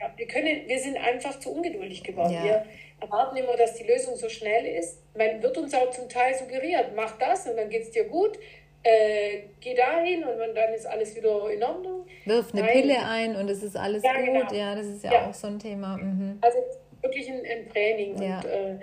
ja, 0.00 0.12
wir, 0.16 0.26
können, 0.26 0.66
wir 0.66 0.78
sind 0.78 0.96
einfach 0.96 1.38
zu 1.38 1.52
ungeduldig 1.52 2.02
geworden. 2.02 2.32
Ja. 2.32 2.44
Wir 2.44 2.66
erwarten 3.00 3.36
immer, 3.36 3.56
dass 3.56 3.74
die 3.74 3.84
Lösung 3.84 4.16
so 4.16 4.28
schnell 4.28 4.66
ist. 4.66 4.98
Man 5.16 5.42
wird 5.42 5.56
uns 5.56 5.74
auch 5.74 5.90
zum 5.90 6.08
Teil 6.08 6.34
suggeriert, 6.34 6.92
mach 6.94 7.18
das 7.18 7.46
und 7.46 7.56
dann 7.56 7.68
geht 7.68 7.82
es 7.82 7.90
dir 7.90 8.04
gut. 8.04 8.38
Äh, 8.82 9.42
geh 9.60 9.74
dahin 9.74 10.24
und 10.24 10.54
dann 10.54 10.72
ist 10.72 10.86
alles 10.86 11.14
wieder 11.14 11.50
in 11.50 11.62
Ordnung. 11.62 12.06
Wirf 12.24 12.52
eine 12.52 12.62
Nein. 12.62 12.72
Pille 12.72 12.98
ein 13.04 13.36
und 13.36 13.48
es 13.50 13.62
ist 13.62 13.76
alles 13.76 14.02
ja, 14.02 14.16
gut. 14.16 14.24
Genau. 14.24 14.52
Ja, 14.54 14.74
das 14.74 14.86
ist 14.86 15.04
ja, 15.04 15.12
ja, 15.12 15.28
auch 15.28 15.34
so 15.34 15.48
ein 15.48 15.58
Thema. 15.58 15.98
Mhm. 15.98 16.38
Also 16.40 16.58
wirklich 17.02 17.30
ein, 17.30 17.40
ein 17.44 17.68
Training. 17.68 18.22
Ja. 18.22 18.38
Und 18.38 18.46
äh, 18.46 18.78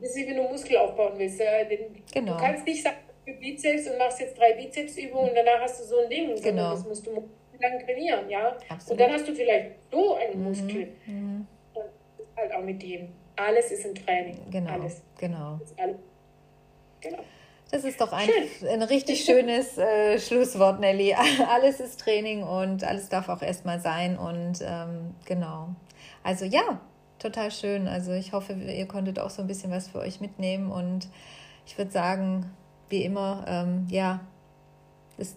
das 0.00 0.10
ist 0.10 0.16
wie 0.16 0.28
wenn 0.28 0.36
du 0.36 0.42
Muskel 0.44 0.76
aufbauen 0.76 1.14
willst. 1.16 1.40
Äh, 1.40 1.66
den, 1.66 2.02
genau. 2.12 2.34
Du 2.34 2.38
kannst 2.38 2.64
nicht 2.66 2.82
sagen, 2.82 2.96
für 3.24 3.34
Bizeps 3.34 3.88
und 3.88 3.98
machst 3.98 4.20
jetzt 4.20 4.38
drei 4.38 4.52
Bizepsübungen 4.52 5.30
und 5.30 5.36
danach 5.36 5.60
hast 5.60 5.80
du 5.80 5.84
so 5.84 5.98
ein 5.98 6.10
Ding. 6.10 6.40
Genau. 6.40 6.70
Das 6.70 6.86
musst 6.86 7.06
du 7.06 7.12
lang 7.60 7.78
trainieren, 7.84 8.28
ja. 8.28 8.56
Absolut. 8.68 8.90
Und 8.90 9.00
dann 9.00 9.12
hast 9.12 9.28
du 9.28 9.34
vielleicht 9.34 9.72
so 9.90 10.16
einen 10.16 10.38
mhm. 10.38 10.44
Muskel. 10.44 10.88
Mhm. 11.06 11.46
Und 11.74 11.84
halt 12.36 12.52
auch 12.52 12.62
mit 12.62 12.82
dem. 12.82 13.08
Alles 13.36 13.70
ist 13.72 13.86
ein 13.86 13.94
Training. 13.94 14.38
Genau. 14.50 14.70
Alles. 14.72 15.02
Genau. 15.18 15.58
Alles. 15.76 15.96
Genau. 17.00 17.18
Das 17.72 17.84
ist 17.84 18.02
doch 18.02 18.12
ein, 18.12 18.28
ein 18.70 18.82
richtig 18.82 19.24
schönes 19.24 19.78
äh, 19.78 20.18
Schlusswort, 20.18 20.78
Nelly. 20.78 21.16
Alles 21.48 21.80
ist 21.80 22.00
Training 22.00 22.42
und 22.42 22.84
alles 22.84 23.08
darf 23.08 23.30
auch 23.30 23.40
erstmal 23.40 23.80
sein. 23.80 24.18
Und 24.18 24.60
ähm, 24.60 25.14
genau. 25.24 25.70
Also 26.22 26.44
ja, 26.44 26.82
total 27.18 27.50
schön. 27.50 27.88
Also 27.88 28.12
ich 28.12 28.34
hoffe, 28.34 28.52
ihr 28.52 28.86
konntet 28.86 29.18
auch 29.18 29.30
so 29.30 29.40
ein 29.40 29.48
bisschen 29.48 29.70
was 29.70 29.88
für 29.88 30.00
euch 30.00 30.20
mitnehmen. 30.20 30.70
Und 30.70 31.08
ich 31.64 31.78
würde 31.78 31.90
sagen, 31.90 32.52
wie 32.90 33.04
immer, 33.04 33.46
ähm, 33.48 33.86
ja, 33.88 34.20
es 35.16 35.34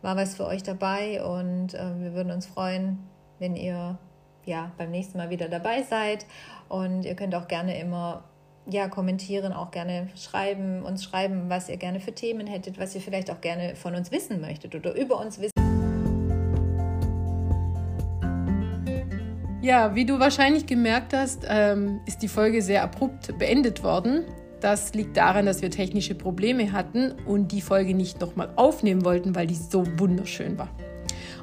war 0.00 0.16
was 0.16 0.36
für 0.36 0.46
euch 0.46 0.62
dabei. 0.62 1.22
Und 1.22 1.74
äh, 1.74 2.00
wir 2.00 2.14
würden 2.14 2.32
uns 2.32 2.46
freuen, 2.46 2.98
wenn 3.40 3.56
ihr 3.56 3.98
ja 4.46 4.72
beim 4.78 4.90
nächsten 4.90 5.18
Mal 5.18 5.28
wieder 5.28 5.50
dabei 5.50 5.82
seid. 5.82 6.24
Und 6.70 7.04
ihr 7.04 7.14
könnt 7.14 7.34
auch 7.34 7.46
gerne 7.46 7.78
immer 7.78 8.24
ja, 8.70 8.88
kommentieren, 8.88 9.52
auch 9.52 9.70
gerne 9.70 10.08
schreiben, 10.14 10.82
uns 10.82 11.02
schreiben, 11.02 11.44
was 11.48 11.68
ihr 11.68 11.76
gerne 11.76 12.00
für 12.00 12.12
Themen 12.12 12.46
hättet, 12.46 12.78
was 12.78 12.94
ihr 12.94 13.00
vielleicht 13.00 13.30
auch 13.30 13.40
gerne 13.40 13.74
von 13.76 13.94
uns 13.94 14.10
wissen 14.10 14.40
möchtet 14.40 14.74
oder 14.74 14.94
über 14.94 15.18
uns 15.20 15.38
wissen. 15.40 15.52
Ja, 19.62 19.94
wie 19.94 20.04
du 20.04 20.18
wahrscheinlich 20.18 20.66
gemerkt 20.66 21.12
hast, 21.12 21.44
ähm, 21.48 22.00
ist 22.06 22.22
die 22.22 22.28
Folge 22.28 22.62
sehr 22.62 22.82
abrupt 22.82 23.36
beendet 23.38 23.82
worden. 23.82 24.24
Das 24.60 24.94
liegt 24.94 25.16
daran, 25.16 25.46
dass 25.46 25.62
wir 25.62 25.70
technische 25.70 26.14
Probleme 26.14 26.72
hatten 26.72 27.12
und 27.26 27.52
die 27.52 27.60
Folge 27.60 27.94
nicht 27.94 28.20
nochmal 28.20 28.50
aufnehmen 28.56 29.04
wollten, 29.04 29.34
weil 29.34 29.46
die 29.46 29.54
so 29.54 29.84
wunderschön 29.98 30.58
war. 30.58 30.68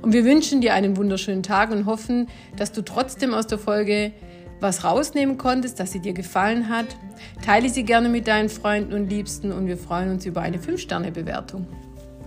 Und 0.01 0.13
wir 0.13 0.25
wünschen 0.25 0.61
dir 0.61 0.73
einen 0.73 0.97
wunderschönen 0.97 1.43
Tag 1.43 1.71
und 1.71 1.85
hoffen, 1.85 2.27
dass 2.57 2.71
du 2.71 2.83
trotzdem 2.83 3.33
aus 3.33 3.47
der 3.47 3.57
Folge 3.57 4.11
was 4.65 4.83
rausnehmen 4.83 5.37
konntest, 5.37 5.79
dass 5.79 5.91
sie 5.91 5.99
dir 5.99 6.13
gefallen 6.13 6.69
hat. 6.69 6.87
Teile 7.45 7.69
sie 7.69 7.83
gerne 7.83 8.09
mit 8.09 8.27
deinen 8.27 8.49
Freunden 8.49 8.93
und 8.93 9.07
Liebsten 9.07 9.51
und 9.51 9.67
wir 9.67 9.77
freuen 9.77 10.09
uns 10.09 10.25
über 10.25 10.41
eine 10.41 10.57
5-Sterne-Bewertung. 10.57 11.67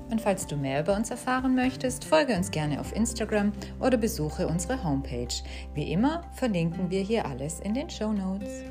Und 0.08 0.20
falls 0.20 0.46
du 0.46 0.56
mehr 0.56 0.80
über 0.80 0.94
uns 0.94 1.10
erfahren 1.10 1.56
möchtest, 1.56 2.04
folge 2.04 2.34
uns 2.36 2.52
gerne 2.52 2.80
auf 2.80 2.94
Instagram 2.94 3.52
oder 3.80 3.98
besuche 3.98 4.46
unsere 4.46 4.82
Homepage. 4.84 5.34
Wie 5.74 5.92
immer 5.92 6.22
verlinken 6.32 6.90
wir 6.90 7.02
hier 7.02 7.26
alles 7.26 7.58
in 7.58 7.74
den 7.74 7.90
Show 7.90 8.12
Notes. 8.12 8.62